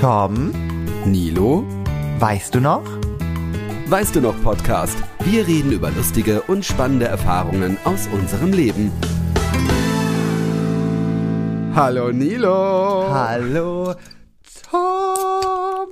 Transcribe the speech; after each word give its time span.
Tom, 0.00 0.52
Nilo, 1.06 1.64
weißt 2.20 2.54
du 2.54 2.60
noch? 2.60 2.84
weißt 3.88 4.14
du 4.14 4.20
noch 4.20 4.40
Podcast? 4.44 4.96
Wir 5.24 5.44
reden 5.44 5.72
über 5.72 5.90
lustige 5.90 6.42
und 6.42 6.64
spannende 6.64 7.06
Erfahrungen 7.06 7.78
aus 7.82 8.06
unserem 8.06 8.52
Leben. 8.52 8.92
Hallo 11.74 12.12
Nilo. 12.12 13.08
Hallo, 13.10 13.94
Tom. 14.70 15.88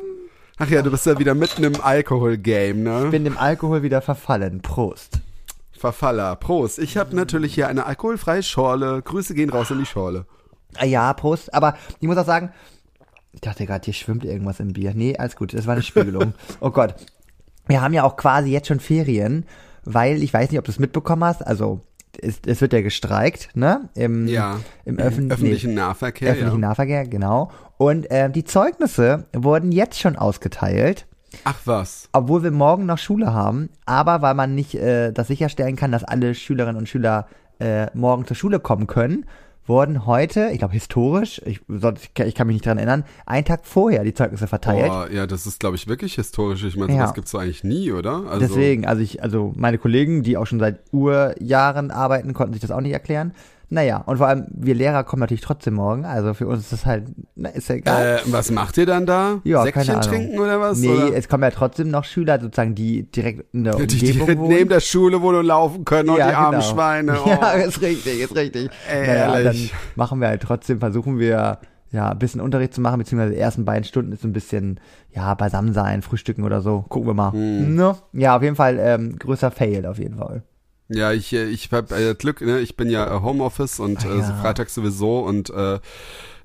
Ach 0.59 0.69
ja, 0.69 0.83
du 0.83 0.91
bist 0.93 1.07
ja 1.07 1.19
wieder 1.19 1.35
mitten 1.35 1.65
im 1.65 1.81
Alkohol-Game, 1.81 2.85
ne? 2.85 3.07
Ich 3.07 3.11
bin 3.11 3.25
dem 3.25 3.37
Alkohol 3.37 3.83
wieder 3.83 4.03
verfallen. 4.03 4.63
Prost. 4.63 5.21
Verfaller. 5.77 6.37
Prost. 6.37 6.79
Ich 6.79 6.97
habe 6.97 7.17
natürlich 7.17 7.55
hier 7.55 7.67
eine 7.67 7.87
alkoholfreie 7.87 8.45
Schorle. 8.45 9.03
Grüße 9.03 9.35
gehen 9.35 9.51
raus 9.51 9.73
in 9.73 9.81
die 9.81 9.87
Schorle. 9.87 10.27
Ah 10.77 10.85
Ja, 10.85 11.13
Prost. 11.15 11.53
Aber 11.53 11.77
ich 12.01 12.07
muss 12.07 12.19
auch 12.19 12.27
sagen, 12.27 12.53
ich 13.37 13.43
dachte 13.43 13.67
gerade, 13.67 13.85
hier 13.85 13.93
schwimmt 13.93 14.25
irgendwas 14.25 14.61
im 14.61 14.73
Bier. 14.73 14.93
Nee, 14.95 15.15
alles 15.19 15.37
gut. 15.37 15.53
Das 15.53 15.67
war 15.67 15.75
eine 15.75 15.83
Spiegelung. 15.83 16.33
oh 16.61 16.71
Gott. 16.71 16.95
Wir 17.67 17.83
haben 17.83 17.93
ja 17.93 18.03
auch 18.05 18.17
quasi 18.17 18.51
jetzt 18.51 18.69
schon 18.69 18.81
Ferien, 18.81 19.45
weil 19.85 20.23
ich 20.23 20.33
weiß 20.33 20.51
nicht, 20.51 20.59
ob 20.59 20.65
du 20.65 20.71
es 20.71 20.79
mitbekommen 20.79 21.23
hast. 21.23 21.47
Also 21.47 21.83
es, 22.19 22.41
es 22.47 22.63
wird 22.63 22.73
ja 22.73 22.81
gestreikt, 22.81 23.51
ne? 23.55 23.91
Im, 23.95 24.27
Ja. 24.27 24.61
Im 24.87 24.99
öffn 24.99 25.31
öffentlichen 25.31 25.75
nee, 25.75 25.81
Nahverkehr. 25.81 26.31
öffentlichen 26.31 26.63
ja. 26.63 26.69
Nahverkehr, 26.69 27.07
genau. 27.07 27.51
Und 27.77 28.11
äh, 28.11 28.31
die 28.31 28.45
Zeugnisse 28.45 29.27
wurden 29.35 29.71
jetzt 29.71 30.01
schon 30.01 30.17
ausgeteilt. 30.17 31.07
Ach 31.45 31.59
was. 31.67 32.09
obwohl 32.13 32.43
wir 32.43 32.53
morgen 32.53 32.87
noch 32.87 32.97
Schule 32.97 33.35
haben, 33.35 33.69
aber 33.85 34.23
weil 34.23 34.33
man 34.33 34.55
nicht 34.55 34.77
äh, 34.77 35.13
das 35.13 35.27
sicherstellen 35.27 35.77
kann, 35.77 35.93
dass 35.93 36.05
alle 36.05 36.35
Schülerinnen 36.35 36.79
und 36.79 36.89
Schüler 36.89 37.27
äh, 37.59 37.95
morgen 37.95 38.27
zur 38.27 38.37
Schule 38.37 38.61
kommen 38.61 38.87
können, 38.87 39.27
wurden 39.67 40.07
heute, 40.07 40.51
ich 40.53 40.59
glaube 40.59 40.75
historisch, 40.75 41.41
ich, 41.45 41.61
sonst, 41.69 42.11
ich 42.19 42.35
kann 42.35 42.47
mich 42.47 42.55
nicht 42.55 42.67
dran 42.67 42.79
erinnern, 42.79 43.05
einen 43.27 43.45
Tag 43.45 43.61
vorher 43.65 44.05
die 44.05 44.15
Zeugnisse 44.15 44.47
verteilt. 44.47 44.87
Boah, 44.89 45.11
ja, 45.11 45.27
das 45.27 45.47
ist, 45.47 45.61
glaube 45.61 45.77
ich, 45.77 45.87
wirklich 45.89 46.15
historisch. 46.15 46.65
Ich 46.65 46.77
meine, 46.77 46.93
Ja. 46.93 46.99
sowas 47.03 47.15
gibt's 47.15 47.31
doch 47.33 47.41
eigentlich 47.41 47.65
nie, 47.65 47.93
oder? 47.93 48.25
Also, 48.27 48.41
Deswegen, 48.41 48.87
also 48.87 49.03
ich, 49.03 49.23
also 49.23 49.53
meine 49.57 49.79
Kollegen, 49.79 50.23
die 50.23 50.37
auch 50.37 50.47
schon 50.47 50.61
seit 50.61 50.81
Urjahren 50.93 51.91
arbeiten, 51.91 52.33
konnten 52.35 52.53
sich 52.53 52.63
das 52.63 52.71
auch 52.71 52.81
nicht 52.81 52.93
erklären. 52.93 53.33
Naja, 53.69 53.99
und 54.07 54.19
vor 54.19 54.29
allem 54.29 54.47
wir 54.51 54.77
Lehrer 54.77 55.03
kommen 55.03 55.21
natürlich 55.21 55.41
trotzdem 55.41 55.75
morgen, 55.75 56.05
also 56.05 56.35
für 56.35 56.47
uns 56.47 56.61
ist 56.61 56.73
das 56.73 56.87
halt, 56.87 57.07
na, 57.35 57.49
ist 57.49 57.69
ja 57.69 57.75
egal. 57.75 58.21
Äh, 58.25 58.33
was 58.33 58.53
macht 58.53 58.79
ihr 58.79 58.87
dann 58.87 59.07
da? 59.07 59.41
Ja, 59.43 59.63
Säckchen 59.65 60.01
trinken 60.03 60.39
oder 60.39 60.61
was? 60.61 60.79
nee, 60.79 60.89
oder? 60.89 61.17
es 61.17 61.29
kommen 61.29 61.43
ja 61.43 61.51
trotzdem 61.51 61.91
noch 61.91 62.05
Schüler, 62.05 62.41
sozusagen, 62.41 62.77
die 62.77 63.11
direkt 63.11 63.53
in 63.53 63.65
der 63.65 63.75
Die, 63.75 63.87
die 63.87 63.97
Umgebung 63.97 64.27
direkt 64.27 64.41
wohnen. 64.41 64.49
neben 64.49 64.71
der 64.71 64.81
Schule 64.81 65.21
wohnen 65.21 65.39
und 65.41 65.47
laufen 65.47 65.85
können 65.85 66.11
und 66.11 66.17
die 66.17 66.23
armen 66.23 66.61
genau. 66.61 66.73
Schweine. 66.73 67.17
Oh. 67.27 67.29
Ja, 67.29 67.53
ist 67.53 67.81
richtig, 67.81 68.21
ist 68.21 68.37
richtig. 68.37 68.71
Ey, 68.89 69.07
naja, 69.07 69.27
dann 69.33 69.45
ehrlich. 69.47 69.75
machen 69.97 70.21
wir 70.21 70.29
halt 70.29 70.43
trotzdem, 70.43 70.79
versuchen 70.79 71.19
wir 71.19 71.59
ja 71.91 72.11
ein 72.11 72.19
bisschen 72.19 72.41
Unterricht 72.41 72.75
zu 72.75 72.81
machen, 72.81 72.99
beziehungsweise 72.99 73.33
die 73.33 73.41
ersten 73.41 73.65
beiden 73.65 73.85
Stunden 73.85 74.13
ist 74.13 74.23
so 74.23 74.29
ein 74.29 74.33
bisschen, 74.33 74.79
ja, 75.13 75.35
beisammen 75.35 75.73
sein, 75.73 76.03
frühstücken 76.03 76.45
oder 76.45 76.61
so. 76.61 76.85
Gucken 76.89 77.09
wir 77.09 77.15
mal. 77.15 77.33
Hm. 77.33 77.75
Ne? 77.75 77.97
Ja, 78.13 78.37
auf 78.37 78.43
jeden 78.43 78.55
Fall 78.57 78.79
ähm, 78.79 79.19
größer 79.19 79.51
Fail 79.51 79.87
auf 79.87 79.99
jeden 79.99 80.19
Fall. 80.19 80.43
Ja, 80.89 81.13
ich, 81.13 81.33
äh, 81.33 81.47
ich 81.47 81.71
hab 81.73 81.91
äh, 81.93 82.15
Glück, 82.15 82.41
ne? 82.41 82.61
ich 82.61 82.77
bin 82.77 82.89
ja 82.91 83.07
äh, 83.17 83.21
Homeoffice 83.21 83.81
und 83.81 84.05
Ah, 84.07 84.15
äh, 84.15 84.19
ja. 84.19 84.35
Freitag 84.41 84.71
sowieso 84.71 85.21
und 85.21 85.51
äh, 85.51 85.81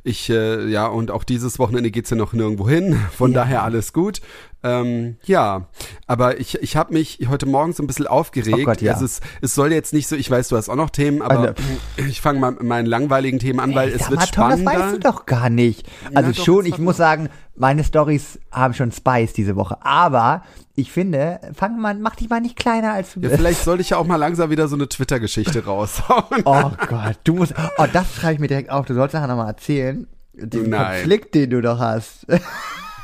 ich, 0.03 0.29
äh, 0.31 0.67
ja, 0.67 0.87
und 0.87 1.11
auch 1.11 1.23
dieses 1.23 1.59
Wochenende 1.59 1.91
geht's 1.91 2.09
ja 2.09 2.17
noch 2.17 2.33
nirgendwo 2.33 2.67
hin, 2.67 2.99
von 3.11 3.31
Ja. 3.33 3.41
daher 3.41 3.63
alles 3.63 3.93
gut. 3.93 4.21
Ähm, 4.63 5.17
ja, 5.23 5.67
aber 6.05 6.39
ich, 6.39 6.61
ich 6.61 6.75
habe 6.75 6.93
mich 6.93 7.19
heute 7.29 7.45
Morgen 7.47 7.73
so 7.73 7.81
ein 7.81 7.87
bisschen 7.87 8.07
aufgeregt. 8.07 8.59
Oh 8.61 8.65
Gott, 8.65 8.81
ja. 8.81 8.93
es, 8.93 9.01
ist, 9.01 9.23
es 9.41 9.55
soll 9.55 9.71
jetzt 9.73 9.91
nicht 9.91 10.07
so, 10.07 10.15
ich 10.15 10.29
weiß, 10.29 10.49
du 10.49 10.57
hast 10.57 10.69
auch 10.69 10.75
noch 10.75 10.91
Themen, 10.91 11.21
aber 11.21 11.39
Also, 11.39 11.53
ich 11.97 12.21
fange 12.21 12.39
mal 12.39 12.51
mit 12.51 12.63
meinen 12.63 12.85
langweiligen 12.85 13.39
Themen 13.39 13.59
an, 13.59 13.73
weil 13.73 13.89
Ey, 13.89 13.95
es 13.95 14.09
wird 14.09 14.19
mal, 14.19 14.25
Tom, 14.27 14.49
das 14.49 14.59
spannender. 14.59 14.85
weißt 14.85 14.95
du 14.95 14.99
doch 14.99 15.25
gar 15.25 15.49
nicht. 15.49 15.87
Also 16.13 16.31
doch, 16.31 16.45
schon, 16.45 16.65
ich 16.65 16.77
muss 16.77 16.97
sagen, 16.97 17.29
meine 17.55 17.83
Stories 17.83 18.39
haben 18.51 18.73
schon 18.73 18.91
Spice 18.91 19.33
diese 19.33 19.55
Woche. 19.55 19.77
Aber 19.83 20.43
ich 20.75 20.91
finde, 20.91 21.39
fang 21.53 21.79
mal, 21.79 21.95
mach 21.95 22.15
dich 22.15 22.29
mal 22.29 22.39
nicht 22.41 22.55
kleiner 22.55 22.93
als 22.93 23.13
du 23.13 23.19
ja, 23.19 23.29
bist. 23.29 23.39
vielleicht 23.39 23.63
sollte 23.63 23.81
ich 23.81 23.91
ja 23.91 23.97
auch 23.97 24.05
mal 24.05 24.15
langsam 24.15 24.49
wieder 24.51 24.67
so 24.67 24.75
eine 24.75 24.87
Twitter-Geschichte 24.87 25.65
raushauen. 25.65 26.43
Oh 26.45 26.71
Gott, 26.87 27.17
du 27.23 27.35
musst, 27.35 27.53
oh, 27.77 27.85
das 27.91 28.15
schreibe 28.15 28.35
ich 28.35 28.39
mir 28.39 28.47
direkt 28.47 28.69
auf. 28.69 28.85
Du 28.85 28.93
sollst 28.93 29.13
nachher 29.13 29.27
nochmal 29.27 29.47
erzählen. 29.47 30.07
Den 30.33 30.69
Nein. 30.69 30.97
Konflikt, 31.01 31.35
den 31.35 31.49
du 31.49 31.61
doch 31.61 31.79
hast. 31.79 32.25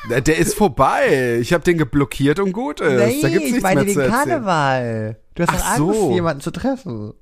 Der, 0.09 0.37
ist 0.37 0.55
vorbei. 0.55 1.37
Ich 1.41 1.53
habe 1.53 1.63
den 1.63 1.77
geblockiert 1.77 2.39
und 2.39 2.53
gut 2.53 2.79
ist. 2.81 2.99
Nein, 2.99 3.15
da 3.21 3.29
gibt's 3.29 3.45
ich 3.45 3.51
nichts 3.51 3.63
meine 3.63 3.83
mehr 3.83 3.93
den 3.93 4.03
zu. 4.05 4.09
Karneval. 4.09 5.17
Du 5.35 5.43
hast 5.43 5.49
Ach 5.53 5.77
Angst, 5.77 5.77
so. 5.77 6.11
jemanden 6.13 6.41
zu 6.41 6.51
treffen. 6.51 7.13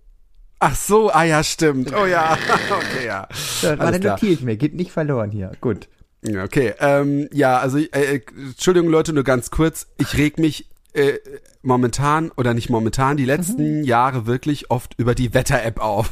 Ach 0.59 0.75
so, 0.75 1.11
ah 1.11 1.23
ja, 1.23 1.43
stimmt. 1.43 1.93
Oh 1.93 2.05
ja, 2.05 2.37
okay, 2.69 3.05
ja. 3.05 3.27
So, 3.33 3.75
klar. 3.75 3.91
notiere 3.91 4.31
ich 4.31 4.41
mir. 4.41 4.55
Geht 4.55 4.73
nicht 4.73 4.91
verloren 4.91 5.31
hier. 5.31 5.51
Gut. 5.61 5.87
Okay, 6.27 6.73
ähm, 6.79 7.27
ja, 7.31 7.59
also, 7.59 7.77
äh, 7.77 7.87
äh, 7.91 8.21
Entschuldigung 8.35 8.89
Leute, 8.89 9.13
nur 9.13 9.23
ganz 9.23 9.51
kurz. 9.51 9.87
Ich 9.97 10.17
reg 10.17 10.39
mich 10.39 10.69
äh, 10.93 11.19
momentan, 11.61 12.31
oder 12.37 12.53
nicht 12.53 12.69
momentan, 12.69 13.17
die 13.17 13.25
letzten 13.25 13.83
Jahre 13.83 14.25
wirklich 14.25 14.71
oft 14.71 14.95
über 14.97 15.13
die 15.13 15.33
Wetter-App 15.33 15.79
auf. 15.79 16.09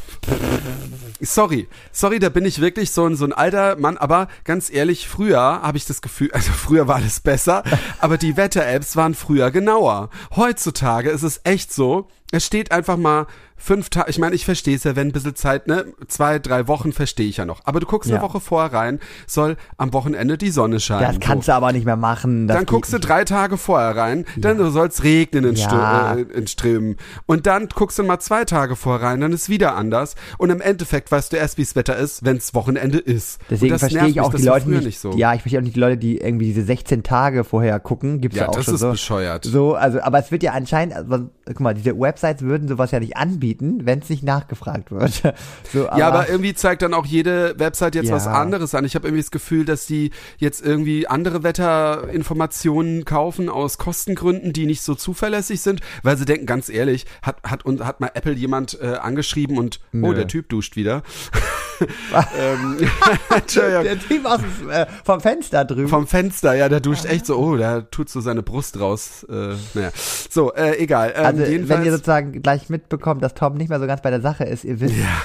Sorry, 1.21 1.67
sorry, 1.91 2.19
da 2.19 2.29
bin 2.29 2.45
ich 2.45 2.59
wirklich 2.59 2.91
so 2.91 3.05
ein, 3.05 3.15
so 3.15 3.25
ein 3.25 3.33
alter 3.33 3.75
Mann, 3.77 3.97
aber 3.97 4.27
ganz 4.43 4.69
ehrlich, 4.69 5.07
früher 5.07 5.39
habe 5.39 5.77
ich 5.77 5.85
das 5.85 6.01
Gefühl, 6.01 6.31
also 6.33 6.51
früher 6.51 6.87
war 6.87 6.95
alles 6.95 7.19
besser, 7.19 7.63
aber 7.99 8.17
die 8.17 8.35
Wetter-Apps 8.37 8.95
waren 8.95 9.13
früher 9.13 9.51
genauer. 9.51 10.09
Heutzutage 10.35 11.09
ist 11.09 11.23
es 11.23 11.41
echt 11.43 11.73
so, 11.73 12.07
es 12.31 12.45
steht 12.45 12.71
einfach 12.71 12.97
mal 12.97 13.27
fünf 13.63 13.89
Tage, 13.89 14.09
ich 14.09 14.19
meine, 14.19 14.35
ich 14.35 14.43
verstehe 14.43 14.75
es 14.75 14.83
ja, 14.83 14.95
wenn 14.97 15.07
ein 15.07 15.11
bisschen 15.13 15.35
Zeit, 15.35 15.67
ne, 15.67 15.85
zwei, 16.07 16.37
drei 16.39 16.67
Wochen 16.67 16.91
verstehe 16.91 17.27
ich 17.27 17.37
ja 17.37 17.45
noch. 17.45 17.61
Aber 17.63 17.79
du 17.79 17.85
guckst 17.85 18.09
Ja. 18.09 18.17
eine 18.17 18.25
Woche 18.25 18.41
vorher 18.41 18.73
rein, 18.73 18.99
soll 19.25 19.55
am 19.77 19.93
Wochenende 19.93 20.37
die 20.37 20.49
Sonne 20.51 20.79
scheinen. 20.81 21.03
Das 21.17 21.19
kannst 21.19 21.47
du 21.47 21.53
aber 21.53 21.71
nicht 21.71 21.85
mehr 21.85 21.95
machen. 21.95 22.47
Dann 22.47 22.65
guckst 22.65 22.91
du 22.91 22.99
drei 22.99 23.23
Tage 23.23 23.57
vorher 23.57 23.95
rein, 23.95 24.25
dann 24.37 24.57
soll 24.71 24.87
es 24.87 25.03
regnen 25.03 25.45
in, 25.45 25.55
Ja. 25.55 26.13
Stö- 26.13 26.17
äh, 26.29 26.37
in 26.37 26.47
Strömen. 26.47 26.97
Und 27.25 27.47
dann 27.47 27.67
guckst 27.69 27.97
du 27.99 28.03
mal 28.03 28.19
zwei 28.19 28.43
Tage 28.45 28.75
vorher 28.75 29.07
rein, 29.07 29.21
dann 29.21 29.31
ist 29.31 29.47
wieder 29.47 29.75
anders. 29.75 30.15
Und 30.37 30.49
im 30.49 30.59
Endeffekt 30.59 31.11
weißt 31.11 31.31
du 31.31 31.37
erst, 31.37 31.57
wie 31.57 31.63
das 31.63 31.75
Wetter 31.77 31.95
ist, 31.95 32.25
wenns 32.25 32.53
Wochenende 32.53 32.97
ist. 32.97 33.39
Deswegen 33.49 33.79
verstehe 33.79 34.07
ich 34.07 34.19
auch 34.19 34.33
die 34.33 34.43
Leute 34.43 34.69
nicht, 34.69 34.83
nicht 34.85 34.99
so. 34.99 35.11
Ja, 35.13 35.33
ich 35.33 35.41
verstehe 35.41 35.59
auch 35.59 35.63
nicht 35.63 35.75
die 35.75 35.79
Leute, 35.79 35.97
die 35.97 36.17
irgendwie 36.17 36.47
diese 36.47 36.63
16 36.63 37.03
Tage 37.03 37.43
vorher 37.45 37.79
gucken. 37.79 38.19
Gibt's 38.19 38.35
ja, 38.37 38.43
Ja, 38.43 38.49
auch 38.49 38.55
das 38.55 38.65
schon 38.65 38.73
ist 38.75 38.81
so. 38.81 38.91
bescheuert. 38.91 39.45
So, 39.45 39.75
also, 39.75 40.01
aber 40.01 40.19
es 40.19 40.31
wird 40.31 40.43
ja 40.43 40.51
anscheinend, 40.51 40.95
also, 40.95 41.29
guck 41.45 41.59
mal, 41.61 41.73
diese 41.73 41.97
Websites 41.97 42.41
würden 42.41 42.67
sowas 42.67 42.91
ja 42.91 42.99
nicht 42.99 43.15
anbieten, 43.15 43.52
wenn 43.59 43.99
es 43.99 44.09
nicht 44.09 44.23
nachgefragt 44.23 44.91
wird. 44.91 45.21
So, 45.71 45.89
aber, 45.89 45.97
ja, 45.97 46.07
aber 46.07 46.29
irgendwie 46.29 46.53
zeigt 46.53 46.81
dann 46.83 46.93
auch 46.93 47.05
jede 47.05 47.57
Website 47.57 47.95
jetzt 47.95 48.09
Ja. 48.09 48.15
was 48.15 48.27
anderes 48.27 48.75
an. 48.75 48.85
Ich 48.85 48.95
habe 48.95 49.07
irgendwie 49.07 49.21
das 49.21 49.31
Gefühl, 49.31 49.65
dass 49.65 49.87
die 49.87 50.11
jetzt 50.37 50.63
irgendwie 50.63 51.07
andere 51.07 51.41
Wetterinformationen 51.43 53.05
kaufen 53.05 53.49
aus 53.49 53.77
Kostengründen, 53.77 54.53
die 54.53 54.65
nicht 54.65 54.81
so 54.81 54.93
zuverlässig 54.93 55.61
sind, 55.61 55.81
weil 56.03 56.17
sie 56.17 56.25
denken, 56.25 56.45
ganz 56.45 56.69
ehrlich, 56.69 57.05
hat 57.21 57.37
hat 57.43 57.65
und 57.65 57.85
hat 57.85 57.99
mal 57.99 58.11
Apple 58.13 58.33
jemand 58.33 58.79
äh, 58.81 58.95
angeschrieben 58.95 59.57
und 59.57 59.79
oh, 59.93 59.97
Nö. 59.97 60.13
der 60.13 60.27
Typ 60.27 60.49
duscht 60.49 60.75
wieder. 60.75 61.03
ähm, 62.37 62.77
der 63.29 63.99
Typ 63.99 64.25
aus, 64.25 64.39
äh, 64.69 64.85
vom 65.03 65.21
Fenster 65.21 65.65
drüben. 65.65 65.87
Vom 65.87 66.07
Fenster, 66.07 66.53
ja, 66.53 66.69
der 66.69 66.79
duscht 66.79 67.05
echt 67.05 67.25
so, 67.25 67.37
oh, 67.37 67.57
der 67.57 67.89
tut 67.89 68.09
so 68.09 68.21
seine 68.21 68.43
Brust 68.43 68.79
raus. 68.79 69.25
Äh, 69.29 69.55
naja. 69.73 69.91
So, 70.29 70.53
äh, 70.53 70.77
egal. 70.77 71.13
Ähm, 71.15 71.25
also, 71.25 71.43
wenn 71.43 71.85
ihr 71.85 71.91
sozusagen 71.91 72.41
gleich 72.41 72.69
mitbekommt, 72.69 73.23
dass 73.23 73.33
Tom 73.43 73.55
nicht 73.57 73.69
mehr 73.69 73.79
so 73.79 73.87
ganz 73.87 74.01
bei 74.01 74.09
der 74.09 74.21
Sache 74.21 74.43
ist, 74.45 74.63
ihr 74.63 74.79
wisst, 74.79 74.95
Ja. 74.95 75.21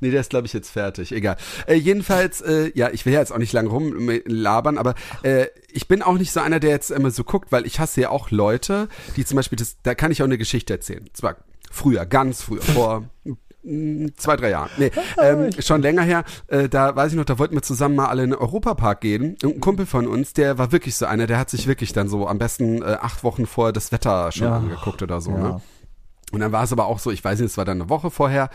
Nee, 0.00 0.10
der 0.10 0.20
ist, 0.20 0.30
glaube 0.30 0.48
ich, 0.48 0.52
jetzt 0.52 0.68
fertig. 0.70 1.12
Egal. 1.12 1.36
Äh, 1.68 1.74
jedenfalls, 1.74 2.40
äh, 2.40 2.72
ja, 2.74 2.90
ich 2.90 3.06
will 3.06 3.12
ja 3.12 3.20
jetzt 3.20 3.32
auch 3.32 3.38
nicht 3.38 3.52
lang 3.52 3.68
rumlabern, 3.68 4.76
aber 4.76 4.94
äh, 5.22 5.46
ich 5.70 5.86
bin 5.86 6.02
auch 6.02 6.18
nicht 6.18 6.32
so 6.32 6.40
einer, 6.40 6.58
der 6.58 6.70
jetzt 6.70 6.90
immer 6.90 7.12
so 7.12 7.22
guckt, 7.22 7.52
weil 7.52 7.66
ich 7.66 7.78
hasse 7.78 8.00
ja 8.00 8.10
auch 8.10 8.32
Leute, 8.32 8.88
die 9.14 9.24
zum 9.24 9.36
Beispiel, 9.36 9.56
das, 9.58 9.76
da 9.84 9.94
kann 9.94 10.10
ich 10.10 10.20
auch 10.20 10.26
eine 10.26 10.38
Geschichte 10.38 10.72
erzählen. 10.72 11.08
Zwar 11.12 11.36
früher, 11.70 12.04
ganz 12.04 12.42
früher, 12.42 12.62
vor 12.62 13.04
zwei, 14.16 14.34
drei 14.36 14.50
Jahren. 14.50 14.70
Nee, 14.76 14.90
ähm, 15.22 15.50
schon 15.60 15.82
länger 15.82 16.02
her. 16.02 16.24
Äh, 16.48 16.68
da 16.68 16.96
weiß 16.96 17.12
ich 17.12 17.16
noch, 17.16 17.24
da 17.24 17.38
wollten 17.38 17.54
wir 17.54 17.62
zusammen 17.62 17.94
mal 17.94 18.06
alle 18.06 18.24
in 18.24 18.30
den 18.30 18.38
Europapark 18.40 19.00
gehen. 19.02 19.36
Und 19.44 19.54
ein 19.54 19.60
Kumpel 19.60 19.86
von 19.86 20.08
uns, 20.08 20.32
der 20.32 20.58
war 20.58 20.72
wirklich 20.72 20.96
so 20.96 21.06
einer, 21.06 21.28
der 21.28 21.38
hat 21.38 21.48
sich 21.50 21.68
wirklich 21.68 21.92
dann 21.92 22.08
so 22.08 22.26
am 22.26 22.38
besten 22.38 22.82
äh, 22.82 22.96
acht 23.00 23.22
Wochen 23.22 23.46
vorher 23.46 23.72
das 23.72 23.92
Wetter 23.92 24.32
schon 24.32 24.48
Ja. 24.48 24.56
angeguckt 24.56 25.00
oder 25.02 25.20
so. 25.20 25.30
Ja. 25.30 25.36
Ne? 25.38 25.60
Und 26.32 26.40
dann 26.40 26.52
war 26.52 26.64
es 26.64 26.72
aber 26.72 26.86
auch 26.86 26.98
so, 26.98 27.10
ich 27.10 27.22
weiß 27.22 27.38
nicht, 27.40 27.50
es 27.50 27.58
war 27.58 27.64
dann 27.64 27.80
eine 27.80 27.90
Woche 27.90 28.10
vorher. 28.10 28.50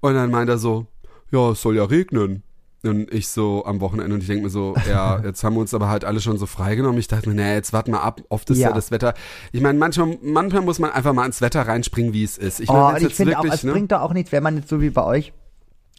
Und 0.00 0.14
dann 0.14 0.30
meint 0.30 0.48
er 0.48 0.58
so, 0.58 0.86
ja, 1.30 1.50
es 1.50 1.62
soll 1.62 1.76
ja 1.76 1.84
regnen. 1.84 2.42
Und 2.82 3.10
ich 3.14 3.28
so 3.28 3.64
am 3.64 3.80
Wochenende 3.80 4.14
und 4.14 4.20
ich 4.20 4.26
denke 4.26 4.44
mir 4.44 4.50
so, 4.50 4.74
ja, 4.86 5.18
jetzt 5.24 5.42
haben 5.42 5.54
wir 5.54 5.60
uns 5.60 5.72
aber 5.72 5.88
halt 5.88 6.04
alle 6.04 6.20
schon 6.20 6.36
so 6.36 6.44
freigenommen. 6.44 6.98
Ich 6.98 7.08
dachte 7.08 7.30
mir, 7.30 7.34
naja, 7.34 7.54
jetzt 7.54 7.72
warten 7.72 7.92
wir 7.92 8.02
ab, 8.02 8.20
oft 8.28 8.50
ist 8.50 8.58
ja, 8.58 8.68
Ja. 8.68 8.74
das 8.74 8.90
Wetter. 8.90 9.14
Ich 9.52 9.62
meine, 9.62 9.78
manchmal, 9.78 10.18
manchmal 10.22 10.60
muss 10.60 10.78
man 10.78 10.90
einfach 10.90 11.14
mal 11.14 11.24
ins 11.24 11.40
Wetter 11.40 11.66
reinspringen, 11.66 12.12
wie 12.12 12.24
es 12.24 12.36
ist. 12.36 12.60
Ich 12.60 12.68
oh, 12.68 12.74
meine, 12.74 12.88
wenn's 12.88 12.96
ich 12.98 13.08
jetzt 13.08 13.16
finde 13.16 13.38
auch, 13.38 13.44
es 13.46 13.64
ne? 13.64 13.72
bringt 13.72 13.90
doch 13.90 14.02
auch 14.02 14.12
nichts, 14.12 14.32
wenn 14.32 14.42
man 14.42 14.56
jetzt 14.58 14.68
so 14.68 14.82
wie 14.82 14.90
bei 14.90 15.02
euch, 15.02 15.32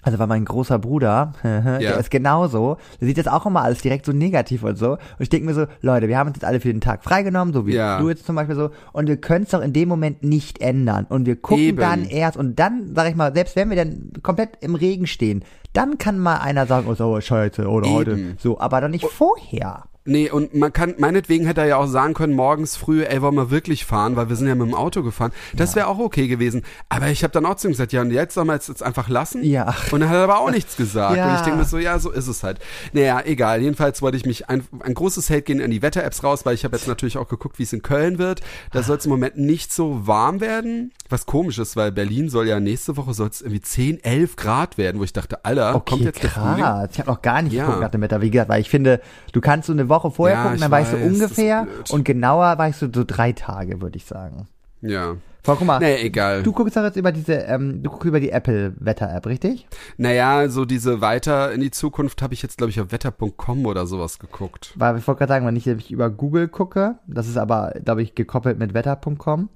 also 0.05 0.19
weil 0.19 0.27
mein 0.27 0.45
großer 0.45 0.77
Bruder, 0.77 1.33
der 1.43 1.97
ist 1.97 2.11
genauso, 2.11 2.77
der 3.01 3.07
sieht 3.07 3.17
das 3.17 3.27
auch 3.27 3.45
immer 3.47 3.63
alles 3.63 3.81
direkt 3.81 4.05
so 4.05 4.11
negativ 4.11 4.63
und 4.63 4.77
so. 4.77 4.91
Und 4.91 4.99
ich 5.19 5.29
denke 5.29 5.47
mir 5.47 5.55
so, 5.55 5.65
Leute, 5.81 6.07
wir 6.07 6.17
haben 6.17 6.27
uns 6.27 6.37
jetzt 6.37 6.45
alle 6.45 6.59
für 6.59 6.71
den 6.71 6.79
Tag 6.79 7.03
freigenommen, 7.03 7.53
so 7.53 7.65
wie 7.65 7.73
Ja. 7.73 7.99
du 7.99 8.09
jetzt 8.09 8.25
zum 8.25 8.35
Beispiel 8.35 8.55
so, 8.55 8.69
und 8.93 9.07
wir 9.07 9.17
können 9.17 9.45
es 9.45 9.49
doch 9.49 9.61
in 9.61 9.73
dem 9.73 9.89
Moment 9.89 10.23
nicht 10.23 10.61
ändern. 10.61 11.07
Und 11.09 11.25
wir 11.25 11.35
gucken 11.35 11.63
Eben. 11.63 11.77
dann 11.77 12.05
erst, 12.05 12.37
und 12.37 12.59
dann, 12.59 12.91
sag 12.95 13.09
ich 13.09 13.15
mal, 13.15 13.33
selbst 13.33 13.55
wenn 13.55 13.69
wir 13.69 13.77
dann 13.77 14.11
komplett 14.21 14.51
im 14.61 14.75
Regen 14.75 15.07
stehen, 15.07 15.43
dann 15.73 15.97
kann 15.97 16.19
mal 16.19 16.37
einer 16.37 16.67
sagen, 16.67 16.85
oh, 16.87 16.93
so, 16.93 17.19
scheiße, 17.19 17.67
oder 17.67 17.89
heute 17.89 18.11
Eben. 18.11 18.35
so, 18.37 18.59
aber 18.59 18.81
doch 18.81 18.87
nicht 18.89 19.05
vorher. 19.05 19.85
Nee, 20.07 20.29
und 20.29 20.53
man 20.53 20.71
kann, 20.71 20.93
meinetwegen 20.99 21.45
hätte 21.47 21.61
er 21.61 21.67
ja 21.67 21.77
auch 21.77 21.87
sagen 21.87 22.13
können, 22.13 22.33
morgens 22.33 22.75
früh, 22.77 23.03
ey, 23.03 23.21
wollen 23.23 23.33
wir 23.35 23.49
wirklich 23.49 23.85
fahren, 23.85 24.15
weil 24.15 24.29
wir 24.29 24.35
sind 24.35 24.47
ja 24.47 24.53
mit 24.53 24.67
dem 24.67 24.75
Auto 24.75 25.01
gefahren. 25.01 25.31
Das 25.55 25.75
wäre 25.75 25.87
auch 25.87 25.97
okay 25.97 26.27
gewesen. 26.27 26.61
Aber 26.89 27.07
ich 27.09 27.23
habe 27.23 27.31
dann 27.33 27.45
auch 27.45 27.55
zu 27.55 27.67
ihm 27.67 27.71
gesagt, 27.71 27.91
ja, 27.91 28.01
und 28.01 28.11
jetzt 28.11 28.35
sollen 28.35 28.47
wir 28.47 28.53
es 28.53 28.67
jetzt 28.67 28.83
einfach 28.83 29.09
lassen? 29.09 29.43
Ja. 29.43 29.73
Und 29.91 30.01
dann 30.01 30.09
hat 30.09 30.15
er 30.17 30.23
aber 30.25 30.39
auch 30.39 30.51
nichts 30.51 30.77
gesagt. 30.77 31.17
Ja. 31.17 31.29
Und 31.29 31.35
ich 31.37 31.41
denke 31.41 31.57
mir 31.57 31.65
so, 31.65 31.79
ja, 31.79 31.97
so 31.97 32.11
ist 32.11 32.27
es 32.27 32.43
halt. 32.43 32.59
Naja, 32.93 33.19
egal. 33.25 33.61
Jedenfalls 33.61 34.03
wollte 34.03 34.17
ich 34.17 34.25
mich, 34.27 34.47
ein, 34.47 34.63
ein 34.81 34.93
großes 34.93 35.29
Hate 35.31 35.41
gehen 35.41 35.59
an 35.59 35.71
die 35.71 35.81
Wetter-Apps 35.81 36.23
raus, 36.23 36.45
weil 36.45 36.53
ich 36.53 36.63
habe 36.65 36.75
jetzt 36.77 36.87
natürlich 36.87 37.17
auch 37.17 37.27
geguckt, 37.27 37.57
wie 37.57 37.63
es 37.63 37.73
in 37.73 37.81
Köln 37.81 38.19
wird. 38.19 38.41
Da 38.73 38.83
soll 38.83 38.97
es 38.97 39.05
im 39.05 39.11
Moment 39.11 39.37
nicht 39.37 39.73
so 39.73 40.05
warm 40.05 40.39
werden. 40.39 40.91
Was 41.09 41.25
komisch 41.25 41.57
ist, 41.57 41.75
weil 41.75 41.91
Berlin 41.91 42.29
soll 42.29 42.47
ja 42.47 42.59
nächste 42.59 42.95
Woche 42.97 43.13
soll 43.15 43.29
es 43.29 43.41
irgendwie 43.41 43.61
10, 43.61 44.03
11 44.03 44.35
Grad 44.35 44.77
werden, 44.77 44.99
wo 44.99 45.03
ich 45.03 45.13
dachte, 45.13 45.43
Alter, 45.45 45.73
Okay, 45.75 45.89
kommt 45.91 46.03
jetzt 46.03 46.21
der 46.21 46.29
Frühling? 46.29 46.57
krass. 46.63 46.89
Ich 46.93 46.99
habe 46.99 47.09
noch 47.09 47.21
gar 47.23 47.41
nicht 47.41 47.53
Ja. 47.53 47.65
geguckt 47.65 47.81
nach 47.81 47.91
dem 47.91 48.01
Wetter, 48.01 48.21
wie 48.21 48.29
gesagt, 48.29 48.49
weil 48.49 48.61
ich 48.61 48.69
finde, 48.69 49.01
du 49.31 49.41
kannst 49.41 49.65
so 49.67 49.73
eine 49.73 49.87
Woche 49.89 49.94
vorher 50.11 50.37
Ja, 50.37 50.43
gucken, 50.43 50.59
dann 50.61 50.71
weißt 50.71 50.93
du 50.93 50.97
weiß, 50.97 51.03
das 51.03 51.11
ist 51.11 51.21
ungefähr 51.21 51.67
und 51.91 52.03
genauer 52.05 52.57
weißt 52.57 52.81
du 52.81 52.87
so 52.93 53.03
drei 53.05 53.31
Tage, 53.31 53.81
würde 53.81 53.97
ich 53.97 54.05
sagen. 54.05 54.47
Ja. 54.81 55.15
Voll, 55.43 55.57
guck 55.57 55.67
mal, 55.67 55.79
Naja, 55.79 55.97
egal. 55.99 56.41
du 56.41 56.51
guckst 56.51 56.75
doch 56.75 56.83
jetzt 56.83 56.95
über 56.97 57.11
diese, 57.11 57.33
ähm, 57.33 57.83
du 57.83 57.89
guckst 57.91 58.05
über 58.07 58.19
die 58.19 58.31
Apple-Wetter-App, 58.31 59.27
richtig? 59.27 59.67
Naja, 59.97 60.49
so 60.49 60.65
diese 60.65 61.01
weiter 61.01 61.51
in 61.51 61.61
die 61.61 61.69
Zukunft 61.69 62.23
habe 62.23 62.33
ich 62.33 62.41
jetzt, 62.41 62.57
glaube 62.57 62.71
ich, 62.71 62.81
auf 62.81 62.91
wetter.com 62.91 63.65
oder 63.67 63.85
sowas 63.85 64.17
geguckt. 64.17 64.73
Weil 64.75 64.97
ich 64.97 65.07
wollte 65.07 65.19
gerade 65.19 65.33
sagen, 65.33 65.45
wenn 65.45 65.55
ich 65.55 65.67
nämlich 65.67 65.91
über 65.91 66.09
Google 66.09 66.47
gucke, 66.47 66.95
das 67.05 67.27
ist 67.27 67.37
aber, 67.37 67.73
glaube 67.83 68.01
ich, 68.01 68.15
gekoppelt 68.15 68.57
mit 68.57 68.73
wetter.com. 68.73 69.49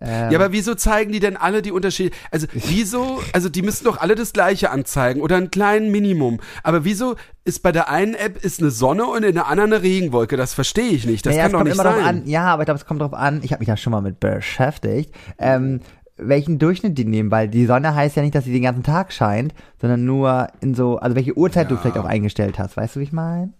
Ähm, 0.00 0.30
Ja, 0.30 0.38
aber 0.38 0.52
wieso 0.52 0.74
zeigen 0.74 1.12
die 1.12 1.20
denn 1.20 1.36
alle 1.36 1.62
die 1.62 1.72
Unterschiede? 1.72 2.14
Also 2.30 2.46
wieso, 2.52 3.20
also 3.32 3.48
die 3.48 3.62
müssen 3.62 3.84
doch 3.84 3.98
alle 3.98 4.14
das 4.14 4.32
gleiche 4.32 4.70
anzeigen 4.70 5.20
oder 5.20 5.36
ein 5.36 5.50
kleinen 5.50 5.90
Minimum. 5.90 6.40
Aber 6.62 6.84
wieso 6.84 7.16
ist 7.44 7.62
bei 7.62 7.72
der 7.72 7.88
einen 7.90 8.14
App 8.14 8.44
ist 8.44 8.60
eine 8.60 8.70
Sonne 8.70 9.06
und 9.06 9.22
in 9.24 9.34
der 9.34 9.46
anderen 9.48 9.72
eine 9.72 9.82
Regenwolke? 9.82 10.36
Das 10.36 10.52
verstehe 10.54 10.88
ich 10.90 11.06
nicht. 11.06 11.24
Das 11.24 11.32
naja, 11.34 11.44
kann 11.44 11.52
doch 11.52 11.64
nicht 11.64 11.76
sein. 11.76 12.04
an. 12.04 12.26
Ja, 12.26 12.44
aber 12.46 12.62
ich 12.62 12.66
glaube, 12.66 12.78
es 12.80 12.86
kommt 12.86 13.00
drauf 13.00 13.14
an. 13.14 13.40
Ich 13.42 13.52
habe 13.52 13.60
mich 13.60 13.68
da 13.68 13.76
schon 13.76 13.90
mal 13.92 14.02
mit 14.02 14.20
beschäftigt. 14.20 15.14
Ähm, 15.38 15.80
welchen 16.18 16.58
Durchschnitt 16.58 16.96
die 16.96 17.04
nehmen, 17.04 17.30
weil 17.30 17.46
die 17.48 17.66
Sonne 17.66 17.94
heißt 17.94 18.16
ja 18.16 18.22
nicht, 18.22 18.34
dass 18.34 18.44
sie 18.44 18.52
den 18.52 18.62
ganzen 18.62 18.82
Tag 18.82 19.12
scheint, 19.12 19.52
sondern 19.80 20.04
nur 20.06 20.48
in 20.60 20.74
so, 20.74 20.96
also 20.98 21.14
welche 21.14 21.36
Uhrzeit 21.36 21.70
du 21.70 21.74
Ja. 21.74 21.80
vielleicht 21.80 21.98
auch 21.98 22.06
eingestellt 22.06 22.58
hast. 22.58 22.76
Weißt 22.76 22.96
du, 22.96 23.00
wie 23.00 23.04
ich 23.04 23.12
meine? 23.12 23.52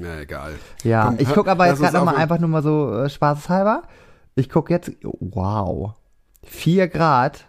Ja, 0.00 0.20
egal. 0.20 0.52
Ja, 0.82 1.06
Komm, 1.06 1.16
ich 1.18 1.28
gucke 1.32 1.50
aber 1.50 1.66
jetzt 1.66 1.80
gerade 1.80 1.96
nochmal 1.96 2.16
einfach 2.16 2.38
nur 2.38 2.48
mal 2.50 2.62
so 2.62 2.92
äh, 3.04 3.08
spaßeshalber. 3.08 3.84
Ich 4.34 4.48
gucke 4.48 4.72
jetzt, 4.72 4.90
wow, 5.02 5.92
vier 6.42 6.88
Grad. 6.88 7.46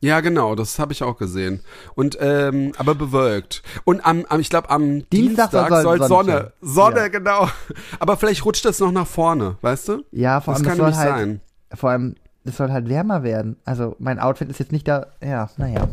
Ja, 0.00 0.20
genau, 0.20 0.54
das 0.54 0.78
habe 0.78 0.92
ich 0.92 1.02
auch 1.02 1.16
gesehen. 1.18 1.60
Und 1.96 2.16
ähm, 2.20 2.70
aber 2.78 2.94
bewölkt. 2.94 3.64
Und 3.84 4.06
am, 4.06 4.24
am 4.28 4.38
ich 4.38 4.48
glaube 4.48 4.70
am 4.70 5.08
Dienstag 5.10 5.50
Dienstag, 5.50 5.68
soll- 5.70 5.98
soll 5.98 6.08
Sonne. 6.08 6.52
Sonne, 6.60 7.00
Ja. 7.00 7.08
genau. 7.08 7.48
Aber 7.98 8.16
vielleicht 8.16 8.44
rutscht 8.44 8.64
das 8.64 8.78
noch 8.78 8.92
nach 8.92 9.08
vorne, 9.08 9.56
weißt 9.60 9.88
du? 9.88 10.04
Ja, 10.12 10.40
vor 10.40 10.54
Das 10.54 10.62
allem, 10.62 10.68
kann 10.68 10.78
das 10.78 10.94
soll 10.94 11.04
nicht 11.04 11.12
halt, 11.12 11.18
sein. 11.26 11.40
vor 11.74 11.90
allem, 11.90 12.14
es 12.44 12.56
soll 12.56 12.70
halt 12.70 12.88
wärmer 12.88 13.24
werden. 13.24 13.56
Also 13.64 13.96
mein 13.98 14.20
Outfit 14.20 14.48
ist 14.48 14.60
jetzt 14.60 14.70
nicht 14.70 14.86
da, 14.86 15.08
ja, 15.20 15.50
naja. 15.56 15.88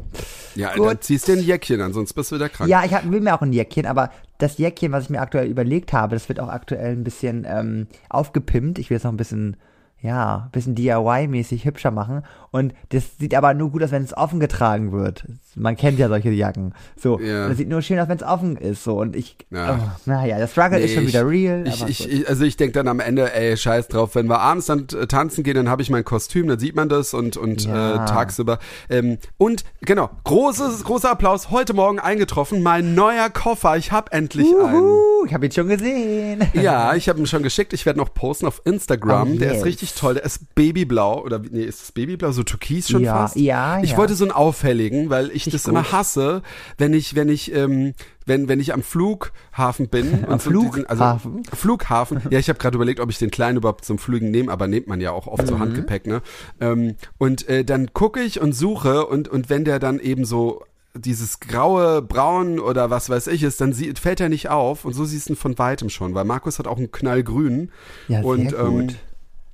Ja, 0.54 0.76
Gut. 0.76 0.88
dann 0.88 1.02
ziehst 1.02 1.28
du 1.28 1.32
ein 1.34 1.40
Jäckchen 1.44 1.82
an, 1.82 1.92
sonst 1.92 2.14
bist 2.14 2.32
du 2.32 2.36
wieder 2.36 2.48
krank. 2.50 2.70
Ja, 2.70 2.84
ich 2.86 2.94
hab, 2.94 3.10
will 3.10 3.22
mir 3.22 3.34
auch 3.34 3.42
ein 3.42 3.52
Jäckchen, 3.54 3.88
aber 3.88 4.12
das 4.38 4.60
Jäckchen, 4.60 4.92
was 4.92 5.06
ich 5.06 5.10
mir 5.10 5.20
aktuell 5.22 5.48
überlegt 5.48 5.94
habe, 5.94 6.16
das 6.16 6.30
wird 6.30 6.40
auch 6.40 6.50
aktuell 6.50 6.92
ein 6.92 7.04
bisschen 7.04 7.44
ähm, 7.50 7.88
aufgepimpt. 8.10 8.78
Ich 8.78 8.92
will 8.92 8.98
es 8.98 9.04
noch 9.04 9.12
ein 9.12 9.18
bisschen, 9.18 9.58
ja, 10.02 10.50
bisschen 10.52 10.76
DIY-mäßig 10.76 11.66
hübscher 11.66 11.92
machen. 11.92 12.24
Und 12.52 12.74
das 12.90 13.18
sieht 13.18 13.36
aber 13.36 13.54
nur 13.54 13.72
gut 13.72 13.84
aus, 13.84 13.92
wenn 13.92 14.04
es 14.04 14.16
offen 14.16 14.40
getragen 14.40 14.92
wird. 14.92 15.26
Man 15.56 15.78
kennt 15.78 15.98
ja 16.00 16.10
solche 16.10 16.30
Jacken. 16.32 16.74
So, 17.02 17.20
Ja. 17.20 17.48
das 17.48 17.58
sieht 17.58 17.70
nur 17.70 17.82
schön 17.82 17.98
aus, 18.00 18.08
wenn 18.10 18.18
es 18.18 18.24
offen 18.24 18.58
ist. 18.58 18.84
So 18.84 19.00
und 19.00 19.16
ich, 19.16 19.38
Ja. 19.52 19.80
oh, 19.82 19.92
naja, 20.06 20.38
der 20.38 20.48
Struggle 20.48 20.80
ist 20.80 20.90
Nee, 20.90 20.96
schon 20.96 21.04
ich- 21.04 21.10
wieder 21.10 21.28
real. 21.28 21.64
Ich, 21.68 21.84
ich, 21.88 22.12
ich, 22.12 22.30
also 22.30 22.44
ich 22.44 22.58
denke 22.58 22.74
dann 22.74 22.88
am 22.88 23.00
Ende, 23.00 23.34
ey, 23.34 23.56
scheiß 23.56 23.88
drauf, 23.88 24.16
wenn 24.16 24.28
wir 24.28 24.40
abends 24.42 24.66
dann 24.66 24.88
äh, 25.00 25.08
tanzen 25.08 25.44
gehen, 25.44 25.56
dann 25.56 25.70
habe 25.70 25.82
ich 25.82 25.90
mein 25.90 26.04
Kostüm, 26.04 26.48
dann 26.48 26.60
sieht 26.60 26.76
man 26.76 26.90
das 26.90 27.14
und, 27.14 27.38
und 27.38 27.66
Ja. 27.66 28.04
äh, 28.04 28.06
tagsüber. 28.06 28.60
Ähm, 28.90 29.18
und 29.38 29.64
genau, 29.82 30.10
großes, 30.26 30.84
großer 30.84 31.10
Applaus, 31.12 31.52
heute 31.52 31.74
Morgen 31.74 32.00
eingetroffen, 32.00 32.62
mein 32.62 32.94
neuer 32.94 33.30
Koffer, 33.30 33.78
ich 33.78 33.92
habe 33.92 34.12
endlich 34.12 34.48
einen. 34.48 34.76
Uhu, 34.84 35.26
ich 35.26 35.34
habe 35.34 35.46
ihn 35.46 35.52
schon 35.52 35.68
gesehen. 35.70 36.44
Ja, 36.54 36.96
ich 36.96 37.08
habe 37.10 37.20
ihn 37.20 37.28
schon 37.28 37.44
geschickt. 37.44 37.74
Ich 37.74 37.86
werde 37.86 38.00
noch 38.00 38.14
posten 38.14 38.46
auf 38.46 38.62
Instagram. 38.66 39.34
Oh, 39.34 39.38
Der 39.38 39.50
yes. 39.50 39.58
ist 39.60 39.66
richtig 39.66 39.94
toll. 39.94 40.16
Der 40.16 40.24
ist 40.26 40.54
babyblau 40.56 41.22
oder 41.24 41.40
nee, 41.40 41.64
ist 41.64 41.84
es 41.84 41.92
babyblau, 41.92 42.32
so 42.32 42.44
türkis 42.44 42.90
schon 42.90 43.04
Ja, 43.04 43.14
fast. 43.28 43.36
ja, 43.36 43.82
Ich 43.82 43.96
wollte 43.98 44.16
so 44.16 44.24
einen 44.26 44.32
auffälligen, 44.32 45.10
weil 45.10 45.30
ich 45.32 45.45
das 45.54 45.64
gut. 45.64 45.72
immer 45.72 45.92
hasse, 45.92 46.42
wenn 46.78 46.94
ich 46.94 47.16
wenn 47.16 47.30
ich 47.30 47.54
ähm, 47.54 47.94
wenn 48.26 48.48
wenn 48.48 48.60
ich 48.60 48.74
am 48.74 48.82
Flughafen 48.84 49.88
bin 49.90 50.26
Am 50.26 50.34
und 50.34 50.42
so 50.42 50.50
diesen, 50.50 50.86
also 50.88 51.04
Flughafen? 51.04 51.44
Flughafen. 51.54 52.22
Ja, 52.30 52.40
ich 52.40 52.50
habe 52.50 52.60
gerade 52.60 52.76
überlegt, 52.76 53.00
ob 53.00 53.10
ich 53.10 53.18
den 53.18 53.32
kleinen 53.32 53.58
überhaupt 53.58 53.86
zum 53.86 53.98
Flügen 53.98 54.32
nehme, 54.32 54.52
aber 54.52 54.68
nimmt 54.68 54.88
man 54.88 55.02
ja 55.02 55.12
auch 55.12 55.28
oft 55.28 55.44
Mhm. 55.44 55.48
so 55.48 55.60
Handgepäck, 55.60 56.08
ne? 56.08 56.22
Ähm, 56.60 56.96
und 57.18 57.48
äh, 57.50 57.64
dann 57.64 57.94
gucke 57.94 58.22
ich 58.22 58.42
und 58.42 58.54
suche 58.54 59.06
und 59.06 59.28
und 59.28 59.50
wenn 59.50 59.66
der 59.66 59.80
dann 59.80 60.00
eben 60.00 60.26
so 60.26 60.64
dieses 60.98 61.42
graue, 61.42 62.02
braun 62.02 62.58
oder 62.58 62.90
was 62.90 63.10
weiß 63.10 63.28
ich 63.28 63.44
ist, 63.44 63.60
dann 63.60 63.74
sieht, 63.74 64.00
fällt 64.00 64.22
er 64.22 64.30
nicht 64.30 64.50
auf 64.50 64.86
und 64.86 64.94
so 64.94 65.04
siehst 65.04 65.28
du 65.28 65.34
ihn 65.34 65.36
von 65.36 65.58
weitem 65.60 65.90
schon, 65.90 66.16
weil 66.16 66.24
Markus 66.24 66.58
hat 66.58 66.68
auch 66.68 66.78
einen 66.78 66.90
knallgrün 66.92 67.70
Ja, 68.08 68.20
sehr 68.22 68.26
und 68.26 68.46
gut. 68.46 68.56
Ähm, 68.58 68.90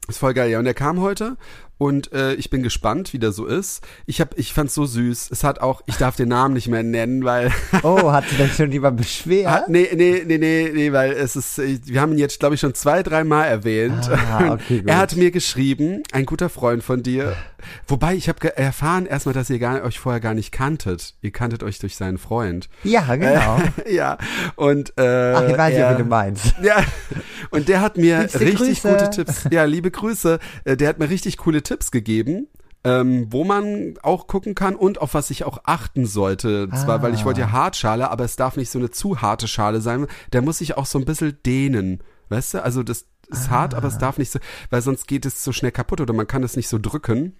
ist 0.07 0.19
voll 0.19 0.33
geil, 0.35 0.51
ja. 0.51 0.59
Und 0.59 0.65
er 0.67 0.73
kam 0.75 0.99
heute 0.99 1.37
und 1.81 2.13
äh, 2.13 2.35
ich 2.35 2.51
bin 2.51 2.61
gespannt, 2.61 3.11
wie 3.11 3.17
der 3.17 3.31
so 3.31 3.47
ist. 3.47 3.81
Ich 4.05 4.21
hab, 4.21 4.37
ich 4.37 4.53
fand's 4.53 4.75
so 4.75 4.85
süß. 4.85 5.29
Es 5.31 5.43
hat 5.43 5.61
auch, 5.61 5.81
ich 5.87 5.95
darf 5.95 6.15
den 6.15 6.29
Namen 6.29 6.53
nicht 6.53 6.67
mehr 6.67 6.83
nennen, 6.83 7.23
weil 7.25 7.51
Oh, 7.81 8.11
hat 8.11 8.29
sich 8.29 8.37
das 8.37 8.55
schon 8.55 8.71
jemand 8.71 8.97
beschwert? 8.97 9.49
hat, 9.51 9.67
nee, 9.69 9.89
nee, 9.95 10.21
nee, 10.23 10.37
nee, 10.37 10.71
nee, 10.71 10.91
weil 10.91 11.11
es 11.13 11.35
ist, 11.35 11.57
äh, 11.57 11.79
wir 11.85 11.99
haben 11.99 12.11
ihn 12.11 12.19
jetzt, 12.19 12.39
glaube 12.39 12.53
ich, 12.53 12.61
schon 12.61 12.75
zwei, 12.75 13.01
dreimal 13.01 13.47
erwähnt. 13.47 14.07
Ah, 14.11 14.51
okay, 14.53 14.81
gut. 14.81 14.89
er 14.91 14.97
hat 14.97 15.15
mir 15.15 15.31
geschrieben, 15.31 16.03
ein 16.11 16.27
guter 16.27 16.49
Freund 16.49 16.83
von 16.83 17.01
dir. 17.01 17.35
Wobei, 17.87 18.13
ich 18.13 18.29
habe 18.29 18.55
erfahren 18.55 19.07
erstmal, 19.07 19.33
dass 19.33 19.49
ihr 19.49 19.57
gar, 19.57 19.83
euch 19.83 19.97
vorher 19.97 20.19
gar 20.19 20.35
nicht 20.35 20.51
kanntet. 20.51 21.15
Ihr 21.23 21.31
kanntet 21.31 21.63
euch 21.63 21.79
durch 21.79 21.95
seinen 21.95 22.19
Freund. 22.19 22.69
ja, 22.83 23.15
genau. 23.15 23.59
ja, 23.89 24.19
und 24.55 24.93
äh, 24.99 25.33
Ach, 25.35 25.49
ich 25.49 25.57
weiß 25.57 25.75
ja, 25.75 25.93
wie 25.95 26.03
du 26.03 26.07
meinst. 26.07 26.53
ja, 26.61 26.83
und 27.49 27.67
der 27.69 27.81
hat 27.81 27.97
mir 27.97 28.19
Liebste 28.19 28.39
richtig 28.41 28.81
Grüße. 28.83 28.89
gute 28.89 29.09
Tipps. 29.09 29.47
Ja, 29.49 29.63
liebe 29.63 29.89
Grüße. 29.89 30.37
Äh, 30.63 30.77
Der 30.77 30.89
hat 30.89 30.99
mir 30.99 31.09
richtig 31.09 31.37
coole 31.37 31.61
Tipps 31.63 31.70
gegeben. 31.91 32.47
Ähm, 32.83 33.27
wo 33.29 33.43
man 33.43 33.93
auch 34.01 34.25
gucken 34.25 34.55
kann 34.55 34.73
und 34.75 34.99
auf 35.01 35.13
was 35.13 35.29
ich 35.29 35.43
auch 35.43 35.59
achten 35.65 36.07
sollte. 36.07 36.63
Und 36.63 36.75
Zwar, 36.75 37.03
weil 37.03 37.13
ich 37.13 37.21
Ah. 37.21 37.25
wollte 37.25 37.41
ja 37.41 37.51
Hartschale, 37.51 38.09
aber 38.09 38.23
es 38.25 38.37
darf 38.37 38.57
nicht 38.57 38.71
so 38.71 38.79
eine 38.79 38.89
zu 38.89 39.21
harte 39.21 39.47
Schale 39.47 39.81
sein. 39.81 40.07
Der 40.33 40.41
muss 40.41 40.57
sich 40.57 40.77
auch 40.77 40.87
so 40.87 40.97
ein 40.97 41.05
bisschen 41.05 41.37
dehnen. 41.45 42.01
Weißt 42.29 42.55
du? 42.55 42.63
Also 42.63 42.81
das 42.81 43.05
ist 43.29 43.51
hart, 43.51 43.75
aber 43.75 43.87
es 43.87 43.97
Ah. 43.97 43.99
darf 43.99 44.17
nicht 44.17 44.31
so, 44.31 44.39
weil 44.71 44.81
sonst 44.81 45.07
geht 45.07 45.27
es 45.27 45.43
so 45.43 45.51
schnell 45.51 45.71
kaputt 45.71 46.01
oder 46.01 46.13
man 46.15 46.25
kann 46.25 46.41
es 46.41 46.55
nicht 46.55 46.69
so 46.69 46.79
drücken. 46.79 47.35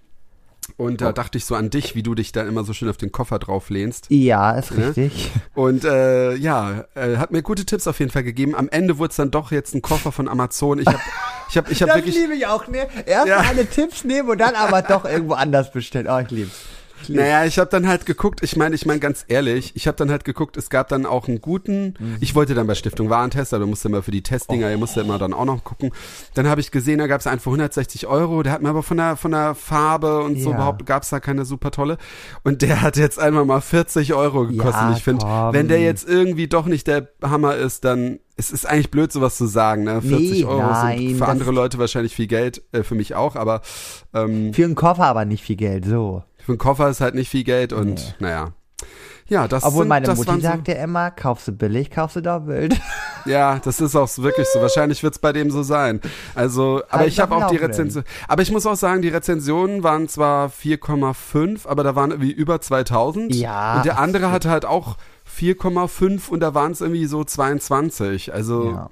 Und 0.78 1.02
da 1.02 1.10
Oh. 1.10 1.12
dachte 1.12 1.40
ich 1.40 1.46
so 1.46 1.56
an 1.56 1.72
dich, 1.72 1.96
wie 1.96 2.04
du 2.04 2.14
dich 2.14 2.32
da 2.34 2.44
immer 2.44 2.64
so 2.64 2.72
schön 2.74 2.88
auf 2.88 2.98
den 2.98 3.12
Koffer 3.12 3.40
drauf 3.40 3.72
lehnst. 3.72 4.06
Ja, 4.12 4.52
ist 4.52 4.70
Ne? 4.78 4.90
richtig. 4.90 5.32
Und 5.56 5.86
äh, 5.86 6.36
ja, 6.36 6.86
äh, 6.94 7.18
hat 7.18 7.32
mir 7.32 7.42
gute 7.42 7.66
Tipps 7.66 7.88
auf 7.88 7.98
jeden 8.00 8.12
Fall 8.12 8.24
gegeben. 8.24 8.54
Am 8.56 8.70
Ende 8.70 9.00
wurde 9.00 9.10
es 9.10 9.16
dann 9.16 9.32
doch 9.32 9.52
jetzt 9.52 9.74
ein 9.74 9.82
Koffer 9.82 10.12
von 10.12 10.28
Amazon. 10.28 10.78
Ich 10.78 10.86
habe 10.86 11.00
ich 11.52 11.58
hab, 11.58 11.70
ich 11.70 11.82
hab 11.82 11.90
Das 11.90 11.98
wirklich. 11.98 12.16
liebe 12.16 12.34
ich 12.34 12.48
auch, 12.48 12.68
ne? 12.68 12.88
Erst 13.06 13.28
Ja. 13.28 13.38
alle 13.48 13.66
Tipps 13.68 14.04
nehmen 14.04 14.30
und 14.30 14.38
dann 14.40 14.56
aber 14.56 14.82
doch 14.82 15.06
irgendwo 15.06 15.34
anders 15.34 15.72
bestellen. 15.72 16.08
Oh, 16.10 16.20
ich 16.20 16.32
lieb's. 16.32 16.56
Ich 17.04 17.08
lieb's. 17.10 17.20
Naja, 17.22 17.46
ich 17.46 17.58
habe 17.58 17.68
dann 17.68 17.88
halt 17.88 18.06
geguckt, 18.06 18.42
ich 18.44 18.56
meine, 18.56 18.76
ich 18.76 18.86
meine 18.86 19.00
ganz 19.00 19.26
ehrlich, 19.28 19.72
ich 19.76 19.88
habe 19.88 19.98
dann 19.98 20.12
halt 20.12 20.24
geguckt, 20.24 20.56
es 20.56 20.70
gab 20.70 20.88
dann 20.88 21.08
auch 21.08 21.28
einen 21.28 21.42
guten, 21.42 21.96
Mhm. 21.98 22.18
ich 22.20 22.36
wollte 22.36 22.54
dann 22.54 22.68
bei 22.68 22.76
Stiftung 22.76 23.10
Warentester, 23.10 23.58
da 23.58 23.66
musste 23.66 23.88
immer 23.88 24.04
für 24.04 24.12
die 24.12 24.22
Testdinger, 24.22 24.70
ihr 24.70 24.78
musste 24.78 25.02
immer 25.02 25.18
dann 25.18 25.34
auch 25.34 25.46
noch 25.46 25.64
gucken. 25.64 25.92
Dann 26.36 26.48
habe 26.48 26.62
ich 26.62 26.70
gesehen, 26.70 27.00
da 27.00 27.08
gab 27.08 27.20
es 27.20 27.26
einen 27.26 27.40
für 27.40 27.50
160 27.50 28.06
Euro, 28.06 28.44
der 28.44 28.54
hat 28.54 28.62
mir 28.62 28.70
aber 28.70 28.84
von 28.84 28.98
der 28.98 29.16
von 29.18 29.32
der 29.32 29.56
Farbe 29.56 30.20
und 30.20 30.40
so 30.40 30.52
Ja. 30.52 30.56
überhaupt 30.58 30.86
gab 30.86 31.02
es 31.02 31.10
da 31.10 31.20
keine 31.20 31.44
super 31.44 31.72
tolle. 31.72 31.98
Und 32.44 32.62
der 32.62 32.84
hat 32.84 32.98
jetzt 32.98 33.20
einmal 33.20 33.46
mal 33.46 33.62
40 33.62 34.14
Euro 34.14 34.46
gekostet. 34.46 34.76
Ja, 34.76 34.94
ich 34.96 35.04
finde, 35.04 35.26
wenn 35.54 35.68
der 35.70 35.80
jetzt 35.82 36.08
irgendwie 36.08 36.48
doch 36.48 36.68
nicht 36.68 36.86
der 36.86 37.08
Hammer 37.24 37.56
ist, 37.56 37.84
dann 37.84 38.20
es 38.42 38.52
ist 38.52 38.66
eigentlich 38.68 38.92
blöd, 38.92 39.12
sowas 39.12 39.38
zu 39.38 39.46
sagen. 39.46 39.84
Ne? 39.84 40.02
40 40.02 40.32
Nee, 40.32 40.46
Euro 40.46 40.62
nein, 40.72 40.98
sind 41.00 41.18
für 41.18 41.28
andere 41.28 41.52
Leute 41.52 41.78
wahrscheinlich 41.78 42.16
viel 42.16 42.28
Geld, 42.28 42.62
äh, 42.72 42.84
für 42.84 42.96
mich 42.96 43.16
auch, 43.16 43.36
aber 43.36 43.62
ähm, 44.14 44.54
Für 44.54 44.66
einen 44.66 44.76
Koffer 44.76 45.06
aber 45.06 45.26
nicht 45.26 45.44
viel 45.44 45.56
Geld, 45.56 45.86
so. 45.86 46.24
für 46.38 46.52
einen 46.54 46.58
Koffer 46.60 46.90
ist 46.90 47.02
halt 47.02 47.16
nicht 47.16 47.30
viel 47.30 47.44
Geld 47.44 47.72
und 47.74 47.96
Nee. 48.20 48.26
naja. 48.28 48.52
Ja, 49.28 49.48
das 49.48 49.64
Obwohl 49.64 49.84
sind, 49.84 49.88
meine 49.90 50.06
das 50.08 50.18
Mutti 50.18 50.44
waren 50.44 50.64
so, 50.66 50.72
immer, 50.74 51.10
kaufst 51.12 51.48
du 51.48 51.54
billig, 51.54 51.90
kaufst 51.90 52.18
du 52.18 52.22
doppelt. 52.22 52.76
Ja, 53.26 53.60
das 53.64 53.80
ist 53.80 53.96
auch 53.96 54.10
wirklich 54.18 54.48
so. 54.48 54.60
Wahrscheinlich 54.62 55.04
wird's 55.04 55.20
bei 55.20 55.32
dem 55.32 55.52
so 55.52 55.62
sein. 55.62 56.02
Also, 56.34 56.82
aber 56.90 57.02
Halt 57.02 57.10
ich 57.10 57.20
habe 57.20 57.36
auch 57.36 57.52
die. 57.52 57.58
Rezension. 57.58 58.04
Aber 58.28 58.42
ich 58.42 58.52
muss 58.52 58.66
auch 58.66 58.76
sagen, 58.76 59.04
die 59.04 59.10
Rezensionen 59.10 59.84
waren 59.84 60.08
zwar 60.08 60.48
4,5, 60.50 61.68
aber 61.68 61.84
da 61.84 61.96
waren 61.96 62.10
irgendwie 62.10 62.32
über 62.32 62.60
2000. 62.62 63.36
Ja, 63.36 63.78
Und 63.78 63.86
der 63.86 64.00
andere 64.00 64.32
hatte 64.32 64.50
halt 64.50 64.66
auch 64.66 64.98
4,5 65.38 66.30
und 66.30 66.40
da 66.42 66.54
waren 66.54 66.72
es 66.72 66.82
irgendwie 66.82 67.06
so 67.06 67.24
22. 67.24 68.34
Also 68.34 68.72
Ja. 68.72 68.90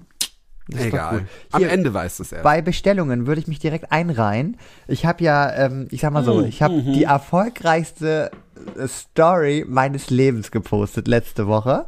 Egal. 0.77 1.25
Am 1.51 1.61
Hier, 1.61 1.71
Ende 1.71 1.91
weiß 1.95 2.19
es 2.19 2.31
er. 2.31 2.43
Bei 2.43 2.61
Bestellungen 2.61 3.25
würde 3.25 3.41
ich 3.41 3.47
mich 3.47 3.57
direkt 3.57 3.91
einreihen. 3.91 4.55
Ich 4.87 5.03
habe 5.03 5.23
ja, 5.23 5.51
ähm, 5.51 5.87
ich 5.89 6.01
sag 6.01 6.13
mal 6.13 6.23
so, 6.23 6.43
ich 6.43 6.61
habe 6.61 6.83
die 6.83 7.05
erfolgreichste 7.05 8.29
äh, 8.77 8.87
Story 8.87 9.65
meines 9.67 10.11
Lebens 10.11 10.51
gepostet 10.51 11.07
letzte 11.07 11.47
Woche. 11.47 11.85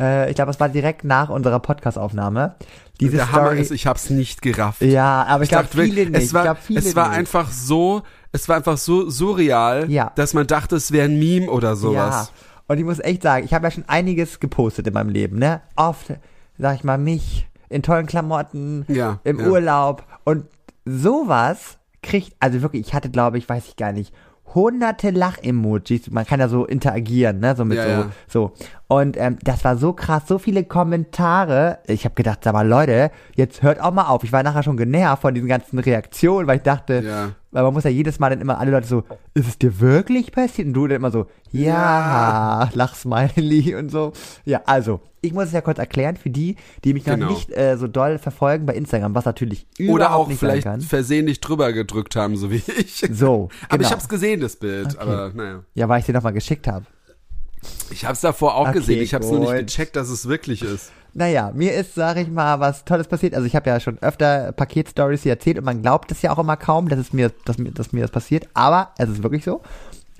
Äh, 0.00 0.30
ich 0.30 0.34
glaube, 0.36 0.50
es 0.50 0.58
war 0.60 0.70
direkt 0.70 1.04
nach 1.04 1.28
unserer 1.28 1.60
Podcast-Aufnahme. 1.60 2.54
Diese 3.00 3.16
Der 3.16 3.32
Hammer 3.32 3.46
Story. 3.48 3.60
ist, 3.60 3.70
ich 3.70 3.86
hab's 3.86 4.08
nicht 4.08 4.40
gerafft. 4.40 4.80
ja, 4.80 5.24
aber 5.24 5.42
ich, 5.44 5.50
glaube 5.50 5.64
dachte 5.64 5.76
wirklich, 5.76 5.94
viele 5.94 6.10
nicht. 6.10 6.22
Es 6.24 6.32
war, 6.32 6.42
ich 6.42 6.46
glaube 6.46 6.60
viele 6.64 6.80
es 6.80 6.96
war 6.96 7.08
nicht. 7.10 7.18
einfach 7.18 7.50
so, 7.50 8.02
es 8.32 8.48
war 8.48 8.56
einfach 8.56 8.78
so 8.78 9.10
surreal, 9.10 9.90
Ja. 9.90 10.10
dass 10.14 10.32
man 10.32 10.46
dachte, 10.46 10.76
es 10.76 10.90
wäre 10.90 11.04
ein 11.06 11.18
Meme 11.18 11.50
oder 11.50 11.76
sowas. 11.76 12.28
Ja. 12.28 12.28
Und 12.68 12.78
ich 12.78 12.84
muss 12.84 13.00
echt 13.00 13.22
sagen, 13.22 13.44
ich 13.44 13.52
habe 13.54 13.66
ja 13.66 13.70
schon 13.70 13.84
einiges 13.88 14.40
gepostet 14.40 14.86
in 14.86 14.94
meinem 14.94 15.10
Leben, 15.10 15.38
ne? 15.38 15.60
Oft, 15.76 16.12
sag 16.58 16.74
ich 16.76 16.84
mal, 16.84 16.98
mich 16.98 17.48
in 17.68 17.82
tollen 17.82 18.06
Klamotten, 18.06 18.84
Ja, 18.88 19.20
im 19.24 19.40
ja. 19.40 19.46
Urlaub 19.46 20.04
und 20.24 20.44
sowas 20.84 21.78
kriegt, 22.02 22.34
also 22.40 22.62
wirklich, 22.62 22.86
ich 22.86 22.94
hatte, 22.94 23.10
glaube 23.10 23.38
ich, 23.38 23.48
weiß 23.48 23.66
ich 23.68 23.76
gar 23.76 23.92
nicht, 23.92 24.12
hunderte 24.54 25.10
Lach-Emojis. 25.10 26.10
Man 26.10 26.26
kann 26.26 26.40
ja 26.40 26.48
so 26.48 26.66
interagieren, 26.66 27.40
ne? 27.40 27.56
So 27.56 27.64
mit 27.64 27.78
Ja, 27.78 27.84
so, 27.84 27.90
ja. 27.90 28.10
so. 28.28 28.52
Und 28.88 29.16
ähm, 29.16 29.38
das 29.42 29.64
war 29.64 29.76
so 29.78 29.94
krass, 29.94 30.24
so 30.26 30.38
viele 30.38 30.64
Kommentare. 30.64 31.78
Ich 31.86 32.04
habe 32.04 32.14
gedacht, 32.14 32.40
sag 32.44 32.52
mal, 32.52 32.66
Leute, 32.68 33.10
jetzt 33.34 33.62
hört 33.62 33.80
auch 33.80 33.92
mal 33.92 34.08
auf. 34.08 34.24
Ich 34.24 34.32
war 34.32 34.42
nachher 34.42 34.62
schon 34.62 34.76
genervt 34.76 35.22
von 35.22 35.34
diesen 35.34 35.48
ganzen 35.48 35.78
Reaktionen, 35.78 36.46
weil 36.46 36.58
ich 36.58 36.62
dachte, 36.62 37.02
Ja. 37.04 37.30
Weil 37.52 37.62
man 37.62 37.72
muss 37.74 37.84
ja 37.84 37.90
jedes 37.90 38.18
Mal 38.18 38.30
dann 38.30 38.40
immer 38.40 38.58
alle 38.58 38.70
Leute 38.70 38.86
so, 38.88 39.04
ist 39.34 39.46
es 39.46 39.58
dir 39.58 39.78
wirklich 39.80 40.32
passiert? 40.32 40.68
Und 40.68 40.74
du 40.74 40.86
dann 40.88 40.96
immer 40.96 41.10
so, 41.10 41.26
ja, 41.52 42.68
Lachsmiley 42.74 43.74
und 43.74 43.90
so. 43.90 44.12
Ja, 44.44 44.62
also, 44.66 45.00
ich 45.20 45.32
muss 45.32 45.44
es 45.46 45.52
ja 45.52 45.60
kurz 45.60 45.78
erklären 45.78 46.16
für 46.16 46.30
die, 46.30 46.56
die 46.82 46.94
mich 46.94 47.06
noch 47.06 47.14
Genau. 47.14 47.30
nicht 47.30 47.50
äh, 47.56 47.76
so 47.76 47.86
doll 47.86 48.18
verfolgen 48.18 48.66
bei 48.66 48.74
Instagram, 48.74 49.14
was 49.14 49.24
natürlich 49.24 49.66
Oder 49.88 50.14
auch 50.14 50.26
nicht 50.28 50.38
vielleicht 50.40 50.66
versehentlich 50.82 51.40
drüber 51.40 51.72
gedrückt 51.72 52.16
haben, 52.16 52.36
so 52.36 52.50
wie 52.50 52.62
ich. 52.78 53.04
So, 53.12 53.48
Aber 53.68 53.78
genau. 53.78 53.88
ich 53.88 53.92
hab's 53.92 54.08
gesehen, 54.08 54.40
das 54.40 54.56
Bild. 54.56 54.98
Aber 54.98 55.30
naja. 55.34 55.62
Ja, 55.74 55.88
weil 55.88 56.00
ich 56.00 56.06
dir 56.06 56.12
nochmal 56.14 56.32
geschickt 56.32 56.66
habe. 56.66 56.86
Ich 57.90 58.04
hab's 58.04 58.20
davor 58.20 58.54
auch 58.54 58.68
Okay, 58.68 58.78
gesehen. 58.78 59.02
Ich 59.02 59.14
hab's 59.14 59.30
nur 59.30 59.40
nicht 59.40 59.66
gecheckt, 59.66 59.96
dass 59.96 60.08
es 60.08 60.26
wirklich 60.28 60.62
ist. 60.62 60.90
Naja, 61.14 61.52
mir 61.54 61.74
ist, 61.74 61.94
sag 61.94 62.16
ich 62.16 62.28
mal, 62.28 62.58
was 62.58 62.84
Tolles 62.84 63.06
passiert. 63.06 63.34
Also 63.34 63.46
ich 63.46 63.54
habe 63.54 63.68
ja 63.68 63.80
schon 63.80 63.98
öfter 63.98 64.52
Paketstories 64.52 65.22
hier 65.22 65.32
erzählt 65.32 65.58
und 65.58 65.64
man 65.64 65.82
glaubt 65.82 66.10
es 66.10 66.22
ja 66.22 66.32
auch 66.32 66.38
immer 66.38 66.56
kaum, 66.56 66.88
dass 66.88 66.98
es 66.98 67.12
mir, 67.12 67.30
dass 67.44 67.58
mir, 67.58 67.70
dass 67.70 67.92
mir 67.92 68.00
das 68.00 68.10
passiert. 68.10 68.48
Aber 68.54 68.92
es 68.96 69.10
ist 69.10 69.22
wirklich 69.22 69.44
so. 69.44 69.60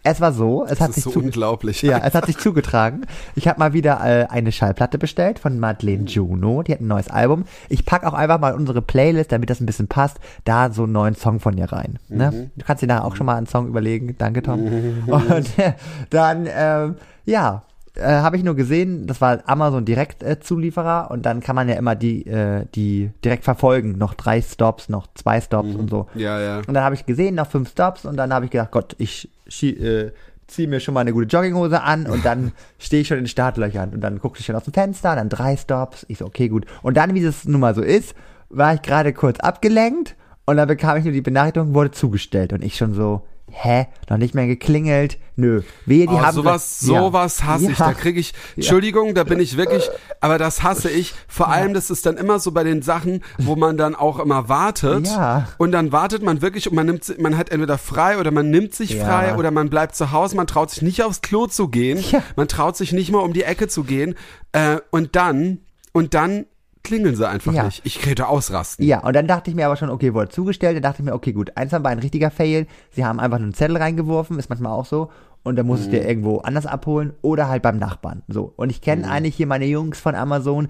Es 0.04 0.20
war 0.20 0.32
so, 0.32 0.64
es 0.64 0.80
hat 0.80 0.88
Das 0.88 0.96
sich 0.96 0.96
ist 0.98 1.04
so 1.04 1.10
zu, 1.12 1.20
unglaublich. 1.20 1.82
Ja, 1.82 1.98
es 1.98 2.14
hat 2.14 2.26
sich 2.26 2.36
zugetragen. 2.38 3.06
Ich 3.36 3.46
habe 3.46 3.60
mal 3.60 3.72
wieder 3.72 4.00
äh, 4.04 4.26
eine 4.26 4.50
Schallplatte 4.50 4.98
bestellt 4.98 5.38
von 5.38 5.60
Madeleine 5.60 6.04
Juno. 6.04 6.62
Die 6.62 6.72
hat 6.72 6.80
ein 6.80 6.88
neues 6.88 7.08
Album. 7.08 7.44
Ich 7.68 7.86
pack 7.86 8.04
auch 8.04 8.14
einfach 8.14 8.40
mal 8.40 8.54
unsere 8.54 8.82
Playlist, 8.82 9.30
damit 9.30 9.48
das 9.48 9.60
ein 9.60 9.66
bisschen 9.66 9.86
passt, 9.86 10.18
da 10.44 10.72
so 10.72 10.84
einen 10.84 10.92
neuen 10.92 11.14
Song 11.14 11.38
von 11.38 11.56
ihr 11.56 11.70
rein. 11.72 11.98
Ne? 12.08 12.50
Du 12.56 12.64
kannst 12.64 12.82
dir 12.82 12.88
nachher 12.88 13.04
auch 13.04 13.14
schon 13.14 13.26
mal 13.26 13.36
einen 13.36 13.46
Song 13.46 13.68
überlegen. 13.68 14.16
Danke, 14.18 14.42
Tom. 14.42 14.60
Und 15.06 15.58
äh, 15.58 15.74
dann, 16.10 16.48
ähm, 16.52 16.96
ja, 17.24 17.62
äh, 17.96 18.04
habe 18.04 18.36
ich 18.36 18.44
nur 18.44 18.54
gesehen, 18.54 19.06
das 19.06 19.20
war 19.20 19.42
Amazon 19.46 19.84
direkt 19.84 20.22
äh, 20.22 20.40
Zulieferer 20.40 21.10
und 21.10 21.26
dann 21.26 21.40
kann 21.40 21.56
man 21.56 21.68
ja 21.68 21.74
immer 21.74 21.94
die, 21.94 22.26
äh, 22.26 22.66
die 22.74 23.10
direkt 23.24 23.44
verfolgen. 23.44 23.98
Noch 23.98 24.14
drei 24.14 24.40
Stops, 24.40 24.88
noch 24.88 25.06
zwei 25.14 25.40
Stops 25.40 25.74
und 25.74 25.90
so. 25.90 26.06
Ja, 26.14 26.40
ja. 26.40 26.58
Und 26.58 26.72
dann 26.72 26.84
habe 26.84 26.94
ich 26.94 27.06
gesehen, 27.06 27.34
noch 27.34 27.50
fünf 27.50 27.70
Stops 27.70 28.04
und 28.04 28.16
dann 28.16 28.32
habe 28.32 28.46
ich 28.46 28.50
gedacht, 28.50 28.70
Gott, 28.70 28.96
ich 28.98 29.28
äh, 29.62 30.10
ziehe 30.46 30.68
mir 30.68 30.80
schon 30.80 30.94
mal 30.94 31.00
eine 31.00 31.12
gute 31.12 31.26
Jogginghose 31.26 31.82
an 31.82 32.06
und 32.06 32.24
dann 32.24 32.52
stehe 32.78 33.02
ich 33.02 33.08
schon 33.08 33.18
in 33.18 33.24
den 33.24 33.28
Startlöchern 33.28 33.90
und 33.90 34.00
dann 34.00 34.18
guckte 34.18 34.40
ich 34.40 34.46
schon 34.46 34.56
aus 34.56 34.64
dem 34.64 34.72
Fenster, 34.72 35.14
dann 35.14 35.28
drei 35.28 35.56
Stops. 35.56 36.06
Ich 36.08 36.18
so, 36.18 36.26
okay, 36.26 36.48
gut. 36.48 36.66
Und 36.82 36.96
dann, 36.96 37.14
wie 37.14 37.22
das 37.22 37.44
nun 37.44 37.60
mal 37.60 37.74
so 37.74 37.82
ist, 37.82 38.14
war 38.48 38.74
ich 38.74 38.82
gerade 38.82 39.12
kurz 39.12 39.38
abgelenkt 39.40 40.16
und 40.46 40.56
dann 40.56 40.68
bekam 40.68 40.96
ich 40.96 41.04
nur 41.04 41.12
die 41.12 41.20
Benachrichtigung, 41.20 41.74
wurde 41.74 41.90
zugestellt 41.90 42.52
und 42.52 42.62
ich 42.62 42.76
schon 42.76 42.94
so, 42.94 43.22
hä, 43.52 43.86
noch 44.08 44.16
nicht 44.18 44.34
mehr 44.34 44.46
geklingelt? 44.46 45.18
Nö. 45.36 45.62
Wehe, 45.86 46.06
die 46.06 46.14
Oh, 46.14 46.20
haben 46.20 46.34
sowas, 46.34 46.84
Ja. 46.86 47.00
sowas 47.00 47.44
hasse 47.44 47.70
ich. 47.72 47.78
Ja. 47.78 47.86
Da 47.88 47.92
kriege 47.94 48.18
ich, 48.20 48.32
Entschuldigung, 48.56 49.14
da 49.14 49.24
bin 49.24 49.40
ich 49.40 49.56
wirklich, 49.56 49.88
aber 50.20 50.38
das 50.38 50.62
hasse 50.62 50.90
ich. 50.90 51.14
Vor 51.28 51.48
allem, 51.48 51.72
das 51.74 51.90
ist 51.90 52.04
dann 52.06 52.16
immer 52.16 52.38
so 52.38 52.52
bei 52.52 52.64
den 52.64 52.82
Sachen, 52.82 53.22
wo 53.38 53.56
man 53.56 53.76
dann 53.76 53.94
auch 53.94 54.18
immer 54.18 54.48
wartet. 54.48 55.06
Ja. 55.08 55.48
Und 55.58 55.72
dann 55.72 55.92
wartet 55.92 56.22
man 56.22 56.42
wirklich 56.42 56.68
und 56.68 56.74
man 56.74 56.86
nimmt, 56.86 57.18
man 57.20 57.36
hat 57.38 57.50
entweder 57.50 57.78
frei 57.78 58.18
oder 58.18 58.30
man 58.30 58.50
nimmt 58.50 58.74
sich 58.74 58.96
frei 58.96 59.36
oder 59.36 59.50
man 59.50 59.70
bleibt 59.70 59.94
zu 59.96 60.12
Hause. 60.12 60.36
Man 60.36 60.46
traut 60.46 60.70
sich 60.70 60.82
nicht 60.82 61.02
aufs 61.02 61.20
Klo 61.22 61.46
zu 61.46 61.68
gehen. 61.68 62.02
Man 62.36 62.48
traut 62.48 62.76
sich 62.76 62.92
nicht 62.92 63.10
mal 63.10 63.20
um 63.20 63.32
die 63.32 63.44
Ecke 63.44 63.68
zu 63.68 63.84
gehen. 63.84 64.14
Äh, 64.52 64.78
und 64.90 65.16
dann, 65.16 65.58
und 65.92 66.14
dann 66.14 66.46
klingeln 66.82 67.14
sie 67.16 67.28
einfach 67.28 67.52
Ja. 67.52 67.64
nicht. 67.64 67.80
Ich 67.84 68.00
könnte 68.00 68.28
ausrasten. 68.28 68.84
Ja, 68.86 69.00
und 69.00 69.14
dann 69.14 69.26
dachte 69.26 69.50
ich 69.50 69.56
mir 69.56 69.66
aber 69.66 69.76
schon, 69.76 69.90
okay, 69.90 70.14
wurde 70.14 70.28
zugestellt. 70.30 70.76
Dann 70.76 70.82
dachte 70.82 71.02
ich 71.02 71.04
mir, 71.04 71.14
okay, 71.14 71.32
gut, 71.32 71.56
eins 71.56 71.72
war 71.72 71.84
ein 71.86 71.98
richtiger 71.98 72.30
Fail. 72.30 72.66
Sie 72.90 73.04
haben 73.04 73.20
einfach 73.20 73.38
nur 73.38 73.46
einen 73.46 73.54
Zettel 73.54 73.76
reingeworfen, 73.76 74.38
ist 74.38 74.48
manchmal 74.50 74.72
auch 74.72 74.86
so. 74.86 75.10
Und 75.44 75.56
dann 75.56 75.66
muss 75.66 75.80
es 75.80 75.90
dir 75.90 76.06
irgendwo 76.06 76.38
anders 76.38 76.66
abholen 76.66 77.14
oder 77.22 77.48
halt 77.48 77.62
beim 77.62 77.76
Nachbarn. 77.78 78.22
So. 78.28 78.52
Und 78.56 78.70
ich 78.70 78.80
kenne 78.80 79.10
eigentlich 79.10 79.34
hier 79.34 79.46
meine 79.46 79.66
Jungs 79.66 79.98
von 79.98 80.14
Amazon. 80.14 80.68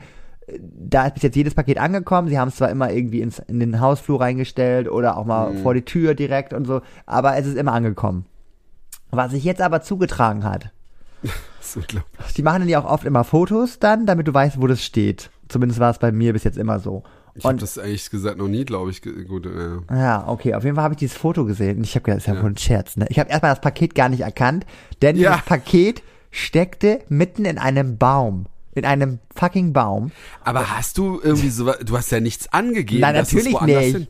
Da 0.61 1.07
ist 1.07 1.15
bis 1.15 1.23
jetzt 1.23 1.37
jedes 1.37 1.55
Paket 1.55 1.79
angekommen. 1.79 2.29
Sie 2.29 2.39
haben 2.39 2.49
es 2.49 2.57
zwar 2.57 2.71
immer 2.71 2.91
irgendwie 2.91 3.21
ins, 3.21 3.39
in 3.39 3.61
den 3.61 3.81
Hausflur 3.81 4.21
reingestellt 4.21 4.91
oder 4.91 5.17
auch 5.17 5.25
mal 5.25 5.55
vor 5.59 5.73
die 5.75 5.83
Tür 5.85 6.15
direkt 6.15 6.53
und 6.53 6.67
so, 6.67 6.81
aber 7.07 7.37
es 7.37 7.47
ist 7.47 7.57
immer 7.57 7.73
angekommen. 7.73 8.27
Was 9.11 9.31
sich 9.33 9.45
jetzt 9.45 9.61
aber 9.61 9.83
zugetragen 9.83 10.43
hat, 10.45 10.73
Das 11.59 11.69
ist 11.69 11.77
unglaublich. 11.77 12.33
die 12.37 12.43
machen 12.43 12.61
dann 12.61 12.69
ja 12.69 12.81
auch 12.81 12.91
oft 12.91 13.05
immer 13.05 13.23
Fotos 13.25 13.79
dann, 13.79 14.05
damit 14.05 14.27
du 14.29 14.35
weißt, 14.35 14.61
wo 14.61 14.67
das 14.67 14.83
steht. 14.85 15.31
Zumindest 15.49 15.79
war 15.81 15.91
es 15.91 15.99
bei 15.99 16.11
mir 16.13 16.33
bis 16.33 16.45
jetzt 16.45 16.59
immer 16.59 16.81
so. 16.81 17.03
Ich 17.35 17.45
habe 17.45 17.57
das 17.57 17.77
ehrlich 17.79 18.11
gesagt 18.11 18.37
noch 18.37 18.49
nie, 18.49 18.65
glaube 18.65 18.91
ich. 18.91 19.01
Gut, 19.01 19.47
äh. 19.47 19.79
Ja, 19.95 20.27
okay. 20.29 20.55
Auf 20.55 20.65
jeden 20.65 20.75
Fall 20.75 20.85
habe 20.85 20.95
ich 20.95 20.99
dieses 20.99 21.17
Foto 21.17 21.45
gesehen 21.47 21.79
und 21.79 21.85
ich 21.85 21.95
habe 21.95 22.03
gedacht, 22.03 22.19
das 22.19 22.25
ist 22.25 22.29
ja, 22.29 22.35
Ja. 22.35 22.43
wohl 22.43 22.51
ein 22.51 22.57
Scherz. 22.59 22.97
Ne? 22.97 23.07
Ich 23.09 23.19
habe 23.19 23.31
erstmal 23.31 23.53
das 23.53 23.61
Paket 23.63 23.95
gar 23.95 24.09
nicht 24.11 24.21
erkannt, 24.21 24.67
denn 25.01 25.17
Ja. 25.17 25.37
das 25.37 25.45
Paket 25.47 26.03
steckte 26.31 27.01
mitten 27.09 27.45
in 27.45 27.59
einem 27.59 27.97
Baum. 27.97 28.47
In 28.75 28.85
einem 28.85 29.19
fucking 29.35 29.73
Baum. 29.73 30.11
Aber 30.45 30.77
hast 30.77 30.99
du 30.99 31.21
irgendwie 31.23 31.49
so, 31.51 31.71
du 31.85 31.97
hast 31.97 32.11
ja 32.11 32.21
nichts 32.21 32.53
angegeben. 32.53 33.01
Nein, 33.03 33.15
natürlich 33.15 33.59
nicht. 33.63 33.79
Hin. 33.95 34.09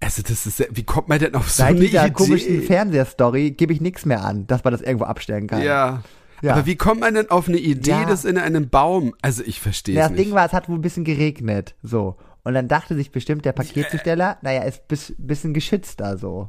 Also 0.00 0.22
das 0.22 0.44
ist, 0.46 0.66
wie 0.70 0.82
kommt 0.84 1.08
man 1.08 1.18
denn 1.18 1.34
auf 1.34 1.50
so 1.50 1.62
Seit 1.62 1.70
eine 1.76 1.80
dieser 1.80 2.04
Idee? 2.06 2.12
komischen 2.14 2.62
Fernsehstory 2.62 3.52
gebe 3.52 3.72
ich 3.72 3.80
nichts 3.80 4.04
mehr 4.06 4.24
an, 4.24 4.46
dass 4.46 4.64
man 4.64 4.72
das 4.72 4.80
irgendwo 4.82 5.04
abstellen 5.04 5.46
kann. 5.46 5.62
ja. 5.62 6.02
Ja. 6.42 6.54
Aber 6.54 6.66
wie 6.66 6.76
kommt 6.76 7.00
man 7.00 7.14
denn 7.14 7.30
auf 7.30 7.48
eine 7.48 7.58
Idee, 7.58 7.90
Ja. 7.90 8.04
das 8.06 8.24
in 8.24 8.38
einem 8.38 8.68
Baum? 8.70 9.14
Also 9.22 9.42
ich 9.44 9.60
verstehe 9.60 9.94
Ja, 9.94 10.02
es 10.02 10.08
das 10.08 10.16
nicht. 10.16 10.26
Ding 10.28 10.34
war, 10.34 10.46
es 10.46 10.52
hat 10.52 10.68
wohl 10.68 10.76
ein 10.78 10.82
bisschen 10.82 11.04
geregnet. 11.04 11.74
So. 11.82 12.16
Und 12.42 12.54
dann 12.54 12.68
dachte 12.68 12.94
sich 12.94 13.10
bestimmt 13.12 13.44
der 13.44 13.52
Paketzusteller, 13.52 14.38
naja, 14.42 14.62
ist 14.62 14.88
bis, 14.88 15.12
bisschen 15.18 15.52
geschützter 15.52 16.16
so. 16.16 16.48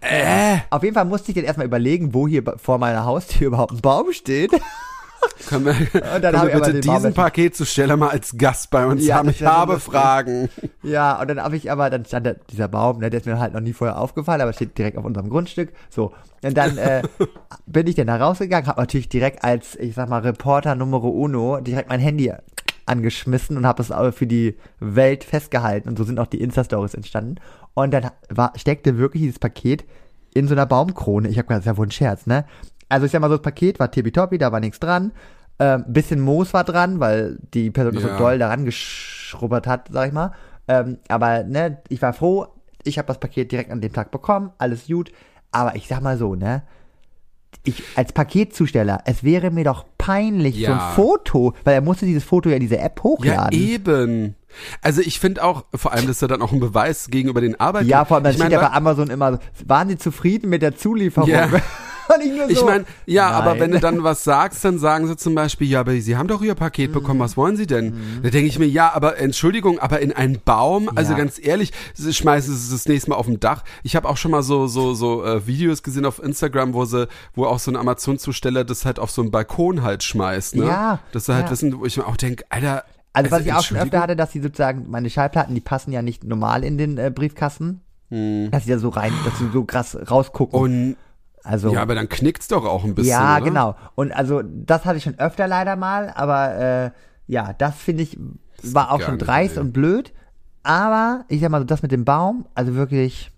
äh, 0.00 0.58
Auf 0.70 0.82
jeden 0.82 0.94
Fall 0.94 1.04
musste 1.04 1.30
ich 1.30 1.36
dann 1.36 1.44
erstmal 1.44 1.66
überlegen, 1.66 2.14
wo 2.14 2.26
hier 2.28 2.42
vor 2.56 2.78
meiner 2.78 3.04
Haustür 3.04 3.46
überhaupt 3.48 3.72
ein 3.72 3.80
Baum 3.80 4.12
steht. 4.12 4.50
Können 5.48 5.64
wir, 5.66 5.72
dann 5.72 5.82
können 5.92 6.22
wir 6.22 6.48
ich 6.48 6.54
aber 6.54 6.66
bitte 6.66 6.80
diesen 6.80 7.02
nicht- 7.02 7.14
Paketzusteller 7.16 7.96
mal 7.96 8.08
als 8.10 8.36
Gast 8.36 8.70
bei 8.70 8.86
uns 8.86 9.06
Ja, 9.06 9.16
haben? 9.16 9.28
Ich 9.30 9.42
habe 9.44 9.74
lustig. 9.74 9.92
Fragen. 9.92 10.48
Ja, 10.82 11.20
und 11.20 11.28
dann 11.28 11.42
habe 11.42 11.56
ich 11.56 11.70
aber, 11.70 11.90
dann 11.90 12.04
stand 12.04 12.26
da 12.26 12.34
dieser 12.50 12.68
Baum, 12.68 12.98
ne, 12.98 13.10
der 13.10 13.20
ist 13.20 13.26
mir 13.26 13.38
halt 13.38 13.52
noch 13.54 13.60
nie 13.60 13.72
vorher 13.72 13.98
aufgefallen, 13.98 14.40
aber 14.40 14.52
steht 14.52 14.76
direkt 14.78 14.98
auf 14.98 15.04
unserem 15.04 15.28
Grundstück. 15.30 15.72
So. 15.90 16.12
Und 16.42 16.56
dann 16.56 16.78
äh, 16.78 17.02
bin 17.66 17.86
ich 17.86 17.94
dann 17.94 18.06
da 18.08 18.16
rausgegangen, 18.16 18.66
habe 18.66 18.80
natürlich 18.80 19.08
direkt 19.08 19.44
als, 19.44 19.76
ich 19.76 19.94
sag 19.94 20.08
mal, 20.08 20.20
Reporter 20.22 20.74
Numero 20.74 21.08
Uno 21.08 21.60
direkt 21.60 21.88
mein 21.88 22.00
Handy 22.00 22.32
angeschmissen 22.86 23.56
und 23.56 23.66
habe 23.66 23.82
es 23.82 23.90
auch 23.90 24.12
für 24.12 24.26
die 24.26 24.56
Welt 24.78 25.24
festgehalten. 25.24 25.88
Und 25.88 25.98
so 25.98 26.04
sind 26.04 26.18
auch 26.20 26.26
die 26.28 26.40
Insta-Stories 26.40 26.94
entstanden. 26.94 27.36
Und 27.74 27.92
dann 27.92 28.10
war, 28.28 28.52
steckte 28.56 28.96
wirklich 28.98 29.22
dieses 29.22 29.38
Paket 29.38 29.84
in 30.34 30.46
so 30.48 30.54
einer 30.54 30.66
Baumkrone. 30.66 31.28
Ich 31.28 31.38
habe 31.38 31.48
gedacht, 31.48 31.60
das 31.60 31.64
ist 31.66 31.72
ja 31.72 31.76
wohl 31.78 31.86
ein 31.86 31.90
Scherz, 31.90 32.26
ne? 32.26 32.44
Also 32.88 33.06
ich 33.06 33.12
sag 33.12 33.20
mal, 33.20 33.28
so 33.28 33.36
das 33.36 33.42
Paket 33.42 33.78
war 33.80 33.90
tippitoppi, 33.90 34.38
da 34.38 34.52
war 34.52 34.60
nichts 34.60 34.78
dran. 34.80 35.12
Ähm, 35.58 35.84
bisschen 35.88 36.20
Moos 36.20 36.52
war 36.54 36.64
dran, 36.64 37.00
weil 37.00 37.38
die 37.54 37.70
Person 37.70 37.94
das 37.94 38.04
Ja. 38.04 38.10
so 38.10 38.16
doll 38.18 38.38
daran 38.38 38.64
geschrubbert 38.64 39.66
hat, 39.66 39.88
sag 39.90 40.08
ich 40.08 40.12
mal. 40.12 40.32
Ähm, 40.68 40.98
aber 41.08 41.44
ne, 41.44 41.78
ich 41.88 42.02
war 42.02 42.12
froh, 42.12 42.46
ich 42.84 42.98
habe 42.98 43.08
das 43.08 43.18
Paket 43.18 43.50
direkt 43.52 43.70
an 43.70 43.80
dem 43.80 43.92
Tag 43.92 44.10
bekommen, 44.10 44.50
alles 44.58 44.86
gut. 44.86 45.10
Aber 45.52 45.74
ich 45.76 45.88
sag 45.88 46.02
mal 46.02 46.18
so, 46.18 46.34
ne? 46.34 46.62
Ich 47.64 47.82
als 47.96 48.12
Paketzusteller, 48.12 49.00
es 49.06 49.24
wäre 49.24 49.50
mir 49.50 49.64
doch 49.64 49.86
peinlich, 49.98 50.56
so 50.56 50.60
Ja. 50.62 50.74
ein 50.90 50.94
Foto, 50.94 51.54
weil 51.64 51.74
er 51.74 51.80
musste 51.80 52.04
dieses 52.06 52.22
Foto 52.22 52.48
ja 52.50 52.56
in 52.56 52.60
diese 52.60 52.78
App 52.78 52.98
Ja, 52.98 53.04
hochladen. 53.04 53.58
eben. 53.58 54.34
Also 54.82 55.00
ich 55.00 55.18
finde 55.18 55.42
auch, 55.42 55.64
vor 55.74 55.92
allem, 55.92 56.06
das 56.06 56.16
ist 56.16 56.22
ja 56.22 56.28
dann 56.28 56.42
auch 56.42 56.52
ein 56.52 56.60
Beweis 56.60 57.08
gegenüber 57.08 57.40
den 57.40 57.58
Arbeitgebern. 57.58 58.00
Ja, 58.00 58.04
vor 58.04 58.18
allem, 58.18 58.26
ich 58.26 58.32
steht 58.32 58.42
mein, 58.42 58.52
ja 58.52 58.60
bei 58.60 58.70
Amazon 58.72 59.08
immer 59.10 59.32
so, 59.32 59.38
waren 59.66 59.88
Sie 59.88 59.96
zufrieden 59.98 60.48
mit 60.50 60.62
der 60.62 60.76
Zulieferung? 60.76 61.28
Ja. 61.30 61.48
Und 62.14 62.22
ich 62.22 62.32
nur 62.32 62.48
Ich 62.48 62.58
so, 62.58 62.64
meine, 62.66 62.84
ja, 63.06 63.30
aber 63.30 63.52
nein. 63.52 63.60
wenn 63.60 63.70
du 63.72 63.80
dann 63.80 64.02
was 64.04 64.22
sagst, 64.24 64.64
dann 64.64 64.78
sagen 64.78 65.06
sie 65.08 65.16
zum 65.16 65.34
Beispiel, 65.34 65.68
ja, 65.68 65.80
aber 65.80 65.92
Sie 66.00 66.16
haben 66.16 66.28
doch 66.28 66.42
Ihr 66.42 66.52
Mhm. 66.54 66.58
Paket 66.58 66.92
bekommen, 66.92 67.20
was 67.20 67.36
wollen 67.36 67.56
Sie 67.56 67.66
denn? 67.66 67.94
Da 68.22 68.30
denke 68.30 68.48
ich 68.48 68.58
mir, 68.58 68.66
ja, 68.66 68.92
aber 68.94 69.18
Entschuldigung, 69.18 69.78
aber 69.78 70.00
in 70.00 70.12
einen 70.12 70.40
Baum, 70.44 70.88
also 70.94 71.12
Ja. 71.12 71.18
ganz 71.18 71.38
ehrlich, 71.42 71.72
schmeißen 71.96 72.54
sie 72.54 72.58
es 72.64 72.70
das 72.70 72.86
nächste 72.88 73.10
Mal 73.10 73.16
auf 73.16 73.26
dem 73.26 73.40
Dach. 73.40 73.64
Ich 73.82 73.96
habe 73.96 74.08
auch 74.08 74.16
schon 74.16 74.30
mal 74.30 74.42
so 74.42 74.66
so 74.66 74.94
so 74.94 75.24
äh, 75.24 75.46
Videos 75.46 75.82
gesehen 75.82 76.04
auf 76.06 76.22
Instagram, 76.22 76.74
wo 76.74 76.84
sie, 76.84 77.08
wo 77.34 77.44
auch 77.46 77.58
so 77.58 77.70
ein 77.70 77.76
Amazon-Zusteller 77.76 78.64
das 78.64 78.84
halt 78.84 78.98
auf 78.98 79.10
so 79.10 79.22
einen 79.22 79.30
Balkon 79.30 79.82
halt 79.82 80.02
schmeißt, 80.02 80.56
ne? 80.56 80.66
Ja, 80.66 80.98
Dass 81.12 81.26
sie 81.26 81.34
halt 81.34 81.46
ja. 81.46 81.50
wissen, 81.50 81.78
wo 81.78 81.84
ich 81.86 81.96
mir 81.96 82.06
auch 82.06 82.16
denke, 82.16 82.44
Alter. 82.50 82.84
Also, 83.12 83.30
was 83.30 83.46
ich 83.46 83.52
auch 83.52 83.62
schon 83.62 83.78
öfter 83.78 84.00
hatte, 84.00 84.14
dass 84.14 84.32
sie 84.32 84.40
sozusagen, 84.42 84.90
meine 84.90 85.08
Schallplatten, 85.08 85.54
die 85.54 85.60
passen 85.62 85.90
ja 85.90 86.02
nicht 86.02 86.22
normal 86.24 86.64
in 86.64 86.76
den 86.78 86.98
äh, 86.98 87.10
Briefkasten. 87.14 87.80
Hm. 88.10 88.50
Dass 88.52 88.64
sie 88.64 88.70
da 88.70 88.78
so 88.78 88.90
rein, 88.90 89.12
dass 89.24 89.38
sie 89.38 89.48
so 89.52 89.64
krass 89.64 89.96
rausgucken. 90.10 90.60
Und 90.60 90.96
Also 91.46 91.72
Ja, 91.72 91.82
aber 91.82 91.94
dann 91.94 92.08
knickt's 92.08 92.48
doch 92.48 92.64
auch 92.64 92.84
ein 92.84 92.94
bisschen. 92.94 93.10
ja, 93.12 93.36
oder? 93.36 93.44
genau. 93.44 93.76
Und 93.94 94.12
also 94.12 94.42
das 94.44 94.84
hatte 94.84 94.98
ich 94.98 95.04
schon 95.04 95.18
öfter 95.18 95.46
leider 95.46 95.76
mal, 95.76 96.10
aber 96.14 96.54
äh, 96.56 96.90
ja, 97.26 97.52
das 97.52 97.76
finde 97.76 98.02
ich 98.02 98.18
war 98.62 98.90
auch 98.90 99.00
schon 99.00 99.14
nicht, 99.14 99.26
dreist 99.26 99.56
ey. 99.56 99.62
und 99.62 99.72
blöd. 99.72 100.12
Aber 100.62 101.24
ich 101.28 101.40
sag 101.40 101.50
mal 101.50 101.60
so, 101.60 101.64
das 101.64 101.82
mit 101.82 101.92
dem 101.92 102.04
Baum, 102.04 102.46
also 102.54 102.74
wirklich, 102.74 103.30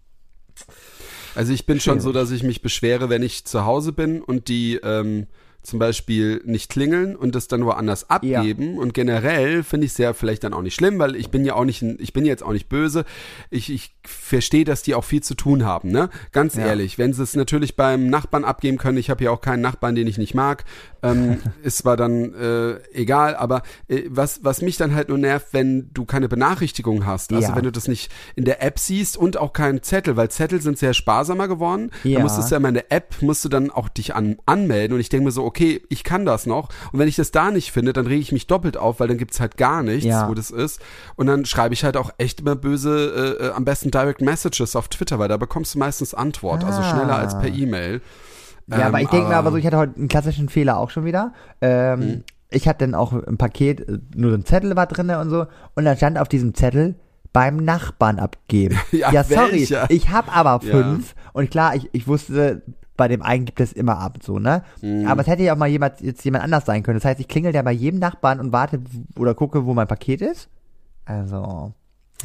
Also 1.35 1.53
ich 1.53 1.67
bin 1.67 1.79
schon 1.81 1.95
Schwierig. 1.95 2.03
so, 2.05 2.13
dass 2.13 2.31
ich 2.31 2.43
mich 2.43 2.63
beschwere, 2.63 3.09
wenn 3.11 3.23
ich 3.23 3.45
zu 3.45 3.65
Hause 3.65 3.93
bin 3.93 4.23
und 4.23 4.49
die 4.49 4.77
ähm, 4.77 5.27
zum 5.63 5.79
Beispiel 5.79 6.41
nicht 6.47 6.71
klingeln 6.71 7.15
und 7.15 7.35
das 7.35 7.47
dann 7.49 7.65
woanders 7.65 8.09
abgeben. 8.09 8.79
Und 8.79 8.95
generell 8.95 9.63
finde 9.63 9.85
ich 9.87 9.93
es 9.93 9.99
ja 9.99 10.15
vielleicht 10.15 10.45
dann 10.45 10.55
auch 10.55 10.63
nicht 10.63 10.75
schlimm, 10.75 10.99
weil 10.99 11.15
ich 11.17 11.31
bin 11.31 11.45
ja 11.45 11.55
auch 11.55 11.65
nicht, 11.65 11.83
ich 11.83 12.13
bin 12.13 12.25
jetzt 12.25 12.43
auch 12.43 12.53
nicht 12.53 12.69
böse. 12.71 13.05
Ich, 13.51 13.71
ich 13.71 13.98
verstehe, 14.09 14.65
dass 14.65 14.83
die 14.83 14.95
auch 14.95 15.05
viel 15.05 15.23
zu 15.23 15.35
tun 15.35 15.65
haben, 15.65 15.91
ne? 15.91 16.09
Ganz 16.33 16.55
Ja. 16.55 16.67
ehrlich, 16.67 16.99
wenn 16.99 17.13
sie 17.13 17.23
es 17.23 17.37
natürlich 17.37 17.77
beim 17.77 18.09
Nachbarn 18.09 18.45
abgeben 18.45 18.79
können, 18.79 18.99
ich 18.99 19.11
habe 19.11 19.25
ja 19.25 19.31
auch 19.31 19.41
keinen 19.41 19.61
Nachbarn, 19.61 19.95
den 19.95 20.07
ich 20.07 20.19
nicht 20.19 20.35
mag, 20.35 20.65
ähm, 21.03 21.39
ist 21.63 21.79
zwar 21.79 21.97
dann 21.97 22.35
äh, 22.35 22.79
egal, 22.93 23.37
aber 23.37 23.63
äh, 23.89 24.03
was, 24.09 24.43
was 24.45 24.63
mich 24.63 24.77
dann 24.77 24.95
halt 24.95 25.09
nur 25.09 25.19
nervt, 25.19 25.49
wenn 25.53 25.91
du 25.93 26.05
keine 26.05 26.29
Benachrichtigung 26.29 27.07
hast, 27.07 27.33
also 27.33 27.49
Ja. 27.51 27.57
wenn 27.57 27.65
du 27.65 27.73
das 27.73 27.89
nicht 27.89 28.11
in 28.37 28.45
der 28.45 28.63
App 28.63 28.79
siehst 28.79 29.17
und 29.17 29.37
auch 29.37 29.53
keinen 29.53 29.83
Zettel, 29.83 30.17
weil 30.17 30.31
Zettel 30.31 30.61
sind 30.61 30.79
sehr 30.79 30.95
sparsamer 30.95 31.47
geworden. 31.49 31.91
Ja. 32.05 32.17
Da 32.19 32.23
musstest 32.23 32.51
du 32.51 32.55
ja 32.55 32.59
immer 32.59 32.69
in 32.69 32.75
der 32.75 32.91
App, 32.93 33.17
musst 33.21 33.45
du 33.45 33.49
dann 33.49 33.71
auch 33.71 33.89
dich 33.89 34.15
an, 34.15 34.37
anmelden 34.47 34.95
und 34.95 35.01
ich 35.01 35.09
denke 35.09 35.27
mir 35.27 35.31
so, 35.33 35.45
okay, 35.45 35.83
ich 35.89 36.05
kann 36.05 36.25
das 36.25 36.47
noch 36.47 36.69
und 36.93 36.99
wenn 36.99 37.09
ich 37.09 37.17
das 37.17 37.31
da 37.31 37.51
nicht 37.51 37.71
finde, 37.73 37.93
dann 37.93 38.07
rege 38.07 38.21
ich 38.21 38.33
mich 38.33 38.47
doppelt 38.47 38.77
auf, 38.77 39.01
weil 39.01 39.09
dann 39.09 39.19
gibt's 39.19 39.41
halt 39.41 39.57
gar 39.57 39.83
nichts, 39.83 40.07
Ja. 40.07 40.29
wo 40.29 40.35
das 40.35 40.51
ist 40.51 40.81
und 41.17 41.27
dann 41.27 41.45
schreibe 41.45 41.75
ich 41.75 41.85
halt 41.85 41.97
auch 41.97 42.11
echt 42.19 42.41
immer 42.41 42.57
böse, 42.57 43.37
äh, 43.41 43.47
äh, 43.47 43.51
am 43.51 43.65
besten 43.65 43.91
Direct 43.99 44.21
Messages 44.21 44.77
auf 44.77 44.89
Twitter, 44.89 45.19
weil 45.19 45.29
da 45.29 45.37
bekommst 45.37 45.75
du 45.75 45.79
meistens 45.79 46.15
Antwort, 46.15 46.65
also 46.65 46.81
Ah. 46.81 46.85
schneller 46.85 47.17
als 47.17 47.39
per 47.39 47.49
E-Mail. 47.49 48.01
ja, 48.69 48.87
aber 48.87 48.99
Ähm, 48.99 49.05
ich 49.05 49.11
denke 49.11 49.29
mir 49.29 49.37
aber 49.37 49.51
so, 49.51 49.57
ich 49.57 49.67
hatte 49.67 49.77
heute 49.79 49.97
einen 49.97 50.09
klassischen 50.09 50.49
Fehler 50.49 50.79
auch 50.79 50.91
schon 50.91 51.05
wieder. 51.05 51.33
Ähm, 51.61 52.01
Mhm. 52.01 52.25
Ich 52.51 52.67
hatte 52.67 52.87
dann 52.87 52.95
auch 52.95 53.13
im 53.13 53.37
Paket 53.37 53.87
äh, 53.87 53.99
nur 54.15 54.31
so 54.31 54.37
ein 54.39 54.45
Zettel 54.47 54.75
war 54.75 54.87
drinne 54.87 55.19
und 55.21 55.29
so 55.29 55.47
und 55.75 55.85
dann 55.85 55.97
stand 55.99 56.19
auf 56.19 56.29
diesem 56.29 56.55
Zettel 56.55 56.95
beim 57.35 57.57
Nachbarn 57.59 58.19
abgeben. 58.19 58.79
Ja, 58.93 59.23
sorry, 59.23 59.53
welcher? 59.53 59.91
ich 59.91 60.09
habe 60.09 60.33
aber 60.33 60.65
Ja. 60.65 60.73
fünf 60.73 61.15
und 61.35 61.51
klar, 61.51 61.75
ich, 61.77 61.91
ich 61.93 62.07
wusste, 62.09 62.63
bei 62.97 63.07
dem 63.07 63.21
einen 63.23 63.45
gibt 63.45 63.61
es 63.61 63.73
immer 63.75 63.99
ab 63.99 64.19
so, 64.23 64.39
ne? 64.39 64.63
Mhm. 64.81 65.07
Aber 65.07 65.21
es 65.21 65.27
hätte 65.27 65.43
ja 65.43 65.53
auch 65.53 65.59
mal 65.59 65.69
jemand, 65.69 66.01
jetzt 66.01 66.25
jemand 66.25 66.43
anders 66.43 66.65
sein 66.65 66.83
können. 66.83 66.99
Das 66.99 67.05
heißt, 67.05 67.21
ich 67.21 67.29
klingel 67.29 67.55
ja 67.55 67.61
bei 67.63 67.73
jedem 67.73 68.01
Nachbarn 68.01 68.41
und 68.41 68.51
warte 68.53 68.81
oder 69.19 69.35
gucke, 69.35 69.67
wo 69.67 69.75
mein 69.75 69.87
Paket 69.87 70.23
ist. 70.23 70.49
Also, 71.05 71.75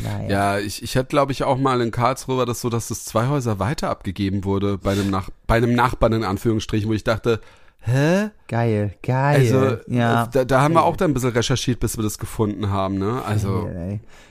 naja. 0.01 0.29
Ja, 0.29 0.59
ich, 0.59 0.81
ich 0.81 0.97
hatte, 0.97 1.07
glaube 1.07 1.31
ich, 1.31 1.43
auch 1.43 1.57
mal 1.57 1.81
in 1.81 1.91
Karlsruhe 1.91 2.37
war 2.37 2.45
das 2.45 2.61
so, 2.61 2.69
dass 2.69 2.89
es 2.89 3.05
zwei 3.05 3.27
Häuser 3.27 3.59
weiter 3.59 3.89
abgegeben 3.89 4.43
wurde 4.43 4.77
bei 4.77 4.93
einem, 4.93 5.11
Nach 5.11 5.29
bei 5.45 5.55
einem 5.55 5.75
Nachbarn 5.75 6.13
in 6.13 6.23
Anführungsstrichen, 6.23 6.89
wo 6.89 6.93
ich 6.93 7.03
dachte, 7.03 7.41
hä? 7.81 8.29
Geil, 8.47 8.95
geil. 9.03 9.35
Also, 9.39 9.77
ja. 9.87 10.27
da, 10.27 10.45
da 10.45 10.61
haben 10.61 10.73
wir 10.73 10.83
auch 10.83 10.97
dann 10.97 11.11
ein 11.11 11.13
bisschen 11.13 11.31
recherchiert, 11.31 11.79
bis 11.79 11.97
wir 11.97 12.03
das 12.03 12.17
gefunden 12.17 12.69
haben, 12.69 12.97
ne? 12.97 13.21
Also. 13.25 13.69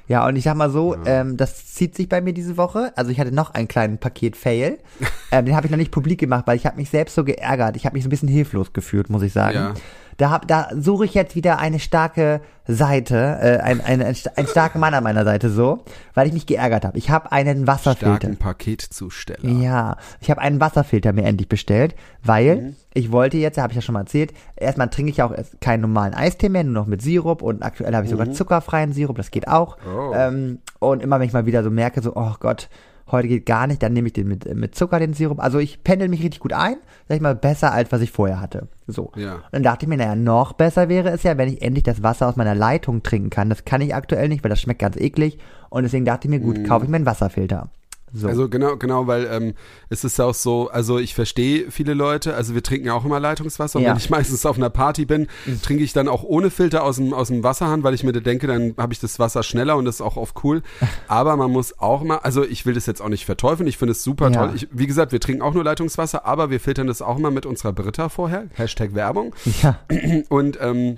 Ja, 0.08 0.26
und 0.26 0.36
ich 0.36 0.44
sag 0.44 0.56
mal 0.56 0.70
so, 0.70 0.96
ähm, 1.06 1.36
das 1.36 1.72
zieht 1.74 1.94
sich 1.94 2.08
bei 2.08 2.20
mir 2.20 2.32
diese 2.32 2.56
Woche. 2.56 2.92
Also 2.96 3.10
ich 3.10 3.20
hatte 3.20 3.32
noch 3.32 3.54
einen 3.54 3.68
kleinen 3.68 3.98
Paket-Fail. 3.98 4.78
ähm, 5.30 5.46
den 5.46 5.56
habe 5.56 5.66
ich 5.66 5.70
noch 5.70 5.78
nicht 5.78 5.92
publik 5.92 6.18
gemacht, 6.18 6.46
weil 6.46 6.56
ich 6.56 6.66
habe 6.66 6.76
mich 6.76 6.90
selbst 6.90 7.14
so 7.14 7.24
geärgert. 7.24 7.76
Ich 7.76 7.86
habe 7.86 7.94
mich 7.94 8.02
so 8.02 8.08
ein 8.08 8.10
bisschen 8.10 8.28
hilflos 8.28 8.72
gefühlt, 8.72 9.10
muss 9.10 9.22
ich 9.22 9.32
sagen. 9.32 9.56
Ja. 9.56 9.74
Da, 10.16 10.30
hab, 10.30 10.46
da 10.48 10.68
suche 10.76 11.04
ich 11.04 11.14
jetzt 11.14 11.34
wieder 11.34 11.58
eine 11.58 11.78
starke 11.78 12.40
Seite, 12.66 13.38
äh, 13.42 13.58
ein, 13.58 13.80
ein, 13.80 14.00
ein, 14.02 14.16
einen 14.36 14.46
starken 14.46 14.78
Mann 14.78 14.94
an 14.94 15.02
meiner 15.02 15.24
Seite 15.24 15.50
so, 15.50 15.80
weil 16.14 16.26
ich 16.28 16.32
mich 16.32 16.46
geärgert 16.46 16.84
habe. 16.84 16.96
Ich 16.96 17.10
habe 17.10 17.32
einen 17.32 17.66
Wasserfilter. 17.66 18.16
starken 18.18 18.36
Paketzusteller. 18.36 19.48
Ja, 19.48 19.96
ich 20.20 20.30
habe 20.30 20.40
einen 20.40 20.60
Wasserfilter 20.60 21.12
mir 21.12 21.24
endlich 21.24 21.48
bestellt, 21.48 21.94
weil 22.22 22.56
Mhm. 22.56 22.76
ich 22.94 23.10
wollte 23.12 23.36
jetzt, 23.38 23.58
habe 23.58 23.72
ich 23.72 23.76
ja 23.76 23.82
schon 23.82 23.94
mal 23.94 24.00
erzählt, 24.00 24.32
erstmal 24.56 24.88
trinke 24.90 25.10
ich 25.10 25.22
auch 25.22 25.32
keinen 25.60 25.80
normalen 25.80 26.14
Eistee 26.14 26.48
mehr, 26.48 26.64
nur 26.64 26.74
noch 26.74 26.86
mit 26.86 27.02
Sirup 27.02 27.42
und 27.42 27.62
aktuell 27.62 27.94
habe 27.94 28.04
ich 28.04 28.10
sogar 28.10 28.30
zuckerfreien 28.30 28.92
Sirup, 28.92 29.16
das 29.16 29.30
geht 29.30 29.48
auch. 29.48 29.76
Mhm. 29.78 29.92
Oh. 29.92 30.12
Ähm, 30.14 30.58
und 30.78 31.02
immer 31.02 31.18
wenn 31.18 31.26
ich 31.26 31.32
mal 31.32 31.46
wieder 31.46 31.62
so 31.64 31.70
merke, 31.70 32.00
so, 32.02 32.12
oh 32.14 32.34
Gott, 32.38 32.68
heute 33.12 33.28
geht 33.28 33.46
gar 33.46 33.66
nicht, 33.66 33.82
dann 33.82 33.92
nehme 33.92 34.08
ich 34.08 34.12
den 34.12 34.28
mit, 34.28 34.46
äh, 34.46 34.54
mit 34.54 34.74
Zucker, 34.74 34.98
den 34.98 35.14
Sirup. 35.14 35.40
Also 35.40 35.58
ich 35.58 35.84
pendel 35.84 36.08
mich 36.08 36.22
richtig 36.22 36.40
gut 36.40 36.52
ein, 36.52 36.76
sag 37.08 37.16
ich 37.16 37.22
mal, 37.22 37.34
besser 37.34 37.72
als 37.72 37.92
was 37.92 38.00
ich 38.00 38.10
vorher 38.10 38.40
hatte. 38.40 38.68
So. 38.86 39.12
Ja. 39.16 39.34
Und 39.34 39.52
dann 39.52 39.62
dachte 39.62 39.84
ich 39.84 39.88
mir, 39.88 39.96
naja, 39.96 40.16
noch 40.16 40.54
besser 40.54 40.88
wäre 40.88 41.10
es 41.10 41.22
ja, 41.22 41.38
wenn 41.38 41.48
ich 41.48 41.62
endlich 41.62 41.84
das 41.84 42.02
Wasser 42.02 42.28
aus 42.28 42.36
meiner 42.36 42.54
Leitung 42.54 43.02
trinken 43.02 43.30
kann. 43.30 43.48
Das 43.48 43.64
kann 43.64 43.80
ich 43.80 43.94
aktuell 43.94 44.28
nicht, 44.28 44.42
weil 44.42 44.50
das 44.50 44.60
schmeckt 44.60 44.80
ganz 44.80 44.96
eklig. 44.96 45.38
Und 45.70 45.84
deswegen 45.84 46.04
dachte 46.04 46.26
ich 46.26 46.30
mir, 46.30 46.40
gut, 46.40 46.64
kaufe 46.64 46.84
ich 46.84 46.90
mir 46.90 46.96
einen 46.96 47.06
Wasserfilter. 47.06 47.70
So. 48.14 48.26
Mhm. 48.26 48.30
Also 48.30 48.48
genau, 48.48 48.76
genau, 48.76 49.06
weil 49.06 49.26
ähm, 49.30 49.54
es 49.88 50.04
ist 50.04 50.20
auch 50.20 50.34
so, 50.34 50.68
also 50.70 50.98
ich 50.98 51.14
verstehe 51.14 51.70
viele 51.70 51.94
Leute, 51.94 52.34
also 52.34 52.54
wir 52.54 52.62
trinken 52.62 52.86
ja 52.88 52.94
auch 52.94 53.04
immer 53.04 53.18
Leitungswasser 53.20 53.78
und 53.78 53.84
Ja. 53.84 53.90
Mhm. 53.90 53.94
wenn 53.96 53.98
ich 54.04 54.10
meistens 54.18 54.44
auf 54.46 54.56
einer 54.56 54.70
Party 54.70 55.04
bin, 55.06 55.28
trinke 55.62 55.82
ich 55.82 55.92
dann 55.92 56.08
auch 56.08 56.22
ohne 56.22 56.50
Filter 56.50 56.84
aus 56.84 56.96
dem, 56.96 57.14
aus 57.14 57.28
dem 57.28 57.42
Wasserhahn, 57.42 57.82
weil 57.82 57.94
ich 57.94 58.04
mir 58.04 58.12
denke, 58.12 58.46
dann 58.46 58.74
habe 58.76 58.92
ich 58.92 59.00
das 59.00 59.18
Wasser 59.18 59.42
schneller 59.42 59.76
und 59.76 59.84
das 59.86 59.96
ist 59.96 60.00
auch 60.02 60.16
oft 60.16 60.44
cool. 60.44 60.62
Aber 61.08 61.36
man 61.36 61.50
muss 61.50 61.78
auch 61.78 62.02
mal, 62.02 62.18
also 62.18 62.44
ich 62.44 62.66
will 62.66 62.74
das 62.74 62.86
jetzt 62.86 63.00
auch 63.00 63.08
nicht 63.08 63.24
verteufeln, 63.24 63.66
ich 63.66 63.78
finde 63.78 63.92
es 63.92 64.02
super 64.04 64.30
Ja. 64.30 64.46
toll. 64.46 64.52
Ich, 64.56 64.68
wie 64.70 64.86
gesagt, 64.86 65.12
wir 65.12 65.20
trinken 65.20 65.42
auch 65.42 65.54
nur 65.54 65.64
Leitungswasser, 65.64 66.26
aber 66.26 66.50
wir 66.50 66.60
filtern 66.60 66.86
das 66.86 67.02
auch 67.02 67.18
mal 67.18 67.30
mit 67.30 67.46
unserer 67.46 67.72
Britta 67.72 68.08
vorher, 68.08 68.44
Hashtag 68.54 68.94
Werbung. 68.94 69.34
ja. 69.62 69.78
Und 70.28 70.58
ähm, 70.60 70.96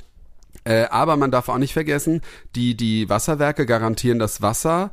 äh, 0.64 0.86
aber 0.90 1.16
man 1.16 1.30
darf 1.30 1.48
auch 1.48 1.58
nicht 1.58 1.74
vergessen, 1.74 2.22
die, 2.54 2.74
die 2.76 3.08
Wasserwerke 3.10 3.66
garantieren 3.66 4.18
das 4.18 4.40
Wasser, 4.40 4.90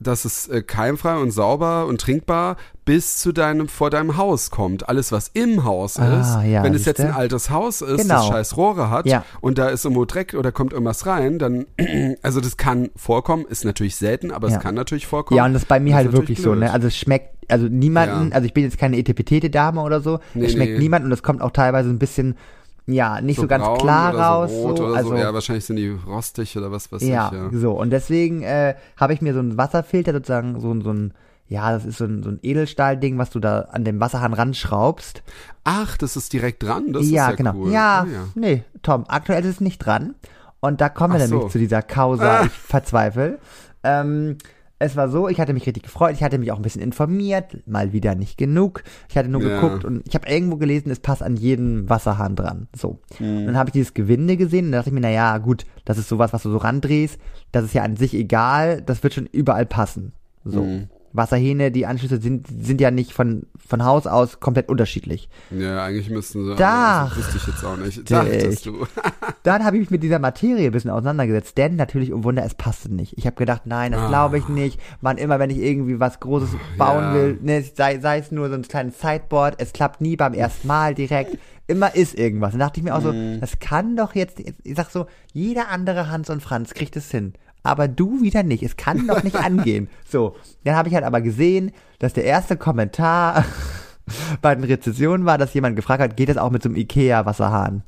dass 0.00 0.24
es 0.24 0.48
äh, 0.48 0.62
keimfrei 0.62 1.16
und 1.16 1.30
sauber 1.30 1.86
und 1.86 2.00
trinkbar 2.00 2.56
bis 2.84 3.16
zu 3.18 3.32
deinem, 3.32 3.68
vor 3.68 3.88
deinem 3.90 4.16
Haus 4.16 4.50
kommt. 4.50 4.88
Alles, 4.88 5.12
was 5.12 5.28
im 5.32 5.64
Haus 5.64 5.98
Ah, 5.98 6.20
ist, 6.42 6.50
ja, 6.50 6.62
wenn 6.62 6.74
es 6.74 6.84
jetzt 6.84 7.00
ein 7.00 7.12
altes 7.12 7.48
Haus 7.48 7.80
ist, 7.80 8.02
Genau. 8.02 8.16
das 8.16 8.26
scheiß 8.26 8.56
Rohre 8.56 8.90
hat 8.90 9.06
Ja. 9.06 9.24
und 9.40 9.56
da 9.56 9.68
ist 9.68 9.84
irgendwo 9.84 10.04
Dreck 10.04 10.34
oder 10.34 10.52
kommt 10.52 10.72
irgendwas 10.72 11.06
rein, 11.06 11.38
dann, 11.38 11.66
also 12.22 12.40
das 12.40 12.56
kann 12.56 12.90
vorkommen, 12.96 13.46
ist 13.48 13.64
natürlich 13.64 13.96
selten, 13.96 14.30
aber 14.30 14.48
Ja. 14.50 14.56
es 14.56 14.62
kann 14.62 14.74
natürlich 14.74 15.06
vorkommen. 15.06 15.38
Ja, 15.38 15.46
und 15.46 15.54
das 15.54 15.62
ist 15.62 15.68
bei 15.68 15.80
mir 15.80 15.94
halt 15.94 16.12
wirklich 16.12 16.40
so, 16.42 16.50
ne? 16.50 16.56
blöd. 16.62 16.70
Also 16.70 16.88
es 16.88 16.96
schmeckt, 16.98 17.50
also 17.50 17.66
niemanden, 17.68 18.32
also 18.32 18.44
ich 18.44 18.52
bin 18.52 18.64
jetzt 18.64 18.76
keine 18.78 18.98
etepetete 18.98 19.48
Dame 19.48 19.80
oder 19.80 20.00
so, 20.00 20.18
Nee, 20.34 20.46
es 20.46 20.52
schmeckt 20.52 20.72
nee. 20.74 20.78
niemand 20.80 21.04
und 21.06 21.12
es 21.12 21.22
kommt 21.22 21.40
auch 21.40 21.52
teilweise 21.52 21.88
ein 21.88 21.98
bisschen, 21.98 22.36
ja, 22.86 23.20
nicht 23.20 23.40
so, 23.40 23.46
ganz 23.46 23.64
braun 23.64 23.78
klar 23.78 24.14
raus. 24.14 24.50
So 24.50 24.76
so, 24.76 24.84
oder 24.84 24.96
also, 24.96 25.08
so. 25.10 25.16
Ja, 25.16 25.32
wahrscheinlich 25.32 25.64
sind 25.64 25.76
die 25.76 25.88
rostig 25.88 26.56
oder 26.58 26.70
was 26.70 26.90
weiß 26.92 27.02
ja, 27.02 27.30
ich. 27.32 27.38
Ja. 27.54 27.58
so. 27.60 27.72
Und 27.72 27.90
deswegen 27.90 28.42
äh, 28.42 28.74
habe 28.96 29.14
ich 29.14 29.22
mir 29.22 29.32
so 29.32 29.40
einen 29.40 29.56
Wasserfilter 29.56 30.12
sozusagen, 30.12 30.60
so, 30.60 30.72
ein- 30.72 30.82
so 30.82 30.92
ein, 30.92 31.14
ja, 31.48 31.72
das 31.72 31.84
ist 31.84 31.98
so 31.98 32.04
ein, 32.04 32.22
so 32.22 32.30
ein 32.30 32.38
Edelstahlding, 32.42 33.16
was 33.18 33.30
du 33.30 33.40
da 33.40 33.60
an 33.72 33.84
dem 33.84 34.00
Wasserhahn 34.00 34.32
ranschraubst. 34.32 35.22
Ach, 35.64 35.96
das 35.96 36.16
ist 36.16 36.32
direkt 36.32 36.62
dran. 36.62 36.92
Das 36.92 37.08
ja, 37.08 37.24
ist 37.24 37.30
ja 37.30 37.36
genau. 37.36 37.54
cool. 37.56 37.70
Ja, 37.72 38.00
Ah, 38.00 38.06
ja. 38.12 38.24
nee, 38.34 38.64
Tom, 38.82 39.04
aktuell 39.08 39.42
ist 39.44 39.50
es 39.56 39.60
nicht 39.60 39.78
dran. 39.78 40.14
Und 40.60 40.80
da 40.80 40.88
kommen 40.88 41.14
wir 41.14 41.22
Ach 41.24 41.28
so. 41.28 41.34
nämlich 41.36 41.52
zu 41.52 41.58
dieser 41.58 41.82
Causa, 41.82 42.40
Ah. 42.40 42.44
ich 42.46 42.52
verzweifle. 42.52 43.38
Ähm, 43.82 44.38
es 44.78 44.96
war 44.96 45.08
so, 45.08 45.28
ich 45.28 45.40
hatte 45.40 45.52
mich 45.52 45.66
richtig 45.66 45.84
gefreut, 45.84 46.12
ich 46.14 46.22
hatte 46.22 46.38
mich 46.38 46.50
auch 46.52 46.56
ein 46.56 46.62
bisschen 46.62 46.82
informiert, 46.82 47.56
mal 47.66 47.92
wieder 47.92 48.14
nicht 48.14 48.36
genug. 48.36 48.82
Ich 49.08 49.16
hatte 49.16 49.28
nur 49.28 49.42
Ja. 49.42 49.60
geguckt 49.60 49.84
und 49.84 50.06
ich 50.06 50.14
habe 50.14 50.28
irgendwo 50.28 50.56
gelesen, 50.56 50.90
es 50.90 51.00
passt 51.00 51.22
an 51.22 51.36
jeden 51.36 51.88
Wasserhahn 51.88 52.36
dran. 52.36 52.68
So. 52.76 52.98
Mhm. 53.18 53.38
Und 53.38 53.46
dann 53.46 53.56
habe 53.56 53.70
ich 53.70 53.74
dieses 53.74 53.94
Gewinde 53.94 54.36
gesehen 54.36 54.66
und 54.66 54.72
da 54.72 54.78
dachte 54.78 54.90
ich 54.90 54.94
mir, 54.94 55.00
naja, 55.00 55.38
gut, 55.38 55.64
das 55.84 55.98
ist 55.98 56.08
sowas, 56.08 56.32
was 56.32 56.42
du 56.42 56.50
so 56.50 56.56
randrehst, 56.58 57.18
das 57.52 57.64
ist 57.64 57.74
ja 57.74 57.82
an 57.82 57.96
sich 57.96 58.14
egal, 58.14 58.82
das 58.82 59.02
wird 59.02 59.14
schon 59.14 59.26
überall 59.26 59.66
passen. 59.66 60.12
So. 60.44 60.62
Mhm. 60.64 60.88
Wasserhähne, 61.14 61.70
die 61.70 61.86
Anschlüsse 61.86 62.20
sind, 62.20 62.46
sind 62.48 62.80
ja 62.80 62.90
nicht 62.90 63.12
von, 63.12 63.44
von 63.66 63.84
Haus 63.84 64.06
aus 64.06 64.40
komplett 64.40 64.68
unterschiedlich. 64.68 65.28
Ja, 65.50 65.84
eigentlich 65.84 66.10
müssten 66.10 66.44
sie. 66.44 66.56
Dach. 66.56 67.08
Das 67.16 67.18
wusste 67.18 67.36
ich 67.38 67.46
jetzt 67.46 67.64
auch 67.64 67.76
nicht. 67.76 68.10
Dach. 68.10 68.24
Dachtest 68.24 68.66
du. 68.66 68.86
Dann 69.44 69.64
habe 69.64 69.76
ich 69.76 69.80
mich 69.82 69.90
mit 69.90 70.02
dieser 70.02 70.18
Materie 70.18 70.66
ein 70.66 70.72
bisschen 70.72 70.90
auseinandergesetzt, 70.90 71.56
denn 71.56 71.76
natürlich, 71.76 72.12
oh 72.12 72.24
Wunder, 72.24 72.44
es 72.44 72.54
passte 72.54 72.92
nicht. 72.92 73.16
Ich 73.16 73.26
habe 73.26 73.36
gedacht, 73.36 73.62
nein, 73.64 73.92
das 73.92 74.02
Ah. 74.02 74.08
glaube 74.08 74.38
ich 74.38 74.48
nicht. 74.48 74.80
Wann 75.00 75.16
immer, 75.16 75.38
wenn 75.38 75.50
ich 75.50 75.58
irgendwie 75.58 76.00
was 76.00 76.18
Großes 76.20 76.50
bauen 76.76 77.04
Ja. 77.04 77.14
will, 77.14 77.38
ne, 77.40 77.62
sei, 77.62 78.00
sei 78.00 78.18
es 78.18 78.32
nur 78.32 78.48
so 78.48 78.54
ein 78.56 78.62
kleines 78.62 79.00
Sideboard, 79.00 79.54
es 79.60 79.72
klappt 79.72 80.00
nie 80.00 80.16
beim 80.16 80.34
ersten 80.34 80.66
Mal 80.66 80.94
direkt. 80.94 81.38
Immer 81.66 81.94
ist 81.94 82.18
irgendwas. 82.18 82.50
Dann 82.50 82.60
dachte 82.60 82.80
ich 82.80 82.84
mir 82.84 82.94
auch 82.94 83.00
so, 83.00 83.12
Mhm. 83.12 83.40
das 83.40 83.58
kann 83.60 83.96
doch 83.96 84.14
jetzt, 84.14 84.40
ich 84.40 84.76
sag 84.76 84.90
so, 84.90 85.06
jeder 85.32 85.68
andere 85.70 86.10
Hans 86.10 86.28
und 86.28 86.42
Franz 86.42 86.74
kriegt 86.74 86.96
es 86.96 87.10
hin. 87.10 87.34
Aber 87.64 87.88
du 87.88 88.20
wieder 88.22 88.44
nicht. 88.44 88.62
Es 88.62 88.76
kann 88.76 89.06
doch 89.08 89.24
nicht 89.24 89.36
angehen. 89.44 89.88
So. 90.08 90.36
Dann 90.62 90.76
habe 90.76 90.88
ich 90.88 90.94
halt 90.94 91.04
aber 91.04 91.20
gesehen, 91.20 91.72
dass 91.98 92.12
der 92.12 92.24
erste 92.24 92.56
Kommentar 92.56 93.44
bei 94.42 94.54
den 94.54 94.64
Rezessionen 94.64 95.24
war, 95.24 95.38
dass 95.38 95.54
jemand 95.54 95.74
gefragt 95.76 96.02
hat, 96.02 96.16
geht 96.16 96.28
es 96.28 96.36
auch 96.36 96.50
mit 96.50 96.62
so 96.62 96.68
einem 96.68 96.76
Ikea-Wasserhahn? 96.76 97.82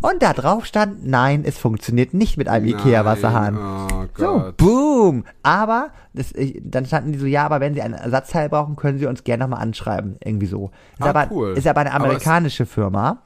Und 0.00 0.20
da 0.22 0.32
drauf 0.32 0.66
stand, 0.66 1.06
nein, 1.06 1.44
es 1.46 1.56
funktioniert 1.56 2.14
nicht 2.14 2.36
mit 2.36 2.48
einem 2.48 2.66
Ikea-Wasserhahn. 2.66 3.56
Oh 3.56 4.04
So, 4.16 4.52
boom. 4.56 5.24
Aber 5.44 5.90
das, 6.14 6.32
ich, 6.32 6.60
dann 6.64 6.84
standen 6.84 7.12
die 7.12 7.18
so, 7.18 7.26
ja, 7.26 7.44
aber 7.46 7.60
wenn 7.60 7.74
Sie 7.74 7.82
ein 7.82 7.92
Ersatzteil 7.94 8.48
brauchen, 8.48 8.74
können 8.74 8.98
Sie 8.98 9.06
uns 9.06 9.22
gerne 9.22 9.44
nochmal 9.44 9.62
anschreiben. 9.62 10.16
Irgendwie 10.24 10.46
so. 10.46 10.72
Ist, 10.98 11.06
Ah, 11.06 11.10
aber, 11.10 11.28
cool. 11.30 11.54
ist 11.56 11.66
aber 11.68 11.80
eine 11.82 11.92
Aber 11.92 12.04
amerikanische 12.06 12.66
Firma. 12.66 13.18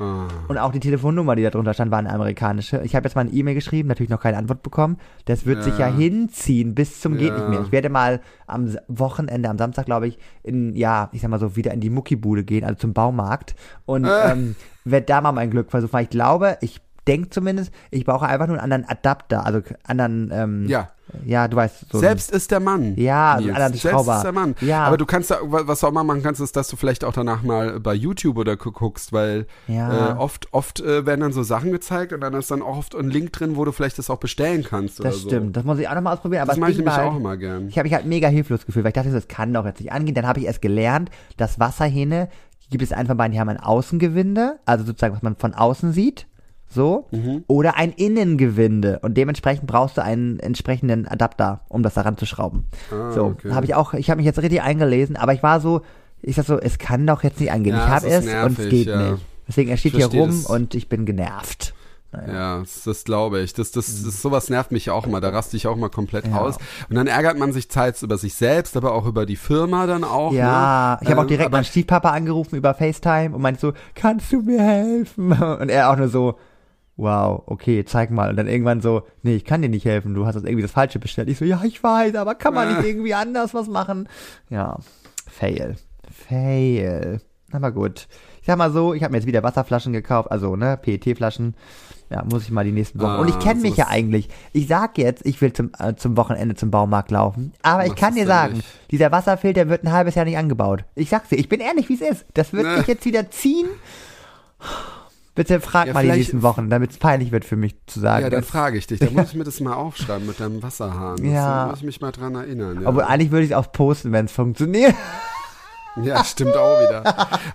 Ah. 0.00 0.26
Und 0.48 0.58
auch 0.58 0.72
die 0.72 0.80
Telefonnummer, 0.80 1.36
die 1.36 1.42
da 1.42 1.50
drunter 1.50 1.74
stand, 1.74 1.90
war 1.90 1.98
eine 1.98 2.10
amerikanische. 2.12 2.80
Ich 2.84 2.96
habe 2.96 3.06
jetzt 3.06 3.14
mal 3.14 3.20
eine 3.22 3.30
E-Mail 3.30 3.54
geschrieben, 3.54 3.88
natürlich 3.88 4.10
noch 4.10 4.20
keine 4.20 4.38
Antwort 4.38 4.62
bekommen. 4.62 4.96
Das 5.26 5.46
wird 5.46 5.62
sich 5.62 5.76
ja 5.78 5.88
Ja. 5.88 5.94
hinziehen 5.94 6.74
bis 6.74 7.00
zum 7.00 7.16
geht 7.18 7.28
Ja. 7.32 7.36
nicht 7.38 7.48
mehr. 7.48 7.60
Ich 7.60 7.70
werde 7.72 7.90
mal 7.90 8.20
am 8.46 8.74
Wochenende, 8.88 9.48
am 9.50 9.58
Samstag, 9.58 9.84
glaube 9.86 10.08
ich, 10.08 10.18
in, 10.42 10.74
ja, 10.74 11.10
ich 11.12 11.20
sag 11.20 11.30
mal 11.30 11.38
so, 11.38 11.54
wieder 11.56 11.72
in 11.72 11.80
die 11.80 11.90
Muckibude 11.90 12.42
gehen, 12.44 12.64
also 12.64 12.76
zum 12.78 12.92
Baumarkt. 12.94 13.54
Und 13.86 14.04
Äh. 14.06 14.32
ähm, 14.32 14.56
werde 14.84 15.06
da 15.06 15.20
mal 15.20 15.32
mein 15.32 15.50
Glück 15.50 15.70
versuchen. 15.70 15.92
Weil 15.92 16.04
ich 16.04 16.10
glaube, 16.10 16.56
ich 16.62 16.80
denke 17.06 17.30
zumindest, 17.30 17.72
ich 17.90 18.04
brauche 18.04 18.26
einfach 18.26 18.46
nur 18.46 18.56
einen 18.60 18.72
anderen 18.72 18.84
Adapter, 18.90 19.44
also 19.44 19.60
anderen, 19.84 20.30
ähm, 20.32 20.66
Ja. 20.68 20.90
Ja, 21.24 21.48
du 21.48 21.56
weißt, 21.56 21.86
so. 21.92 21.98
Selbst 21.98 22.30
ist 22.30 22.50
der 22.50 22.60
Mann. 22.60 22.94
Ja, 22.96 23.36
so 23.38 23.44
Nils. 23.44 23.54
anderer 23.56 23.68
Selbst 23.70 23.82
Schrauber. 23.82 24.16
ist 24.16 24.22
der 24.22 24.32
Mann. 24.32 24.54
Ja. 24.60 24.84
Aber 24.84 24.96
du 24.96 25.06
kannst, 25.06 25.30
da- 25.30 25.38
wa- 25.42 25.62
was 25.64 25.80
du 25.80 25.86
auch 25.86 25.92
mal 25.92 26.04
machen 26.04 26.22
kannst, 26.22 26.40
ist, 26.40 26.56
dass 26.56 26.68
du 26.68 26.76
vielleicht 26.76 27.04
auch 27.04 27.12
danach 27.12 27.42
mal 27.42 27.80
bei 27.80 27.94
YouTube 27.94 28.36
oder 28.38 28.56
gu- 28.56 28.72
guckst, 28.72 29.12
weil 29.12 29.46
Ja. 29.68 30.12
äh, 30.12 30.16
oft, 30.18 30.48
oft 30.52 30.80
äh, 30.80 31.06
werden 31.06 31.20
dann 31.20 31.32
so 31.32 31.42
Sachen 31.42 31.72
gezeigt 31.72 32.12
und 32.12 32.20
dann 32.20 32.34
ist 32.34 32.50
dann 32.50 32.62
auch 32.62 32.76
oft 32.78 32.94
ein 32.94 33.10
Link 33.10 33.32
drin, 33.32 33.56
wo 33.56 33.64
du 33.64 33.72
vielleicht 33.72 33.98
das 33.98 34.10
auch 34.10 34.18
bestellen 34.18 34.64
kannst 34.64 35.02
Das 35.04 35.16
so. 35.22 35.28
stimmt, 35.28 35.56
das 35.56 35.64
muss 35.64 35.78
ich 35.78 35.88
auch 35.88 35.94
nochmal 35.94 36.14
ausprobieren. 36.14 36.42
Aber 36.42 36.50
Das 36.52 36.58
mache 36.58 36.70
ich 36.72 36.76
nämlich 36.78 36.94
auch 36.94 37.16
immer 37.16 37.36
gern. 37.36 37.68
Ich 37.68 37.78
habe 37.78 37.86
mich 37.86 37.94
halt 37.94 38.06
mega 38.06 38.28
hilflos 38.28 38.66
gefühlt, 38.66 38.84
weil 38.84 38.90
ich 38.90 38.94
dachte, 38.94 39.10
so, 39.10 39.16
das 39.16 39.28
kann 39.28 39.52
doch 39.52 39.64
jetzt 39.66 39.80
nicht 39.80 39.92
angehen. 39.92 40.14
Dann 40.14 40.26
habe 40.26 40.40
ich 40.40 40.46
erst 40.46 40.62
gelernt, 40.62 41.10
dass 41.36 41.58
Wasserhähne, 41.58 42.28
gibt 42.70 42.82
es 42.84 42.90
von 42.90 43.16
beiden, 43.16 43.32
die 43.32 43.40
haben 43.40 43.48
ein 43.48 43.58
Außengewinde, 43.58 44.58
also 44.64 44.84
sozusagen, 44.84 45.14
was 45.14 45.22
man 45.22 45.34
von 45.36 45.54
außen 45.54 45.92
sieht, 45.92 46.26
so, 46.70 47.06
Mhm. 47.10 47.44
oder 47.48 47.76
ein 47.76 47.92
Innengewinde. 47.92 49.00
Und 49.02 49.16
dementsprechend 49.16 49.66
brauchst 49.66 49.96
du 49.96 50.02
einen 50.02 50.38
entsprechenden 50.40 51.06
Adapter, 51.08 51.60
um 51.68 51.82
das 51.82 51.94
daran 51.94 52.16
zu 52.16 52.24
schrauben. 52.26 52.64
Ah, 52.92 53.10
so, 53.12 53.24
okay. 53.26 53.50
habe 53.52 53.66
ich 53.66 53.74
auch, 53.74 53.92
ich 53.94 54.08
habe 54.08 54.18
mich 54.18 54.26
jetzt 54.26 54.40
richtig 54.40 54.62
eingelesen, 54.62 55.16
aber 55.16 55.34
ich 55.34 55.42
war 55.42 55.60
so, 55.60 55.82
ich 56.22 56.36
sag 56.36 56.46
so, 56.46 56.58
es 56.58 56.78
kann 56.78 57.06
doch 57.06 57.22
jetzt 57.24 57.40
nicht 57.40 57.50
angehen. 57.52 57.74
Ja, 57.76 57.84
ich 57.84 57.90
habe 57.90 58.06
es 58.06 58.12
ist 58.12 58.18
und 58.20 58.28
es 58.28 58.34
nervig, 58.58 58.70
geht 58.70 58.86
ja. 58.88 59.12
nicht. 59.12 59.22
Deswegen, 59.48 59.70
er 59.70 59.76
steht 59.76 59.96
hier 59.96 60.06
rum 60.06 60.28
das. 60.30 60.46
und 60.46 60.74
ich 60.76 60.88
bin 60.88 61.04
genervt. 61.06 61.74
Naja. 62.12 62.32
Ja, 62.32 62.58
das, 62.60 62.82
das 62.84 63.04
glaube 63.04 63.40
ich. 63.40 63.52
Das, 63.54 63.70
das, 63.70 64.02
das, 64.02 64.20
sowas 64.20 64.50
nervt 64.50 64.72
mich 64.72 64.90
auch 64.90 65.06
immer. 65.06 65.20
Da 65.20 65.28
raste 65.28 65.56
ich 65.56 65.68
auch 65.68 65.76
mal 65.76 65.88
komplett 65.90 66.26
Ja. 66.26 66.40
aus. 66.40 66.56
Und 66.88 66.96
dann 66.96 67.06
ärgert 67.06 67.38
man 67.38 67.52
sich 67.52 67.68
teils 67.68 68.02
über 68.02 68.18
sich 68.18 68.34
selbst, 68.34 68.76
aber 68.76 68.94
auch 68.94 69.06
über 69.06 69.26
die 69.26 69.36
Firma 69.36 69.86
dann 69.86 70.02
auch. 70.02 70.32
Ja, 70.32 70.96
ne? 70.96 70.98
ich 71.02 71.08
habe 71.10 71.20
auch 71.20 71.22
Ähm, 71.24 71.28
direkt 71.28 71.46
aber, 71.46 71.58
meinen 71.58 71.64
Stiefpapa 71.64 72.10
angerufen 72.10 72.56
über 72.56 72.74
FaceTime 72.74 73.34
und 73.34 73.40
meinte 73.42 73.60
so, 73.60 73.72
kannst 73.94 74.32
du 74.32 74.42
mir 74.42 74.60
helfen? 74.60 75.32
Und 75.60 75.68
er 75.68 75.90
auch 75.90 75.96
nur 75.96 76.08
so, 76.08 76.34
wow, 77.00 77.42
okay, 77.46 77.84
zeig 77.84 78.10
mal. 78.10 78.30
Und 78.30 78.36
dann 78.36 78.46
irgendwann 78.46 78.80
so, 78.80 79.02
nee, 79.22 79.34
ich 79.34 79.44
kann 79.44 79.62
dir 79.62 79.68
nicht 79.68 79.84
helfen, 79.86 80.14
du 80.14 80.26
hast 80.26 80.34
das 80.34 80.44
irgendwie 80.44 80.62
das 80.62 80.70
Falsche 80.72 80.98
bestellt. 80.98 81.28
Ich 81.28 81.38
so, 81.38 81.44
ja, 81.44 81.60
ich 81.64 81.82
weiß, 81.82 82.14
aber 82.16 82.34
kann 82.34 82.54
man 82.54 82.68
nicht 82.68 82.84
Äh. 82.84 82.88
irgendwie 82.90 83.14
anders 83.14 83.54
was 83.54 83.68
machen? 83.68 84.08
Ja, 84.48 84.78
fail. 85.26 85.76
Fail. 86.10 87.20
Aber 87.52 87.72
gut. 87.72 88.06
Ich 88.40 88.46
sag 88.46 88.56
mal 88.58 88.70
so, 88.70 88.94
ich 88.94 89.02
habe 89.02 89.12
mir 89.12 89.18
jetzt 89.18 89.26
wieder 89.26 89.42
Wasserflaschen 89.42 89.92
gekauft, 89.92 90.30
also 90.30 90.56
ne, 90.56 90.76
PET-Flaschen. 90.80 91.54
Ja, 92.10 92.24
muss 92.24 92.42
ich 92.42 92.50
mal 92.50 92.64
die 92.64 92.72
nächsten 92.72 92.98
Wochen. 93.00 93.10
Ah, 93.10 93.18
und 93.20 93.28
ich 93.28 93.38
kenne 93.38 93.60
mich 93.60 93.76
ja 93.76 93.86
eigentlich. 93.88 94.28
Ich 94.52 94.66
sag 94.66 94.98
jetzt, 94.98 95.24
ich 95.24 95.40
will 95.40 95.52
zum, 95.52 95.70
äh, 95.78 95.94
zum 95.94 96.16
Wochenende 96.16 96.56
zum 96.56 96.70
Baumarkt 96.72 97.12
laufen. 97.12 97.52
Aber 97.62 97.86
ich 97.86 97.94
kann 97.94 98.16
dir 98.16 98.26
sagen, 98.26 98.54
nicht. 98.54 98.68
dieser 98.90 99.12
Wasserfilter 99.12 99.68
wird 99.68 99.84
ein 99.84 99.92
halbes 99.92 100.16
Jahr 100.16 100.24
nicht 100.24 100.36
angebaut. 100.36 100.84
Ich 100.96 101.08
sag's 101.10 101.28
dir, 101.28 101.36
ich 101.36 101.48
bin 101.48 101.60
ehrlich, 101.60 101.88
wie 101.88 101.94
es 101.94 102.00
ist. 102.00 102.26
Das 102.34 102.52
wird 102.52 102.64
Ne. 102.66 102.78
sich 102.78 102.88
jetzt 102.88 103.04
wieder 103.04 103.30
ziehen. 103.30 103.68
Bitte 105.34 105.60
frag 105.60 105.86
Ja, 105.86 105.92
mal 105.94 106.02
die 106.04 106.10
nächsten 106.10 106.42
Wochen, 106.42 106.70
damit 106.70 106.90
es 106.90 106.98
peinlich 106.98 107.30
wird 107.32 107.44
für 107.44 107.56
mich 107.56 107.76
zu 107.86 108.00
sagen. 108.00 108.24
Ja, 108.24 108.30
dann 108.30 108.42
frage 108.42 108.76
ich 108.78 108.86
dich. 108.86 108.98
Da 108.98 109.10
muss 109.10 109.28
ich 109.30 109.34
mir 109.36 109.44
das 109.44 109.60
mal 109.60 109.74
aufschreiben 109.74 110.26
mit 110.26 110.40
deinem 110.40 110.62
Wasserhahn. 110.62 111.24
Ja. 111.24 111.64
Da 111.64 111.66
muss 111.70 111.78
ich 111.78 111.84
mich 111.84 112.00
mal 112.00 112.10
dran 112.12 112.34
erinnern. 112.34 112.82
Ja. 112.82 112.88
Obwohl 112.88 113.04
eigentlich 113.04 113.30
würde 113.30 113.44
ich 113.44 113.50
es 113.52 113.56
auch 113.56 113.70
posten, 113.72 114.12
wenn 114.12 114.26
es 114.26 114.32
funktioniert. 114.32 114.94
Ja, 116.04 116.22
stimmt 116.24 116.56
auch 116.56 116.80
wieder. 116.80 117.02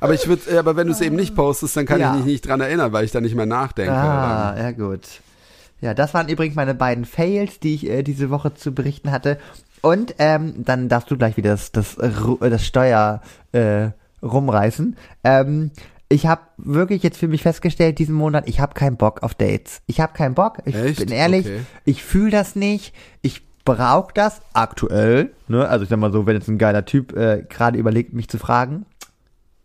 Aber 0.02 0.14
ich 0.14 0.28
würde, 0.28 0.60
aber 0.60 0.76
wenn 0.76 0.88
du 0.88 0.94
es 0.94 1.00
eben 1.00 1.16
nicht 1.16 1.36
postest, 1.36 1.78
dann 1.78 1.86
kann 1.86 2.02
Ja. 2.02 2.12
ich 2.12 2.18
mich 2.18 2.26
nicht 2.26 2.48
dran 2.48 2.60
erinnern, 2.60 2.92
weil 2.92 3.06
ich 3.06 3.12
da 3.12 3.22
nicht 3.22 3.34
mehr 3.34 3.46
nachdenke. 3.46 3.94
Ah, 3.94 4.52
Dann- 4.52 4.62
ja 4.62 4.72
gut. 4.72 5.08
Ja, 5.80 5.94
das 5.94 6.14
waren 6.14 6.28
übrigens 6.28 6.54
meine 6.56 6.76
beiden 6.76 7.06
Fails, 7.06 7.62
die 7.62 7.76
ich 7.76 7.90
äh, 7.90 8.04
diese 8.04 8.30
Woche 8.30 8.54
zu 8.54 8.74
berichten 8.74 9.12
hatte. 9.12 9.40
Und 9.82 10.16
ähm, 10.20 10.54
dann 10.66 10.90
darfst 10.90 11.10
du 11.12 11.18
gleich 11.18 11.38
wieder 11.38 11.52
das, 11.52 11.72
das, 11.72 11.98
äh, 11.98 12.12
das 12.42 12.66
Steuer 12.66 13.22
äh, 13.54 13.92
rumreißen. 14.22 14.98
Ähm, 15.24 15.72
ich 16.16 16.26
habe 16.28 16.42
wirklich 16.58 17.04
jetzt 17.04 17.18
für 17.18 17.28
mich 17.28 17.42
festgestellt, 17.44 18.00
diesen 18.00 18.16
Monat, 18.16 18.48
ich 18.48 18.60
habe 18.62 18.74
keinen 18.74 18.96
Bock 18.98 19.22
auf 19.22 19.36
Dates. 19.36 19.82
Ich 19.86 20.00
habe 20.00 20.14
keinen 20.14 20.34
Bock. 20.34 20.60
Ich 20.66 20.74
Echt? 20.76 21.00
bin 21.00 21.10
ehrlich, 21.10 21.46
Okay. 21.46 21.60
ich 21.84 22.04
fühle 22.04 22.32
das 22.32 22.56
nicht. 22.56 22.94
Ich 23.22 23.42
brauche 23.66 24.14
das 24.14 24.42
aktuell. 24.54 25.32
Ne? 25.48 25.68
Also 25.68 25.84
ich 25.84 25.90
sag 25.90 26.00
mal 26.00 26.12
so, 26.14 26.26
wenn 26.26 26.36
jetzt 26.36 26.48
ein 26.48 26.58
geiler 26.58 26.86
Typ 26.86 27.12
äh, 27.18 27.44
gerade 27.50 27.78
überlegt, 27.78 28.14
mich 28.14 28.30
zu 28.30 28.38
fragen, 28.38 28.86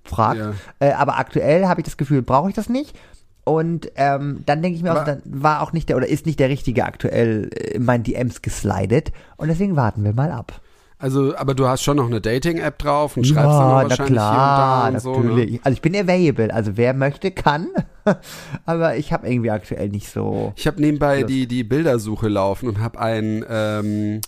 fragt. 0.05 0.41
Ja. 0.41 0.55
Äh, 0.81 0.93
aber 0.93 1.19
aktuell 1.19 1.67
habe 1.69 1.81
ich 1.81 1.85
das 1.85 1.97
Gefühl, 1.97 2.23
brauche 2.23 2.49
ich 2.49 2.55
das 2.55 2.69
nicht. 2.69 2.99
Und 3.45 3.91
ähm, 3.97 4.43
dann 4.47 4.61
denke 4.63 4.77
ich 4.77 4.83
mir 4.83 4.93
auch, 4.93 4.97
Aber- 5.03 5.05
dann 5.17 5.23
war 5.25 5.63
auch 5.63 5.73
nicht 5.73 5.89
der 5.89 5.97
oder 5.97 6.09
ist 6.09 6.27
nicht 6.27 6.41
der 6.41 6.49
richtige 6.49 6.85
aktuell 6.85 7.45
in 7.75 7.85
meinen 7.85 8.03
DMs 8.05 8.43
geslidet. 8.43 9.13
Und 9.37 9.49
deswegen 9.49 9.77
warten 9.77 10.03
wir 10.05 10.13
mal 10.13 10.31
ab. 10.33 10.61
Also, 11.01 11.35
aber 11.35 11.55
du 11.55 11.67
hast 11.67 11.83
schon 11.83 11.97
noch 11.97 12.07
eine 12.07 12.21
Dating-App 12.21 12.79
drauf 12.79 13.17
und 13.17 13.25
schreibst 13.25 13.39
dann 13.39 13.47
auch 13.47 13.83
na 13.83 13.89
wahrscheinlich 13.89 14.15
klar, 14.17 14.91
hier 14.91 14.99
und 14.99 15.05
da 15.05 15.09
und 15.09 15.15
so. 15.15 15.21
Ne? 15.21 15.29
natürlich. 15.29 15.61
Also 15.65 15.75
ich 15.75 15.83
bin 15.83 15.97
available. 15.97 16.53
Also 16.53 16.77
wer 16.77 16.93
möchte, 16.93 17.31
kann. 17.31 17.69
aber 18.67 18.97
ich 18.97 19.11
habe 19.11 19.27
irgendwie 19.27 19.51
aktuell 19.51 19.89
nicht 19.89 20.11
so. 20.11 20.53
Ich 20.57 20.67
habe 20.67 20.79
nebenbei 20.79 21.21
Lust. 21.23 21.31
die, 21.31 21.47
die 21.47 21.65
Bildersuche 21.65 22.29
laufen 22.29 22.69
und 22.69 22.81
habe 22.81 23.01
einen, 23.01 23.43
ähm, 23.49 24.17
äh, 24.17 24.21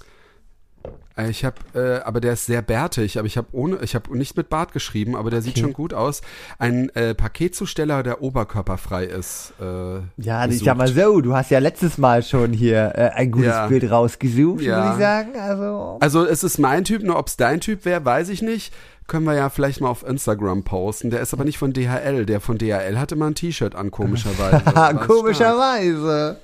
ich 1.29 1.45
habe, 1.45 1.57
äh, 1.75 2.01
aber 2.05 2.21
der 2.21 2.33
ist 2.35 2.47
sehr 2.47 2.63
bärtig, 2.63 3.19
aber 3.19 3.27
ich 3.27 3.37
habe 3.37 3.49
ohne, 3.53 3.79
ich 3.83 3.95
habe 3.95 4.17
nicht 4.17 4.37
mit 4.37 4.49
Bart 4.49 4.73
geschrieben, 4.73 5.15
aber 5.15 5.31
der 5.31 5.43
sieht 5.43 5.53
Okay. 5.53 5.61
schon 5.61 5.73
gut 5.73 5.93
aus. 5.95 6.23
Ein 6.59 6.89
äh, 6.95 7.15
Paketzusteller, 7.15 8.03
der 8.03 8.23
oberkörperfrei 8.23 9.05
ist. 9.05 9.53
Äh, 9.61 9.65
Ja, 9.65 10.39
also 10.39 10.55
ich 10.55 10.61
gesucht. 10.61 10.65
sag 10.65 10.77
mal 10.79 10.89
so, 10.89 11.21
du 11.21 11.35
hast 11.35 11.51
ja 11.51 11.59
letztes 11.59 11.99
Mal 11.99 12.23
schon 12.23 12.53
hier 12.53 12.93
äh, 12.95 13.11
ein 13.15 13.31
gutes 13.31 13.49
Ja. 13.49 13.67
Bild 13.67 13.91
rausgesucht, 13.91 14.63
Ja. 14.63 14.77
würde 14.77 14.89
ich 14.95 14.99
sagen. 15.01 15.31
Also 15.39 15.99
Also 16.01 16.25
es 16.27 16.43
ist 16.45 16.59
mein 16.59 16.85
Typ, 16.85 17.03
nur 17.03 17.19
ob 17.19 17.29
es 17.29 17.37
dein 17.37 17.61
Typ 17.61 17.85
wäre, 17.85 18.05
weiß 18.05 18.29
ich 18.31 18.41
nicht. 18.43 18.73
Können 19.09 19.25
wir 19.27 19.35
ja 19.35 19.51
vielleicht 19.51 19.81
mal 19.81 19.89
auf 19.89 20.07
Instagram 20.07 20.63
posten. 20.65 21.11
Der 21.11 21.21
ist 21.21 21.35
aber 21.35 21.45
nicht 21.45 21.59
von 21.59 21.73
DHL. 21.73 22.25
Der 22.25 22.41
von 22.41 22.57
DHL 22.59 22.99
hatte 22.99 23.17
mal 23.17 23.27
ein 23.29 23.35
T-Shirt 23.35 23.75
an, 23.75 23.91
komischerweise. 23.91 24.63
Komischerweise. 25.07 26.39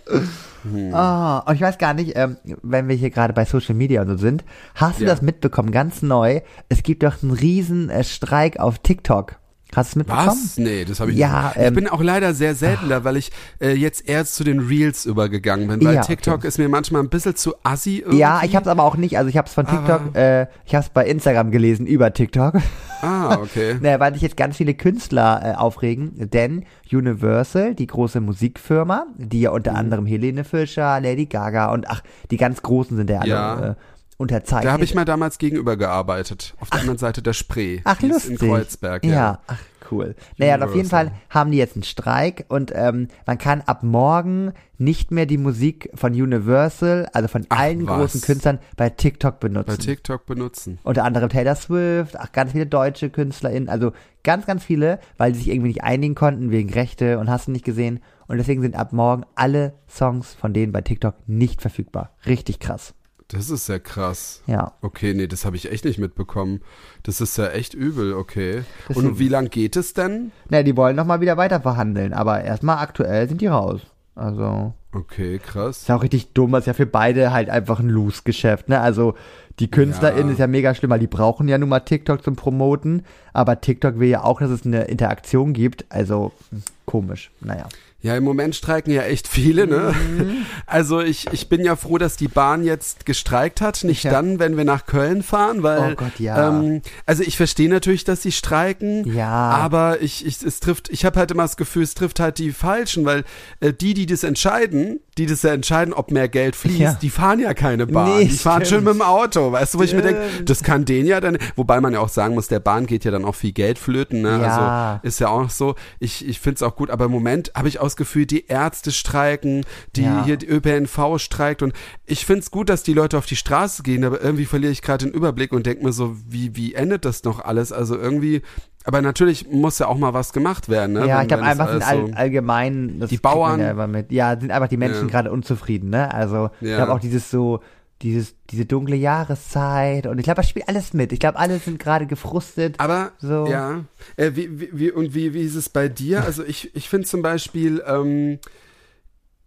Hm. 0.64 0.92
Und 0.92 1.54
ich 1.54 1.60
weiß 1.60 1.78
gar 1.78 1.94
nicht, 1.94 2.12
ähm, 2.16 2.36
wenn 2.62 2.88
wir 2.88 2.96
hier 2.96 3.10
gerade 3.10 3.32
bei 3.32 3.44
Social 3.44 3.74
Media 3.74 4.02
und 4.02 4.08
so 4.08 4.16
sind, 4.16 4.44
hast 4.74 4.98
du 5.00 5.04
Ja. 5.04 5.10
das 5.10 5.22
mitbekommen, 5.22 5.70
ganz 5.70 6.02
neu? 6.02 6.40
Es 6.68 6.82
gibt 6.82 7.04
doch 7.04 7.22
einen 7.22 7.32
riesen 7.32 7.90
äh, 7.90 8.02
Streik 8.04 8.58
auf 8.58 8.78
TikTok. 8.80 9.36
Hast 9.76 9.90
du 9.90 9.92
es 9.92 9.96
mitbekommen? 9.96 10.26
Was? 10.28 10.56
Nee, 10.56 10.84
das 10.86 10.98
habe 11.00 11.10
ich 11.12 11.18
Ja, 11.18 11.48
nicht. 11.48 11.56
Ich 11.56 11.62
ähm, 11.62 11.74
bin 11.74 11.88
auch 11.88 12.02
leider 12.02 12.32
sehr 12.32 12.54
selten 12.54 12.88
da, 12.88 13.04
weil 13.04 13.18
ich 13.18 13.30
äh, 13.60 13.72
jetzt 13.74 14.08
eher 14.08 14.24
zu 14.24 14.42
den 14.42 14.60
Reels 14.60 15.04
übergegangen 15.04 15.68
bin, 15.68 15.84
weil 15.84 15.94
Ja, 15.96 16.00
TikTok 16.00 16.36
okay. 16.36 16.48
ist 16.48 16.58
mir 16.58 16.68
manchmal 16.70 17.02
ein 17.02 17.10
bisschen 17.10 17.36
zu 17.36 17.54
assi 17.64 17.98
irgendwie. 17.98 18.18
Ja, 18.18 18.40
ich 18.44 18.56
hab's 18.56 18.66
aber 18.66 18.82
auch 18.84 18.96
nicht, 18.96 19.18
also 19.18 19.28
ich 19.28 19.36
hab's 19.36 19.52
von 19.52 19.66
TikTok, 19.66 20.00
Aber- 20.08 20.16
äh, 20.18 20.46
ich 20.64 20.74
hab's 20.74 20.88
bei 20.88 21.06
Instagram 21.06 21.50
gelesen 21.50 21.86
über 21.86 22.12
TikTok. 22.14 22.54
Ah, 23.02 23.36
okay. 23.42 23.76
Naja, 23.80 24.00
weil 24.00 24.14
sich 24.14 24.22
jetzt 24.22 24.36
ganz 24.38 24.56
viele 24.56 24.72
Künstler 24.74 25.42
äh, 25.44 25.54
aufregen, 25.54 26.12
denn 26.30 26.64
Universal, 26.90 27.74
die 27.74 27.86
große 27.86 28.20
Musikfirma, 28.20 29.06
die 29.18 29.42
ja 29.42 29.50
Mhm. 29.50 29.56
unter 29.56 29.74
anderem 29.74 30.06
Helene 30.06 30.44
Fischer, 30.44 30.98
Lady 31.00 31.26
Gaga 31.26 31.72
und 31.72 31.88
ach, 31.90 32.02
die 32.30 32.36
ganz 32.38 32.62
Großen 32.62 32.96
sind 32.96 33.10
ja 33.10 33.18
alle 33.20 33.30
Ja. 33.30 33.76
Unterzeichnet. 34.18 34.66
Da 34.66 34.72
habe 34.72 34.84
ich 34.84 34.94
mal 34.94 35.06
damals 35.06 35.38
gegenüber 35.38 35.76
gearbeitet, 35.76 36.54
auf 36.60 36.68
der 36.68 36.80
anderen 36.80 36.98
Seite 36.98 37.22
der 37.22 37.32
Spree. 37.32 37.80
Ach, 37.84 38.00
lustig. 38.02 38.42
In 38.42 38.48
Kreuzberg, 38.48 39.04
ja. 39.04 39.10
ja. 39.10 39.38
ach 39.46 39.58
cool. 39.90 40.14
Naja, 40.36 40.56
und 40.56 40.62
auf 40.64 40.74
jeden. 40.74 40.88
Fall 40.88 41.12
haben 41.30 41.50
die 41.50 41.58
jetzt 41.58 41.76
einen 41.76 41.82
Streik 41.84 42.44
und 42.48 42.72
ähm, 42.74 43.08
man 43.26 43.38
kann 43.38 43.62
ab 43.62 43.82
morgen 43.82 44.52
nicht 44.76 45.10
mehr 45.10 45.26
die 45.26 45.38
Musik 45.38 45.90
von 45.94 46.12
Universal, 46.12 47.08
also 47.12 47.28
von 47.28 47.46
Ach, 47.48 47.58
allen 47.58 47.86
was. 47.86 47.96
großen 47.96 48.20
Künstlern 48.20 48.58
bei 48.76 48.90
TikTok 48.90 49.40
benutzen. 49.40 49.76
Bei 49.76 49.76
TikTok 49.76 50.26
benutzen. 50.26 50.78
Unter 50.82 51.04
anderem 51.04 51.28
Taylor 51.28 51.56
Swift, 51.56 52.18
ach, 52.18 52.32
ganz 52.32 52.52
viele 52.52 52.66
deutsche 52.66 53.10
KünstlerInnen, 53.10 53.68
also 53.68 53.92
ganz, 54.24 54.46
ganz 54.46 54.64
viele, 54.64 54.98
weil 55.16 55.34
sie 55.34 55.40
sich 55.40 55.48
irgendwie 55.48 55.68
nicht 55.68 55.84
einigen 55.84 56.14
konnten 56.14 56.50
wegen 56.50 56.72
Rechte 56.72 57.18
und 57.18 57.30
hast 57.30 57.48
du 57.48 57.52
nicht 57.52 57.64
gesehen. 57.64 58.00
Und 58.26 58.36
deswegen 58.36 58.62
sind 58.62 58.76
ab 58.76 58.92
morgen 58.92 59.24
alle 59.34 59.74
Songs 59.88 60.34
von 60.34 60.52
denen 60.52 60.72
bei 60.72 60.82
TikTok 60.82 61.14
nicht 61.26 61.62
verfügbar. 61.62 62.14
Richtig 62.26 62.60
krass. 62.60 62.94
Das 63.28 63.50
ist 63.50 63.66
sehr 63.66 63.78
krass. 63.80 64.42
Ja. 64.46 64.72
Okay, 64.80 65.12
nee, 65.12 65.26
das 65.26 65.44
habe 65.44 65.56
ich 65.56 65.70
echt 65.70 65.84
nicht 65.84 65.98
mitbekommen. 65.98 66.62
Das 67.02 67.20
ist 67.20 67.36
ja 67.36 67.48
echt 67.48 67.74
übel, 67.74 68.14
okay. 68.14 68.62
Deswegen- 68.88 69.06
Und 69.08 69.18
wie 69.18 69.28
lang 69.28 69.50
geht 69.50 69.76
es 69.76 69.92
denn? 69.92 70.32
Naja, 70.48 70.62
die 70.62 70.76
wollen 70.76 70.96
nochmal 70.96 71.20
wieder 71.20 71.36
weiter 71.36 71.60
verhandeln, 71.60 72.14
aber 72.14 72.42
erstmal 72.42 72.78
aktuell 72.78 73.28
sind 73.28 73.40
die 73.42 73.46
raus. 73.48 73.82
Also. 74.14 74.72
Okay, 74.92 75.38
krass. 75.38 75.82
Ist 75.82 75.88
ja 75.88 75.96
auch 75.96 76.02
richtig 76.02 76.32
dumm, 76.32 76.52
das 76.52 76.60
ist 76.62 76.66
ja 76.68 76.72
für 76.72 76.86
beide 76.86 77.30
halt 77.30 77.50
einfach 77.50 77.78
ein 77.80 77.90
Loose-Geschäft, 77.90 78.70
ne? 78.70 78.80
Also 78.80 79.14
die 79.58 79.70
KünstlerInnen 79.70 80.28
Ja. 80.28 80.32
ist 80.32 80.38
ja 80.38 80.46
mega 80.46 80.74
schlimm, 80.74 80.90
weil 80.90 80.98
die 80.98 81.06
brauchen 81.06 81.46
ja 81.48 81.58
nun 81.58 81.68
mal 81.68 81.80
TikTok 81.80 82.24
zum 82.24 82.34
Promoten, 82.34 83.02
aber 83.34 83.60
TikTok 83.60 83.98
will 83.98 84.08
ja 84.08 84.24
auch, 84.24 84.40
dass 84.40 84.50
es 84.50 84.64
eine 84.64 84.84
Interaktion 84.84 85.52
gibt, 85.52 85.84
also 85.90 86.32
hm, 86.50 86.62
komisch, 86.86 87.30
naja. 87.40 87.68
Ja, 88.00 88.16
im 88.16 88.22
Moment 88.22 88.54
streiken 88.54 88.92
ja 88.92 89.02
echt 89.02 89.26
viele, 89.26 89.66
ne? 89.66 89.92
Mhm. 90.16 90.46
Also 90.66 91.00
ich, 91.00 91.26
ich 91.32 91.48
bin 91.48 91.64
ja 91.64 91.74
froh, 91.74 91.98
dass 91.98 92.16
die 92.16 92.28
Bahn 92.28 92.62
jetzt 92.62 93.06
gestreikt 93.06 93.60
hat. 93.60 93.82
Nicht 93.82 94.04
Ja. 94.04 94.12
dann, 94.12 94.38
wenn 94.38 94.56
wir 94.56 94.64
nach 94.64 94.86
Köln 94.86 95.24
fahren, 95.24 95.64
weil 95.64 95.92
Oh 95.92 95.96
Gott, 95.96 96.18
ja. 96.20 96.48
ähm, 96.48 96.82
also 97.06 97.24
ich 97.24 97.36
verstehe 97.36 97.68
natürlich, 97.68 98.04
dass 98.04 98.22
sie 98.22 98.30
streiken, 98.30 99.04
Ja. 99.12 99.28
aber 99.28 100.00
ich, 100.00 100.24
ich 100.24 100.40
es 100.44 100.60
trifft, 100.60 100.90
ich 100.90 101.04
habe 101.04 101.18
halt 101.18 101.32
immer 101.32 101.42
das 101.42 101.56
Gefühl, 101.56 101.82
es 101.82 101.94
trifft 101.94 102.20
halt 102.20 102.38
die 102.38 102.52
Falschen, 102.52 103.04
weil 103.04 103.24
äh, 103.58 103.72
die, 103.72 103.94
die 103.94 104.06
das 104.06 104.22
entscheiden, 104.22 105.00
die 105.16 105.26
das 105.26 105.42
ja 105.42 105.50
entscheiden, 105.52 105.92
ob 105.92 106.12
mehr 106.12 106.28
Geld 106.28 106.54
fließt, 106.54 106.78
Ja. 106.78 106.92
die 107.02 107.10
fahren 107.10 107.40
ja 107.40 107.52
keine 107.52 107.88
Bahn, 107.88 108.18
Nee, 108.18 108.24
die 108.26 108.30
fahren 108.36 108.64
stimmt. 108.64 108.68
schon 108.68 108.84
mit 108.84 108.94
dem 108.94 109.02
Auto, 109.02 109.50
weißt 109.50 109.74
du, 109.74 109.78
wo 109.80 109.82
ich 109.82 109.92
mir 109.92 110.02
denke, 110.02 110.20
das 110.44 110.62
kann 110.62 110.84
denen 110.84 111.08
ja 111.08 111.20
dann, 111.20 111.36
wobei 111.56 111.80
man 111.80 111.94
ja 111.94 111.98
auch 111.98 112.08
sagen 112.08 112.34
muss, 112.34 112.46
der 112.46 112.60
Bahn 112.60 112.86
geht 112.86 113.04
ja 113.04 113.10
dann 113.10 113.24
auch 113.24 113.34
viel 113.34 113.50
Geld 113.52 113.76
flöten, 113.80 114.22
ne? 114.22 114.38
Ja. 114.40 114.92
Also 115.02 115.08
ist 115.08 115.18
ja 115.18 115.28
auch 115.30 115.50
so. 115.50 115.74
Ich, 115.98 116.24
ich 116.28 116.38
finde 116.38 116.56
es 116.56 116.62
auch 116.62 116.76
gut, 116.76 116.90
aber 116.90 117.06
im 117.06 117.10
Moment 117.10 117.50
habe 117.56 117.66
ich 117.66 117.80
auch 117.80 117.87
das 117.88 117.96
Gefühl, 117.96 118.26
die 118.26 118.46
Ärzte 118.46 118.92
streiken, 118.92 119.64
die 119.96 120.02
Ja. 120.02 120.24
hier 120.24 120.36
die 120.36 120.46
ÖPNV 120.48 121.18
streikt 121.18 121.62
und 121.62 121.72
ich 122.06 122.24
finde 122.26 122.40
es 122.40 122.50
gut, 122.50 122.68
dass 122.68 122.82
die 122.82 122.94
Leute 122.94 123.18
auf 123.18 123.26
die 123.26 123.36
Straße 123.36 123.82
gehen, 123.82 124.04
aber 124.04 124.20
irgendwie 124.22 124.44
verliere 124.44 124.72
ich 124.72 124.82
gerade 124.82 125.04
den 125.06 125.14
Überblick 125.14 125.52
und 125.52 125.66
denke 125.66 125.84
mir 125.84 125.92
so, 125.92 126.16
wie, 126.28 126.54
wie 126.56 126.74
endet 126.74 127.04
das 127.04 127.24
noch 127.24 127.40
alles? 127.44 127.72
Also 127.72 127.96
irgendwie, 127.96 128.42
aber 128.84 129.02
natürlich 129.02 129.48
muss 129.50 129.78
ja 129.78 129.86
auch 129.88 129.98
mal 129.98 130.14
was 130.14 130.32
gemacht 130.32 130.68
werden, 130.68 130.92
ne? 130.94 131.06
Ja, 131.06 131.16
Wenn- 131.16 131.22
ich 131.22 131.28
glaube 131.28 131.42
einfach 131.44 131.70
sind 131.72 131.82
all, 131.86 132.06
so- 132.08 132.12
allgemein, 132.14 133.04
Die 133.10 133.16
Bauern- 133.18 133.60
ja, 133.60 134.04
ja, 134.32 134.40
sind 134.40 134.50
einfach 134.50 134.68
die 134.68 134.76
Menschen 134.76 135.02
Ja. 135.06 135.10
gerade 135.10 135.30
unzufrieden, 135.32 135.90
ne? 135.90 136.12
Also 136.14 136.50
ich 136.60 136.68
glaube 136.74 136.92
auch 136.92 137.00
dieses 137.00 137.30
so, 137.30 137.60
dieses, 138.02 138.34
diese 138.50 138.64
dunkle 138.64 138.96
Jahreszeit 138.96 140.06
und 140.06 140.18
ich 140.18 140.24
glaube, 140.24 140.36
das 140.42 140.48
spielt 140.48 140.68
alles 140.68 140.92
mit. 140.94 141.12
Ich 141.12 141.18
glaube, 141.20 141.38
alle 141.38 141.58
sind 141.58 141.78
gerade 141.78 142.06
gefrustet. 142.06 142.76
Aber 142.78 143.12
So. 143.18 143.46
ja, 143.46 143.84
äh, 144.16 144.32
wie, 144.34 144.60
wie, 144.60 144.68
wie 144.72 144.90
und 144.92 145.14
wie 145.14 145.34
wie 145.34 145.42
ist 145.42 145.56
es 145.56 145.68
bei 145.68 145.88
dir? 145.88 146.22
Also 146.28 146.44
ich 146.44 146.74
ich 146.76 146.88
finde 146.88 147.06
zum 147.08 147.22
Beispiel, 147.22 147.82
ähm, 147.86 148.38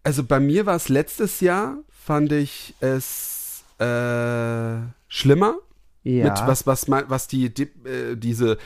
also 0.03 0.23
bei 0.23 0.39
mir 0.39 0.65
war 0.65 0.75
es 0.75 0.89
letztes 0.89 1.39
Jahr 1.41 1.77
fand 1.89 2.31
ich 2.31 2.73
es 2.79 3.63
äh, 3.79 4.81
schlimmer 5.07 5.55
ja. 6.03 6.25
mit 6.25 6.47
was 6.47 6.65
was 6.67 6.89
was 6.89 7.27
die 7.27 7.49
Dep- 7.49 7.87
äh, 7.87 8.15
diese 8.17 8.57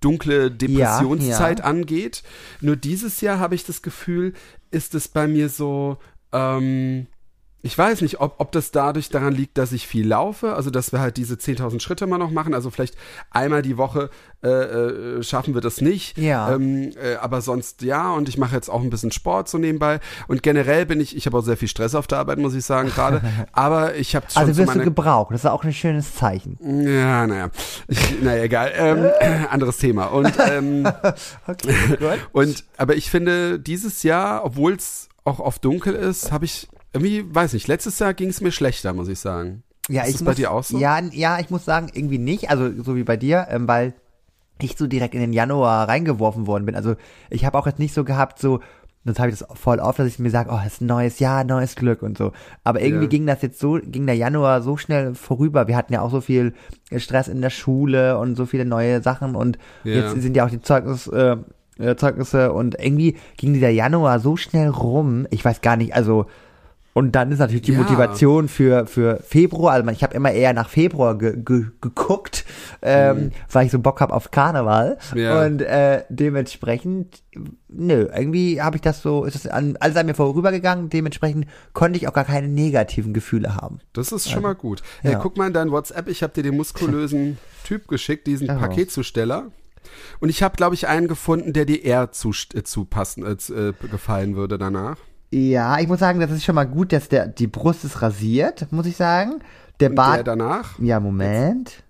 dunkle 0.00 0.50
Depressionszeit 0.50 1.60
ja. 1.60 1.64
angeht. 1.64 2.22
Nur 2.60 2.76
dieses 2.76 3.20
Jahr 3.20 3.38
habe 3.38 3.54
ich 3.54 3.64
das 3.64 3.80
Gefühl, 3.82 4.34
ist 4.70 4.94
es 4.94 5.08
bei 5.08 5.26
mir 5.28 5.48
so 5.48 5.98
ähm, 6.32 7.06
ich 7.62 7.76
weiß 7.76 8.00
nicht, 8.00 8.20
ob, 8.20 8.34
ob 8.38 8.52
das 8.52 8.70
dadurch 8.70 9.08
daran 9.10 9.34
liegt, 9.34 9.58
dass 9.58 9.72
ich 9.72 9.86
viel 9.86 10.06
laufe, 10.06 10.54
also 10.54 10.70
dass 10.70 10.92
wir 10.92 11.00
halt 11.00 11.16
diese 11.16 11.34
10.000 11.34 11.80
Schritte 11.80 12.06
mal 12.06 12.18
noch 12.18 12.30
machen, 12.30 12.54
also 12.54 12.70
vielleicht 12.70 12.96
einmal 13.30 13.62
die 13.62 13.76
Woche 13.76 14.10
äh, 14.42 14.48
äh, 14.48 15.22
schaffen 15.22 15.52
wir 15.54 15.60
das 15.60 15.80
nicht, 15.82 16.16
Ja. 16.16 16.54
ähm, 16.54 16.92
äh, 17.02 17.16
aber 17.16 17.40
sonst 17.42 17.82
ja 17.82 18.12
und 18.12 18.28
ich 18.28 18.38
mache 18.38 18.54
jetzt 18.54 18.70
auch 18.70 18.80
ein 18.82 18.88
bisschen 18.90 19.12
Sport 19.12 19.48
so 19.48 19.58
nebenbei 19.58 20.00
und 20.28 20.42
generell 20.42 20.86
bin 20.86 21.00
ich, 21.00 21.14
ich 21.16 21.26
habe 21.26 21.36
auch 21.36 21.42
sehr 21.42 21.56
viel 21.58 21.68
Stress 21.68 21.94
auf 21.94 22.06
der 22.06 22.18
Arbeit, 22.18 22.38
muss 22.38 22.54
ich 22.54 22.64
sagen 22.64 22.88
gerade, 22.88 23.20
aber 23.52 23.94
ich 23.96 24.16
habe 24.16 24.26
schon 24.30 24.40
also 24.40 24.52
so 24.54 24.62
wirst 24.66 24.74
du 24.76 24.84
gebraucht. 24.84 25.32
Das 25.34 25.44
ist 25.44 25.50
auch 25.50 25.64
ein 25.64 25.72
schönes 25.72 26.14
Zeichen. 26.14 26.58
ja, 26.62 27.26
naja. 27.26 27.50
Ich, 27.88 28.22
naja, 28.22 28.42
egal. 28.44 28.72
Ähm, 28.76 29.46
anderes 29.50 29.76
Thema. 29.76 30.06
Und, 30.06 30.32
ähm, 30.38 30.86
Okay, 31.46 31.74
und 32.32 32.64
aber 32.76 32.96
ich 32.96 33.10
finde, 33.10 33.58
dieses 33.60 34.02
Jahr, 34.02 34.44
obwohl 34.44 34.74
es 34.74 35.08
auch 35.24 35.40
oft 35.40 35.64
dunkel 35.64 35.94
ist, 35.94 36.32
habe 36.32 36.44
ich 36.44 36.68
irgendwie, 36.92 37.24
weiß 37.34 37.52
nicht, 37.52 37.68
letztes 37.68 37.98
Jahr 37.98 38.14
ging 38.14 38.28
es 38.30 38.40
mir 38.40 38.52
schlechter, 38.52 38.92
muss 38.92 39.08
ich 39.08 39.18
sagen. 39.18 39.62
Ja, 39.88 40.02
ist 40.02 40.08
ich 40.08 40.14
das 40.14 40.22
muss, 40.22 40.30
bei 40.32 40.34
dir 40.34 40.50
auch 40.50 40.64
so? 40.64 40.78
Ja, 40.78 41.00
ja, 41.12 41.38
ich 41.40 41.50
muss 41.50 41.64
sagen, 41.64 41.90
irgendwie 41.92 42.18
nicht. 42.18 42.50
Also 42.50 42.70
so 42.82 42.96
wie 42.96 43.04
bei 43.04 43.16
dir, 43.16 43.46
ähm, 43.50 43.66
weil 43.68 43.94
ich 44.60 44.76
so 44.76 44.86
direkt 44.86 45.14
in 45.14 45.20
den 45.20 45.32
Januar 45.32 45.88
reingeworfen 45.88 46.46
worden 46.46 46.66
bin. 46.66 46.74
Also 46.76 46.94
ich 47.30 47.44
habe 47.44 47.58
auch 47.58 47.66
jetzt 47.66 47.78
nicht 47.78 47.94
so 47.94 48.04
gehabt, 48.04 48.38
so, 48.38 48.60
sonst 49.04 49.18
habe 49.18 49.30
ich 49.30 49.38
das 49.38 49.48
voll 49.58 49.78
oft, 49.80 49.98
dass 49.98 50.06
ich 50.06 50.18
mir 50.18 50.30
sage, 50.30 50.50
oh, 50.52 50.58
es 50.64 50.74
ist 50.74 50.80
ein 50.82 50.86
neues 50.86 51.18
Jahr, 51.18 51.44
neues 51.44 51.76
Glück 51.76 52.02
und 52.02 52.18
so. 52.18 52.32
Aber 52.62 52.80
irgendwie 52.82 53.04
Ja. 53.04 53.08
ging 53.08 53.26
das 53.26 53.40
jetzt 53.42 53.58
so, 53.58 53.78
ging 53.82 54.06
der 54.06 54.16
Januar 54.16 54.60
so 54.60 54.76
schnell 54.76 55.14
vorüber. 55.14 55.66
Wir 55.66 55.76
hatten 55.76 55.92
ja 55.94 56.02
auch 56.02 56.10
so 56.10 56.20
viel 56.20 56.52
Stress 56.94 57.26
in 57.28 57.40
der 57.40 57.50
Schule 57.50 58.18
und 58.18 58.36
so 58.36 58.44
viele 58.46 58.66
neue 58.66 59.00
Sachen 59.02 59.34
und 59.34 59.58
Ja. 59.84 59.94
jetzt 59.94 60.20
sind 60.20 60.36
ja 60.36 60.44
auch 60.44 60.50
die 60.50 60.60
Zeugnis, 60.60 61.06
äh, 61.06 61.36
äh, 61.78 61.96
Zeugnisse 61.96 62.52
und 62.52 62.78
irgendwie 62.78 63.16
ging 63.38 63.54
dieser 63.54 63.70
Januar 63.70 64.20
so 64.20 64.36
schnell 64.36 64.68
rum. 64.68 65.26
Ich 65.30 65.42
weiß 65.44 65.62
gar 65.62 65.76
nicht, 65.76 65.94
also 65.94 66.26
und 66.92 67.12
dann 67.12 67.30
ist 67.30 67.38
natürlich 67.38 67.62
die 67.62 67.72
Ja. 67.72 67.78
Motivation 67.78 68.48
für, 68.48 68.86
für 68.86 69.20
Februar, 69.22 69.74
also 69.74 69.88
ich 69.90 70.02
habe 70.02 70.14
immer 70.14 70.32
eher 70.32 70.52
nach 70.52 70.68
Februar 70.68 71.16
ge, 71.16 71.36
ge, 71.36 71.66
geguckt, 71.80 72.44
ähm, 72.82 73.30
weil 73.50 73.66
ich 73.66 73.72
so 73.72 73.78
Bock 73.78 74.00
hab 74.00 74.12
auf 74.12 74.30
Karneval. 74.30 74.98
Mhm. 75.14 75.18
Ja. 75.18 75.44
Und 75.44 75.62
äh, 75.62 76.02
dementsprechend, 76.08 77.22
nö, 77.68 78.08
irgendwie 78.14 78.60
habe 78.60 78.76
ich 78.76 78.82
das 78.82 79.02
so, 79.02 79.24
ist 79.24 79.36
es 79.36 79.46
an, 79.46 79.76
alles 79.78 79.96
an 79.96 80.06
mir 80.06 80.14
vorübergegangen, 80.14 80.88
dementsprechend 80.88 81.46
konnte 81.74 81.96
ich 81.98 82.08
auch 82.08 82.12
gar 82.12 82.24
keine 82.24 82.48
negativen 82.48 83.14
Gefühle 83.14 83.54
haben. 83.54 83.78
Das 83.92 84.10
ist 84.10 84.28
schon 84.28 84.42
mal 84.42 84.54
gut. 84.54 84.82
Hey, 85.02 85.12
ja. 85.12 85.18
guck 85.18 85.36
mal 85.36 85.46
in 85.46 85.52
dein 85.52 85.70
WhatsApp, 85.70 86.08
ich 86.08 86.22
habe 86.22 86.32
dir 86.32 86.42
den 86.42 86.56
muskulösen 86.56 87.38
Typ 87.64 87.86
geschickt, 87.86 88.26
diesen 88.26 88.48
Ja. 88.48 88.54
Paketzusteller. 88.54 89.52
Und 90.18 90.28
ich 90.28 90.42
habe, 90.42 90.56
glaube 90.56 90.74
ich, 90.74 90.88
einen 90.88 91.08
gefunden, 91.08 91.52
der 91.52 91.64
dir 91.64 91.84
eher 91.84 92.12
zu, 92.12 92.32
äh, 92.54 92.62
zu 92.62 92.84
passen, 92.84 93.24
äh, 93.24 93.72
gefallen 93.90 94.36
würde 94.36 94.58
danach. 94.58 94.96
Ja, 95.30 95.78
ich 95.78 95.86
muss 95.86 96.00
sagen, 96.00 96.18
das 96.20 96.30
ist 96.30 96.44
schon 96.44 96.54
mal 96.56 96.66
gut, 96.66 96.92
dass 96.92 97.08
der, 97.08 97.26
die 97.28 97.46
Brust 97.46 97.84
ist 97.84 98.02
rasiert, 98.02 98.70
muss 98.72 98.86
ich 98.86 98.96
sagen. 98.96 99.40
Der 99.78 99.90
Und 99.90 99.96
der 99.96 100.02
Bart, 100.02 100.26
danach. 100.26 100.78
ja, 100.78 100.98
Moment. 101.00 101.82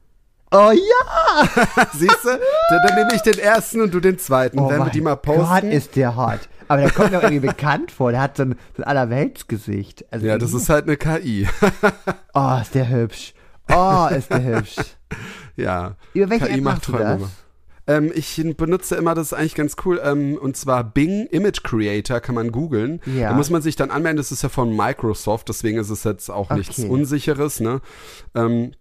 Oh 0.53 0.72
ja! 0.72 1.48
Siehst 1.94 2.24
du? 2.24 2.29
Dann, 2.29 2.81
dann 2.87 2.94
nehme 2.96 3.14
ich 3.14 3.22
den 3.22 3.38
ersten 3.38 3.81
und 3.81 3.94
du 3.94 4.00
den 4.00 4.18
zweiten. 4.18 4.59
Oh 4.59 4.68
Wenn 4.68 4.79
wir 4.79 4.90
die 4.90 5.00
mal 5.00 5.16
posten. 5.16 5.44
Gott, 5.46 5.62
ist 5.64 5.94
der 5.96 6.16
hot. 6.16 6.40
Aber 6.68 6.83
der 6.83 6.90
kommt 6.90 7.12
mir 7.12 7.22
irgendwie 7.22 7.40
bekannt 7.48 7.92
vor. 7.92 8.11
Der 8.11 8.20
hat 8.20 8.37
so 8.37 8.42
ein, 8.44 8.57
so 8.76 8.83
ein 8.83 8.85
Allerweltsgesicht. 8.85 10.05
Also 10.12 10.26
ja, 10.26 10.38
das 10.38 10.53
ist 10.53 10.68
halt 10.68 10.87
eine 10.87 10.96
KI. 10.96 11.48
Oh, 12.35 12.59
ist 12.61 12.74
der 12.74 12.88
hübsch. 12.88 13.33
Oh, 13.72 14.09
ist 14.11 14.31
der 14.31 14.42
hübsch. 14.42 14.76
ja. 15.57 15.94
Über 16.14 16.31
welche 16.31 16.46
KI 16.46 16.55
App 16.59 16.61
macht 16.62 16.74
machst 16.76 16.88
du 16.88 16.92
Träume. 16.92 17.18
das? 17.20 17.31
Ähm, 17.87 18.12
ich 18.14 18.43
benutze 18.57 18.97
immer, 18.97 19.14
das 19.14 19.29
ist 19.29 19.33
eigentlich 19.33 19.55
ganz 19.55 19.77
cool, 19.85 20.01
ähm, 20.05 20.37
und 20.37 20.57
zwar 20.57 20.85
Bing 20.85 21.27
Image 21.27 21.62
Creator 21.62 22.21
kann 22.21 22.35
man 22.35 22.53
googeln. 22.53 23.01
Ja. 23.07 23.31
Da 23.31 23.37
muss 23.37 23.51
man 23.51 23.62
sich 23.62 23.77
dann 23.77 23.90
anmelden, 23.90 24.16
das 24.16 24.33
ist 24.33 24.43
ja 24.43 24.49
von 24.49 24.75
Microsoft, 24.75 25.49
deswegen 25.49 25.79
ist 25.79 25.90
es 25.90 26.05
jetzt 26.05 26.31
auch 26.31 26.51
nichts 26.51 26.79
Okay. 26.79 26.88
Unsicheres, 26.88 27.61
ne? 27.61 27.81
Ähm, 28.35 28.73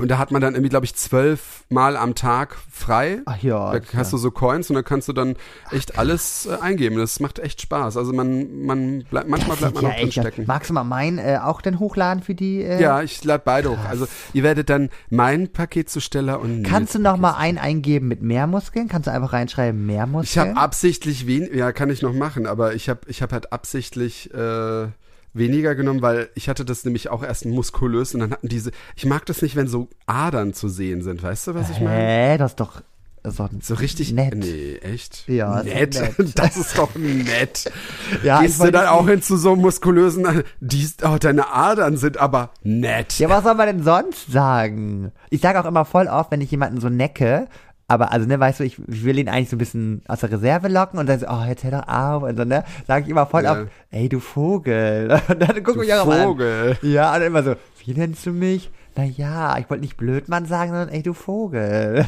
und 0.00 0.08
da 0.08 0.18
hat 0.18 0.30
man 0.30 0.40
dann 0.40 0.54
irgendwie, 0.54 0.70
glaube 0.70 0.86
ich, 0.86 0.94
zwölf 0.94 1.64
Mal 1.68 1.96
am 1.96 2.14
Tag 2.16 2.56
frei. 2.70 3.20
Ach 3.26 3.38
ja. 3.42 3.72
Da 3.78 3.80
hast 3.94 4.12
du 4.12 4.16
so 4.16 4.30
Coins 4.32 4.68
und 4.70 4.74
da 4.74 4.82
kannst 4.82 5.06
du 5.08 5.12
dann 5.12 5.36
echt 5.70 5.98
alles 5.98 6.46
äh, 6.46 6.56
eingeben. 6.60 6.96
Das 6.98 7.20
macht 7.20 7.38
echt 7.38 7.60
Spaß. 7.62 7.96
Also 7.96 8.12
man, 8.12 8.62
man 8.64 9.04
bleibt, 9.04 9.28
manchmal 9.28 9.56
bleibt 9.56 9.74
man 9.76 9.84
ja 9.84 9.90
auch 9.90 9.96
drin 9.96 10.10
stecken. 10.12 10.44
Magst 10.46 10.70
du 10.70 10.74
mal 10.74 10.82
meinen 10.84 11.18
äh, 11.18 11.38
auch 11.42 11.60
denn 11.62 11.78
hochladen 11.78 12.22
für 12.24 12.34
die? 12.34 12.62
Äh, 12.62 12.80
Ja, 12.82 13.02
ich 13.02 13.22
lade 13.24 13.42
beide 13.44 13.70
hoch. 13.70 13.84
Also 13.88 14.08
ihr 14.32 14.42
werdet 14.42 14.68
dann 14.68 14.90
mein 15.10 15.52
Paketzusteller 15.52 16.40
und 16.40 16.64
Kannst 16.64 16.94
du 16.94 16.98
noch 16.98 17.16
mal 17.16 17.34
einen 17.34 17.58
eingeben 17.58 18.08
mit 18.08 18.22
mehr 18.22 18.46
Muskeln? 18.48 18.88
Kannst 18.88 19.06
du 19.06 19.12
einfach 19.12 19.32
reinschreiben 19.32 19.86
mehr 19.86 20.04
Ich 20.04 20.10
Muskeln? 20.10 20.48
habe 20.48 20.60
absichtlich 20.60 21.26
wen, 21.28 21.48
ja, 21.56 21.70
kann 21.72 21.90
ich 21.90 22.02
noch 22.02 22.12
machen, 22.14 22.46
aber 22.46 22.74
ich 22.74 22.88
habe 22.88 23.00
ich 23.06 23.22
hab 23.22 23.32
halt 23.32 23.52
absichtlich 23.52 24.32
äh, 24.34 24.88
weniger 25.32 25.74
genommen, 25.74 26.02
weil 26.02 26.28
ich 26.34 26.48
hatte 26.48 26.64
das 26.64 26.84
nämlich 26.84 27.10
auch 27.10 27.22
erst 27.22 27.44
muskulös 27.46 28.14
und 28.14 28.20
dann 28.20 28.32
hatten 28.32 28.48
diese, 28.48 28.70
ich 28.96 29.06
mag 29.06 29.26
das 29.26 29.42
nicht, 29.42 29.56
wenn 29.56 29.68
so 29.68 29.88
Adern 30.06 30.52
zu 30.54 30.68
sehen 30.68 31.02
sind, 31.02 31.22
weißt 31.22 31.48
du, 31.48 31.54
was 31.54 31.70
ich 31.70 31.80
meine? 31.80 31.96
Hä, 31.96 32.38
das 32.38 32.52
ist 32.52 32.60
doch, 32.60 32.82
doch 33.22 33.50
So 33.60 33.74
richtig 33.74 34.12
nett. 34.12 34.34
Nee, 34.34 34.76
echt? 34.76 35.28
Ja, 35.28 35.62
nett. 35.62 35.94
ist 35.94 36.18
nett. 36.18 36.32
Das 36.38 36.56
ist 36.56 36.76
doch 36.78 36.94
nett. 36.94 37.70
Ja, 38.24 38.40
Gehst 38.42 38.60
du 38.62 38.70
dann 38.72 38.88
auch 38.88 39.06
hin 39.06 39.22
zu 39.22 39.36
so 39.36 39.52
einem 39.52 39.62
muskulösen, 39.62 40.42
die, 40.60 40.88
oh, 41.04 41.16
deine 41.18 41.52
Adern 41.52 41.96
sind 41.96 42.16
aber 42.18 42.50
nett. 42.62 43.18
Ja, 43.18 43.28
was 43.28 43.44
soll 43.44 43.54
man 43.54 43.66
denn 43.66 43.82
sonst 43.84 44.30
sagen? 44.32 45.12
Ich 45.30 45.40
sage 45.40 45.60
auch 45.60 45.66
immer 45.66 45.84
voll 45.84 46.08
oft, 46.08 46.30
wenn 46.32 46.40
ich 46.40 46.50
jemanden 46.50 46.80
so 46.80 46.88
necke, 46.88 47.46
aber 47.90 48.12
also, 48.12 48.26
ne, 48.26 48.38
weißt 48.38 48.60
du, 48.60 48.64
ich, 48.64 48.78
ich 48.88 49.04
will 49.04 49.18
ihn 49.18 49.28
eigentlich 49.28 49.50
so 49.50 49.56
ein 49.56 49.58
bisschen 49.58 50.02
aus 50.08 50.20
der 50.20 50.30
Reserve 50.32 50.68
locken 50.68 50.98
und 50.98 51.06
dann 51.08 51.18
so, 51.18 51.26
oh, 51.28 51.44
jetzt 51.46 51.64
hör 51.64 51.70
doch 51.72 51.88
auf 51.88 52.22
und 52.22 52.36
so, 52.36 52.44
ne, 52.44 52.64
sage 52.86 53.04
ich 53.04 53.10
immer 53.10 53.26
voll 53.26 53.44
Ja. 53.44 53.52
oft, 53.52 53.70
ey, 53.90 54.08
du 54.08 54.20
Vogel. 54.20 55.20
Und 55.28 55.40
dann 55.40 55.62
guck 55.64 55.74
Du 55.74 55.80
mich 55.80 55.92
auch 55.94 56.04
immer 56.04 56.14
an. 56.14 56.24
Vogel. 56.28 56.78
Ja, 56.82 57.14
und 57.16 57.22
immer 57.22 57.42
so, 57.42 57.54
wie 57.84 57.92
nennst 57.94 58.24
du 58.26 58.30
mich? 58.32 58.70
Na 58.96 59.04
ja, 59.04 59.58
ich 59.58 59.68
wollte 59.68 59.82
nicht 59.82 59.96
Blödmann 59.96 60.46
sagen, 60.46 60.70
sondern 60.70 60.88
ey, 60.90 61.02
du 61.02 61.12
Vogel. 61.14 62.06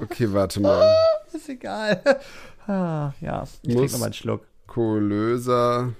Okay, 0.00 0.32
warte 0.32 0.60
mal. 0.60 0.82
Ist 1.32 1.48
egal. 1.48 2.00
Ah, 2.66 3.12
ja, 3.20 3.44
ich 3.62 3.74
Muss- 3.74 3.76
trink 3.76 3.92
noch 3.92 3.98
mal 4.00 4.04
einen 4.06 4.14
Schluck. 4.14 4.46
Muskulöser 4.66 5.90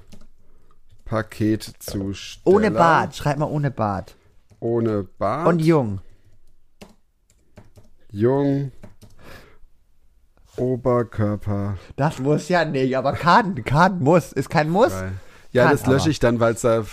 Paketzusteller. 1.04 2.14
Ohne 2.44 2.70
Bart, 2.70 3.14
schreib 3.14 3.38
mal 3.38 3.46
ohne 3.46 3.70
Bart. 3.70 4.16
Ohne 4.60 5.04
Bart. 5.04 5.46
Und 5.46 5.58
jung. 5.60 6.00
Jung. 8.10 8.72
Oberkörper. 10.56 11.76
Das 11.96 12.18
muss 12.18 12.48
ja 12.48 12.64
nicht, 12.64 12.96
aber 12.96 13.12
kann, 13.12 13.64
kann, 13.64 14.00
muss. 14.02 14.32
Ist 14.32 14.50
kein 14.50 14.70
Muss. 14.70 14.92
frei. 14.92 15.12
Ja, 15.52 15.64
Kann 15.64 15.72
das 15.72 15.86
lösche 15.86 16.02
aber. 16.04 16.10
ich 16.10 16.18
dann, 16.18 16.40
weil 16.40 16.54
es 16.54 16.62
da 16.62 16.84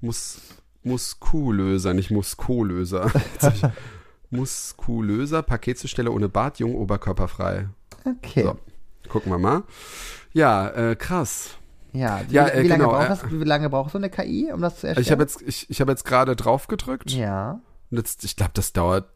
muss 0.00 0.40
Muskulöser, 0.82 1.94
nicht 1.94 2.10
Muskulöser. 2.10 3.10
Hab 3.40 3.72
Muskulöser 4.30 5.42
Paketzusteller 5.42 6.12
ohne 6.12 6.28
Bart, 6.28 6.58
jung, 6.58 6.74
oberkörperfrei. 6.74 7.68
Okay. 8.04 8.44
So, 8.44 8.56
gucken 9.08 9.30
wir 9.32 9.38
mal. 9.38 9.62
Ja, 10.32 10.68
äh, 10.70 10.96
krass. 10.96 11.50
Ja, 11.92 12.20
wie, 12.28 12.34
Ja, 12.34 12.46
wie, 12.46 12.50
äh, 12.50 12.62
lange 12.62 12.68
genau, 12.84 12.90
braucht 12.90 13.04
äh, 13.06 13.08
das, 13.08 13.30
wie 13.30 13.44
lange 13.44 13.68
braucht 13.70 13.92
so 13.92 13.98
eine 13.98 14.10
KI, 14.10 14.50
um 14.52 14.60
das 14.60 14.80
zu 14.80 14.86
erstellen? 14.86 15.04
Ich 15.04 15.10
habe 15.10 15.22
jetzt, 15.22 15.42
ich, 15.42 15.68
ich 15.68 15.80
habe 15.80 15.90
jetzt 15.90 16.04
gerade 16.04 16.36
drauf 16.36 16.68
gedrückt. 16.68 17.10
Ja, 17.10 17.60
Und 17.90 17.98
jetzt, 17.98 18.24
ich 18.24 18.36
glaube, 18.36 18.52
das 18.54 18.72
dauert, 18.72 19.08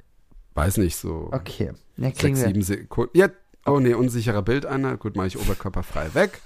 weiß 0.55 0.79
nicht, 0.79 0.97
so 0.97 1.29
okay. 1.33 1.73
Ja, 1.97 2.11
sechs, 2.13 2.41
sieben 2.41 2.63
Sekunden. 2.63 3.17
Ja, 3.17 3.29
oh 3.67 3.81
nee, 3.81 3.95
unsicherer 3.95 4.43
Bildeinheit. 4.43 4.99
Gut, 5.01 5.17
mache 5.17 5.29
ich 5.29 5.39
oberkörperfrei 5.39 6.13
weg. 6.15 6.41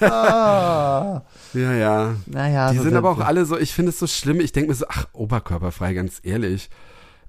Oh, 0.00 1.20
Ja, 1.54 1.72
ja. 1.74 2.14
naja, 2.26 2.70
Die 2.72 2.78
so 2.78 2.84
sind 2.84 2.96
aber 2.96 3.10
auch 3.10 3.20
alle 3.20 3.44
so, 3.44 3.58
ich 3.58 3.72
finde 3.72 3.90
es 3.90 3.98
so 3.98 4.06
schlimm. 4.06 4.40
Ich 4.40 4.52
denke 4.52 4.70
mir 4.70 4.74
so, 4.74 4.86
ach, 4.88 5.06
oberkörperfrei, 5.12 5.94
ganz 5.94 6.20
ehrlich. 6.22 6.70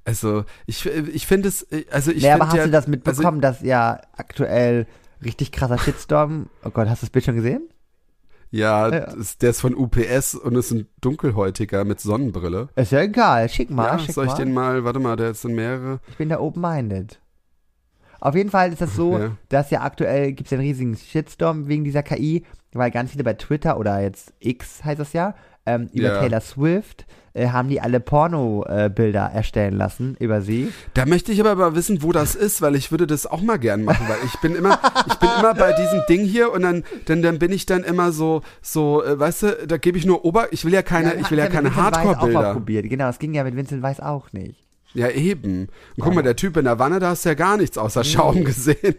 Also, 0.05 0.45
ich, 0.65 0.85
ich 0.85 1.27
finde 1.27 1.49
es, 1.49 1.67
also 1.91 2.11
ich 2.11 2.23
Nee, 2.23 2.31
aber 2.31 2.47
hast 2.47 2.55
ja, 2.55 2.65
du 2.65 2.71
das 2.71 2.87
mitbekommen, 2.87 3.39
dass 3.41 3.61
ja 3.61 3.99
aktuell 4.17 4.87
richtig 5.23 5.51
krasser 5.51 5.77
Shitstorm. 5.77 6.49
Oh 6.63 6.71
Gott, 6.71 6.89
hast 6.89 7.01
du 7.03 7.05
das 7.05 7.11
Bild 7.11 7.25
schon 7.25 7.35
gesehen? 7.35 7.61
Also, 8.51 8.57
ja, 8.63 8.89
Ja. 8.89 8.99
das- 9.15 9.37
der 9.37 9.51
ist 9.51 9.61
von 9.61 9.75
UPS 9.75 10.35
und 10.35 10.55
ist 10.55 10.71
ein 10.71 10.87
Dunkelhäutiger 11.01 11.83
mit 11.85 11.99
Sonnenbrille. 12.01 12.69
Ist 12.75 12.91
ja 12.91 13.01
egal, 13.01 13.47
schick 13.49 13.69
mal, 13.69 13.85
ja, 13.85 13.99
schick 13.99 14.13
soll 14.13 14.25
ich 14.25 14.31
mal. 14.31 14.37
den 14.37 14.53
mal, 14.53 14.83
warte 14.83 14.99
mal, 14.99 15.15
der 15.15 15.33
sind 15.35 15.53
mehrere. 15.55 15.99
Ich 16.09 16.17
bin 16.17 16.29
da 16.29 16.39
open-minded. 16.39 17.19
Auf 18.21 18.35
jeden 18.35 18.49
Fall 18.49 18.71
ist 18.71 18.81
das 18.81 18.95
so, 18.95 19.17
Ja. 19.17 19.31
dass 19.49 19.69
ja 19.71 19.81
aktuell 19.81 20.31
gibt 20.31 20.47
es 20.47 20.53
einen 20.53 20.61
riesigen 20.61 20.95
Shitstorm 20.95 21.67
wegen 21.67 21.83
dieser 21.83 22.03
KI, 22.03 22.45
weil 22.71 22.89
ganz 22.91 23.11
viele 23.11 23.23
bei 23.25 23.33
Twitter 23.33 23.77
oder 23.77 23.99
jetzt 24.01 24.31
X 24.39 24.85
heißt 24.85 24.99
das 24.99 25.11
ja, 25.13 25.35
ähm, 25.65 25.89
über 25.91 26.07
Ja. 26.07 26.19
Taylor 26.19 26.39
Swift 26.41 27.05
äh, 27.33 27.47
haben 27.49 27.69
die 27.69 27.81
alle 27.81 27.99
Porno-Bilder 27.99 29.31
erstellen 29.33 29.75
lassen 29.75 30.15
über 30.19 30.41
sie. 30.41 30.71
Da 30.93 31.05
möchte 31.05 31.31
ich 31.31 31.39
aber 31.39 31.55
mal 31.55 31.75
wissen, 31.75 32.01
wo 32.03 32.11
das 32.11 32.35
ist, 32.35 32.61
weil 32.61 32.75
ich 32.75 32.91
würde 32.91 33.07
das 33.07 33.25
auch 33.27 33.41
mal 33.41 33.57
gern 33.57 33.83
machen, 33.83 34.07
weil 34.07 34.17
ich 34.25 34.39
bin 34.39 34.55
immer, 34.55 34.79
ich 35.07 35.15
bin 35.15 35.29
immer 35.39 35.53
bei 35.53 35.73
diesem 35.73 36.01
Ding 36.09 36.25
hier 36.25 36.51
und 36.51 36.61
dann, 36.63 36.83
dann, 37.05 37.21
dann 37.21 37.39
bin 37.39 37.51
ich 37.51 37.65
dann 37.65 37.83
immer 37.83 38.11
so, 38.11 38.41
so, 38.61 39.03
äh, 39.03 39.19
weißt 39.19 39.43
du, 39.43 39.67
da 39.67 39.77
gebe 39.77 39.97
ich 39.97 40.05
nur 40.05 40.25
Ober, 40.25 40.51
ich 40.51 40.65
will 40.65 40.73
ja 40.73 40.81
keine, 40.81 41.15
ich 41.15 41.29
will 41.31 41.37
ja 41.37 41.45
hat's 41.45 41.53
keine 41.53 41.75
Hardcore-Bilder. 41.75 42.53
probiert. 42.53 42.89
Genau, 42.89 43.05
das 43.05 43.19
ging 43.19 43.33
ja 43.33 43.43
mit 43.43 43.55
Vincent 43.55 43.81
Weiss 43.81 43.99
auch 43.99 44.31
nicht. 44.33 44.67
Ja, 44.93 45.09
eben. 45.09 45.69
Und 45.95 46.03
guck 46.03 46.13
mal, 46.13 46.21
der 46.21 46.35
Typ 46.35 46.57
in 46.57 46.65
der 46.65 46.79
Wanne, 46.79 46.99
da 46.99 47.09
hast 47.09 47.25
du 47.25 47.29
ja 47.29 47.35
gar 47.35 47.57
nichts 47.57 47.77
außer 47.77 48.03
Schaum 48.03 48.43
gesehen. 48.43 48.95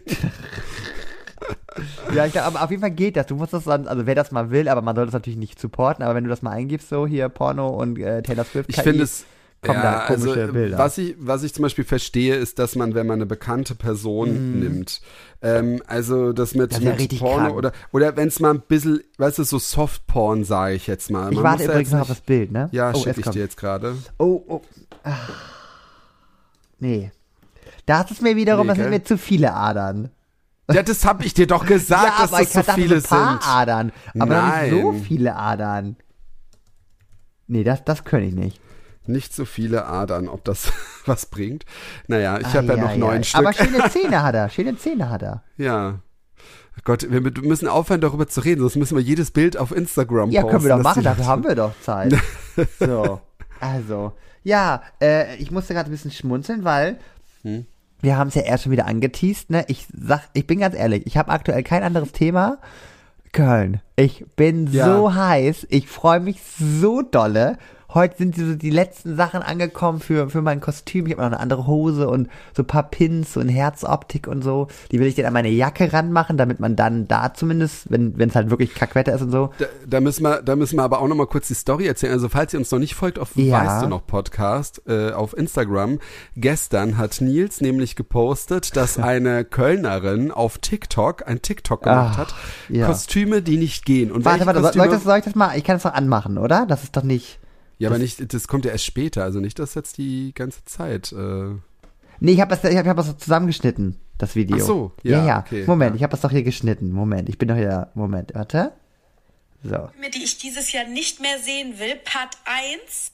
Ja, 2.13 2.25
ich 2.25 2.31
glaub, 2.31 2.45
aber 2.45 2.63
auf 2.63 2.69
jeden 2.69 2.81
Fall 2.81 2.91
geht 2.91 3.15
das. 3.15 3.27
Du 3.27 3.35
musst 3.35 3.53
das 3.53 3.63
dann, 3.63 3.87
also 3.87 4.05
wer 4.05 4.15
das 4.15 4.31
mal 4.31 4.51
will, 4.51 4.67
aber 4.67 4.81
man 4.81 4.95
soll 4.95 5.05
das 5.05 5.13
natürlich 5.13 5.37
nicht 5.37 5.59
supporten, 5.59 6.03
aber 6.03 6.15
wenn 6.15 6.23
du 6.23 6.29
das 6.29 6.41
mal 6.41 6.51
eingibst, 6.51 6.89
so 6.89 7.07
hier 7.07 7.29
Porno 7.29 7.67
und 7.69 7.99
äh, 7.99 8.21
Taylor 8.21 8.45
Swift, 8.45 8.69
Ich 8.69 8.81
finde 8.81 9.03
es, 9.03 9.25
kommen 9.61 9.79
ja, 9.79 9.91
da 9.91 10.05
komische 10.05 10.41
also, 10.41 10.53
Bilder. 10.53 10.77
Was 10.77 10.97
ich, 10.97 11.15
was 11.19 11.43
ich 11.43 11.53
zum 11.53 11.63
Beispiel 11.63 11.83
verstehe, 11.83 12.35
ist, 12.35 12.59
dass 12.59 12.75
man, 12.75 12.93
wenn 12.93 13.07
man 13.07 13.15
eine 13.15 13.25
bekannte 13.25 13.75
Person 13.75 14.59
nimmt, 14.59 15.01
ähm, 15.41 15.81
also 15.87 16.31
das 16.33 16.53
mit. 16.53 16.71
Das 16.71 16.79
ja 16.79 16.91
mit 16.91 16.99
richtig 16.99 17.19
Porno 17.19 17.45
krank. 17.45 17.55
oder, 17.55 17.71
oder 17.91 18.15
wenn 18.15 18.27
es 18.27 18.39
mal 18.39 18.53
ein 18.53 18.61
bisschen, 18.61 19.01
weißt 19.17 19.39
du, 19.39 19.43
so 19.43 19.59
Softporn, 19.59 20.43
sage 20.43 20.75
ich 20.75 20.87
jetzt 20.87 21.09
mal. 21.09 21.29
Ich 21.29 21.35
Man 21.35 21.43
warte 21.43 21.57
muss 21.57 21.65
ja 21.65 21.71
übrigens 21.71 21.91
noch 21.91 22.01
auf 22.01 22.07
das 22.07 22.21
Bild, 22.21 22.51
ne? 22.51 22.69
Ja, 22.71 22.91
oh, 22.93 22.99
schicke 22.99 23.19
ich 23.19 23.23
kommt. 23.23 23.35
dir 23.35 23.41
jetzt 23.41 23.57
gerade. 23.57 23.95
Oh, 24.19 24.43
oh. 24.47 24.61
Ah. 25.03 25.17
Nee. 26.83 27.11
Das 27.85 28.11
ist 28.11 28.21
mir 28.21 28.35
wiederum, 28.35 28.67
Nee, 28.67 28.73
das 28.73 28.77
sind 28.77 28.89
mir 28.89 29.03
zu 29.03 29.17
viele 29.17 29.53
Adern. 29.53 30.09
Ja, 30.71 30.83
das 30.83 31.05
habe 31.05 31.23
ich 31.25 31.33
dir 31.33 31.47
doch 31.47 31.65
gesagt, 31.65 32.03
dass 32.19 32.31
aber 32.33 32.39
das 32.39 32.47
ich 32.47 32.53
so 32.53 32.61
dachte, 32.61 32.81
viele 32.81 32.95
ein 32.97 33.03
paar 33.03 33.31
sind. 33.41 33.47
Adern. 33.49 33.91
Aber 34.19 34.25
noch 34.41 34.61
nicht 34.61 34.71
so 34.71 34.91
Nein. 34.91 35.01
viele 35.03 35.35
Adern. 35.35 35.95
Nee, 37.47 37.63
das, 37.63 37.83
das 37.83 38.03
könnte 38.05 38.27
ich 38.27 38.35
nicht. 38.35 38.61
Nicht 39.05 39.33
so 39.35 39.43
viele 39.45 39.85
Adern, 39.85 40.27
ob 40.29 40.43
das 40.45 40.71
was 41.05 41.25
bringt. 41.25 41.65
Naja, 42.07 42.39
ich 42.39 42.47
habe 42.53 42.67
ja 42.67 42.73
Ai, 42.75 42.77
noch 42.81 42.95
neun 42.95 43.17
ai. 43.19 43.23
Stück. 43.23 43.39
Aber 43.39 43.53
schöne 43.53 43.89
Zähne 43.89 44.23
hat 44.23 44.35
er. 44.35 44.49
Schöne 44.49 44.77
Zähne 44.77 45.09
hat 45.09 45.21
er. 45.21 45.43
ja. 45.57 45.99
Gott, 46.85 47.05
wir 47.11 47.21
müssen 47.21 47.67
aufhören, 47.67 48.01
darüber 48.01 48.27
zu 48.27 48.41
reden, 48.41 48.61
sonst 48.61 48.77
müssen 48.77 48.97
wir 48.97 49.03
jedes 49.03 49.29
Bild 49.29 49.57
auf 49.57 49.71
Instagram 49.71 50.31
Ja, 50.31 50.41
posten. 50.41 50.51
können 50.57 50.63
wir 50.63 50.69
doch 50.71 50.77
dass 50.77 50.83
machen, 50.83 51.03
dafür 51.03 51.25
haben 51.27 51.43
wir 51.43 51.53
doch 51.53 51.71
Zeit. 51.81 52.15
So, 52.79 53.21
also. 53.63 54.13
Ja, 54.43 54.81
äh, 55.01 55.35
ich 55.37 55.51
musste 55.51 55.73
gerade 55.73 55.89
ein 55.89 55.91
bisschen 55.91 56.11
schmunzeln, 56.11 56.63
weil 56.63 56.97
Hm? 57.43 57.65
wir 58.01 58.17
haben 58.17 58.27
es 58.27 58.35
ja 58.35 58.41
erst 58.41 58.63
schon 58.63 58.71
wieder 58.73 58.85
angeteased, 58.87 59.49
ne? 59.49 59.63
Ich 59.67 59.87
sag, 59.97 60.21
ich 60.33 60.45
bin 60.45 60.59
ganz 60.59 60.75
ehrlich, 60.75 61.05
ich 61.07 61.17
habe 61.17 61.31
aktuell 61.31 61.63
kein 61.63 61.83
anderes 61.83 62.11
Thema. 62.11 62.57
Köln. 63.31 63.81
Ich 63.95 64.25
bin 64.35 64.67
Ja. 64.71 64.85
so 64.85 65.15
heiß, 65.15 65.65
ich 65.69 65.87
freue 65.87 66.19
mich 66.19 66.41
so 66.43 67.01
dolle. 67.01 67.57
Heute 67.93 68.17
sind 68.17 68.35
so 68.35 68.55
die 68.55 68.71
letzten 68.71 69.15
Sachen 69.15 69.43
angekommen 69.43 69.99
für, 69.99 70.27
für 70.29 70.41
mein 70.41 70.61
Kostüm. 70.61 71.05
Ich 71.05 71.11
habe 71.11 71.21
noch 71.21 71.27
eine 71.27 71.39
andere 71.39 71.67
Hose 71.67 72.09
und 72.09 72.27
so 72.55 72.63
ein 72.63 72.67
paar 72.67 72.89
Pins 72.89 73.37
und 73.37 73.49
Herzoptik 73.49 74.27
und 74.27 74.41
so. 74.41 74.67
Die 74.91 74.99
will 74.99 75.05
ich 75.05 75.13
dann 75.13 75.25
an 75.25 75.33
meine 75.33 75.49
Jacke 75.49 75.93
ranmachen, 75.93 76.37
damit 76.37 76.59
man 76.59 76.75
dann 76.75 77.07
da 77.07 77.33
zumindest, 77.35 77.91
wenn 77.91 78.15
es 78.17 78.35
halt 78.35 78.49
wirklich 78.49 78.73
Kackwetter 78.73 79.13
ist 79.13 79.21
und 79.21 79.31
so, 79.31 79.51
Da, 79.59 79.65
da 79.87 80.01
müssen 80.01 80.23
wir, 80.23 80.41
da 80.41 80.55
müssen 80.55 80.77
wir 80.77 80.83
aber 80.83 81.01
auch 81.01 81.07
noch 81.07 81.15
mal 81.15 81.27
kurz 81.27 81.47
die 81.49 81.53
Story 81.53 81.85
erzählen. 81.85 82.13
Also 82.13 82.29
falls 82.29 82.53
ihr 82.53 82.59
uns 82.59 82.71
noch 82.71 82.79
nicht 82.79 82.95
folgt 82.95 83.19
auf 83.19 83.35
Ja. 83.35 83.63
Weißt 83.63 83.83
du 83.83 83.87
noch 83.87 84.07
Podcast 84.07 84.81
äh, 84.87 85.11
auf 85.11 85.37
Instagram, 85.37 85.99
gestern 86.35 86.97
hat 86.97 87.21
Nils 87.21 87.61
nämlich 87.61 87.95
gepostet, 87.95 88.75
dass 88.75 88.97
eine 88.97 89.45
Kölnerin 89.45 90.31
auf 90.31 90.57
TikTok 90.57 91.27
ein 91.27 91.43
TikTok 91.43 91.83
gemacht 91.83 92.13
Ach, 92.13 92.17
hat, 92.17 92.35
ja. 92.69 92.87
Kostüme, 92.87 93.43
die 93.43 93.57
nicht 93.57 93.85
gehen. 93.85 94.11
Und 94.11 94.25
Warte, 94.25 94.47
warte, 94.47 94.61
soll 94.61 94.71
ich, 94.85 94.91
das, 94.91 95.03
soll 95.03 95.19
ich 95.19 95.25
das 95.25 95.35
mal? 95.35 95.55
Ich 95.57 95.63
kann 95.63 95.75
das 95.75 95.83
doch 95.83 95.93
anmachen, 95.93 96.39
oder? 96.39 96.65
Das 96.65 96.83
ist 96.83 96.97
doch 96.97 97.03
nicht. 97.03 97.39
Ja, 97.77 97.89
aber 97.89 97.97
nicht, 97.97 98.33
das 98.33 98.47
kommt 98.47 98.65
ja 98.65 98.71
erst 98.71 98.85
später, 98.85 99.23
also 99.23 99.39
nicht 99.39 99.59
das 99.59 99.75
jetzt 99.75 99.97
die 99.97 100.33
ganze 100.33 100.63
Zeit. 100.65 101.11
Äh, 101.11 101.55
Nee, 102.19 102.31
ich 102.31 102.39
habe 102.39 102.55
das, 102.55 102.63
ich 102.63 102.77
hab, 102.77 102.85
ich 102.85 102.89
hab 102.89 102.95
das 102.95 103.07
doch 103.07 103.17
zusammengeschnitten, 103.17 103.99
das 104.17 104.33
Video. 104.35 104.55
Ach 104.55 104.65
so, 104.65 104.91
ja. 105.03 105.17
ja, 105.19 105.25
ja. 105.25 105.39
okay, 105.39 105.65
Moment, 105.67 105.91
ja. 105.91 105.95
ich 105.97 106.03
habe 106.03 106.11
das 106.11 106.21
doch 106.21 106.31
hier 106.31 106.43
geschnitten. 106.43 106.89
Moment, 106.89 107.27
ich 107.27 107.37
bin 107.37 107.49
doch 107.49 107.55
hier. 107.55 107.89
Moment, 107.95 108.33
warte. 108.33 108.71
So. 109.61 109.89
Die 110.13 110.23
ich 110.23 110.37
dieses 110.37 110.71
Jahr 110.71 110.87
nicht 110.87 111.19
mehr 111.19 111.37
sehen 111.39 111.79
will. 111.79 111.95
Part 112.03 112.37
1. 112.45 113.11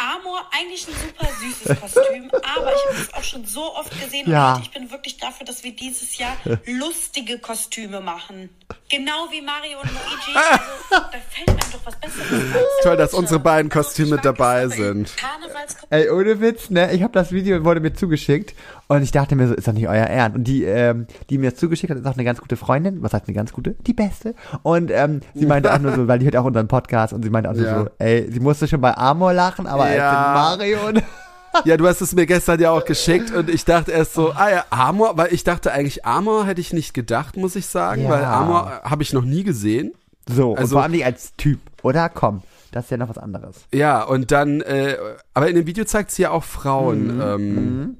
Amor, 0.00 0.40
eigentlich 0.50 0.88
ein 0.88 0.94
super 0.94 1.28
süßes 1.40 1.80
Kostüm, 1.80 2.30
aber 2.56 2.72
ich 2.74 2.86
habe 2.86 2.96
es 3.02 3.14
auch 3.14 3.22
schon 3.22 3.44
so 3.44 3.74
oft 3.76 3.90
gesehen 4.00 4.30
Ja. 4.30 4.54
und 4.54 4.62
ich 4.62 4.70
bin 4.70 4.90
wirklich 4.90 5.18
dafür, 5.18 5.44
dass 5.46 5.62
wir 5.62 5.76
dieses 5.76 6.16
Jahr 6.16 6.36
lustige 6.66 7.38
Kostüme 7.38 8.00
machen. 8.00 8.48
Genau 8.88 9.28
wie 9.30 9.42
Mario 9.42 9.78
und 9.80 9.90
Luigi. 9.90 10.34
Also, 10.90 11.04
da 11.12 11.18
fällt 11.28 11.48
einem 11.48 11.58
doch 11.72 11.80
was 11.84 11.96
Besseres 12.00 12.32
ein. 12.32 12.54
toll, 12.82 12.96
dass 12.96 13.14
unsere 13.14 13.38
beiden 13.40 13.70
Kostüme 13.70 14.18
dabei 14.18 14.66
sind. 14.68 15.12
Ey, 15.90 16.08
ohne 16.10 16.40
Witz, 16.40 16.70
ne? 16.70 16.92
Ich 16.92 17.02
habe 17.02 17.12
das 17.12 17.30
Video, 17.30 17.62
wurde 17.64 17.80
mir 17.80 17.92
zugeschickt 17.94 18.54
und 18.90 19.02
ich 19.02 19.10
dachte 19.12 19.36
mir 19.36 19.48
so, 19.48 19.54
ist 19.54 19.66
doch 19.68 19.72
nicht 19.72 19.88
euer 19.88 20.04
Ernst. 20.04 20.36
Und 20.36 20.44
die, 20.44 20.64
ähm, 20.64 21.06
die 21.30 21.38
mir 21.38 21.50
das 21.50 21.58
zugeschickt 21.60 21.90
hat, 21.90 21.98
ist 21.98 22.06
auch 22.06 22.14
eine 22.14 22.24
ganz 22.24 22.40
gute 22.40 22.56
Freundin. 22.56 23.02
Was 23.02 23.12
heißt 23.14 23.26
eine 23.28 23.34
ganz 23.34 23.52
gute? 23.52 23.76
Die 23.86 23.94
beste. 23.94 24.34
Und 24.62 24.90
ähm, 24.90 25.20
sie 25.34 25.46
meinte 25.46 25.72
auch 25.72 25.78
nur 25.78 25.94
so, 25.94 26.06
weil 26.08 26.18
die 26.18 26.26
hört 26.26 26.36
auch 26.36 26.44
unseren 26.44 26.68
Podcast 26.68 27.12
und 27.12 27.22
sie 27.22 27.30
meinte 27.30 27.48
auch 27.50 27.54
nur 27.54 27.64
Ja. 27.66 27.78
so, 27.84 27.88
ey, 27.98 28.30
sie 28.30 28.40
musste 28.40 28.66
schon 28.68 28.80
bei 28.80 28.96
Amor 28.96 29.32
lachen, 29.32 29.66
aber 29.66 29.84
als 29.84 29.96
Ja. 29.96 30.10
in 30.26 30.58
Mario 30.58 30.88
und 30.88 31.02
Ja, 31.64 31.76
du 31.76 31.86
hast 31.88 32.00
es 32.00 32.14
mir 32.14 32.26
gestern 32.26 32.60
ja 32.60 32.70
auch 32.70 32.84
geschickt 32.84 33.32
und 33.32 33.50
ich 33.50 33.64
dachte 33.64 33.90
erst 33.90 34.14
so, 34.14 34.30
ah 34.32 34.50
ja, 34.50 34.64
Amor, 34.70 35.16
weil 35.16 35.32
ich 35.32 35.42
dachte 35.42 35.72
eigentlich 35.72 36.04
Amor 36.04 36.46
hätte 36.46 36.60
ich 36.60 36.72
nicht 36.72 36.94
gedacht, 36.94 37.36
muss 37.36 37.56
ich 37.56 37.66
sagen, 37.66 38.02
Ja. 38.04 38.10
weil 38.10 38.24
Amor 38.24 38.80
habe 38.84 39.02
ich 39.02 39.12
noch 39.12 39.24
nie 39.24 39.42
gesehen. 39.44 39.92
so. 40.28 40.50
und 40.52 40.58
Also- 40.58 40.74
vor 40.76 40.82
allem 40.84 40.92
nicht 40.92 41.04
als 41.04 41.34
Typ, 41.36 41.58
oder? 41.82 42.08
Komm, 42.08 42.42
das 42.70 42.84
ist 42.84 42.90
ja 42.90 42.96
noch 42.98 43.08
was 43.08 43.18
anderes. 43.18 43.56
Ja, 43.72 44.02
und 44.04 44.30
dann, 44.30 44.60
äh, 44.60 44.96
aber 45.34 45.48
in 45.48 45.56
dem 45.56 45.66
Video 45.66 45.84
zeigt 45.84 46.12
sie 46.12 46.22
ja 46.22 46.30
auch 46.30 46.44
Frauen, 46.44 47.20
ähm, 47.20 47.96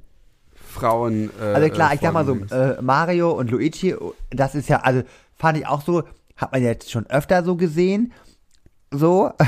Frauen. 0.70 1.30
Äh. 1.40 1.44
Also 1.44 1.68
klar, 1.70 1.94
ich 1.94 2.00
sag 2.00 2.12
mal 2.12 2.24
so, 2.24 2.34
äh, 2.34 2.80
Mario 2.80 3.32
und 3.32 3.50
Luigi, 3.50 3.94
das 4.30 4.54
ist 4.54 4.68
ja, 4.68 4.80
also 4.80 5.02
fand 5.36 5.58
ich 5.58 5.66
auch 5.66 5.82
so, 5.82 6.04
hat 6.36 6.52
man 6.52 6.62
jetzt 6.62 6.90
schon 6.90 7.06
öfter 7.06 7.44
so 7.44 7.56
gesehen, 7.56 8.12
so. 8.90 9.32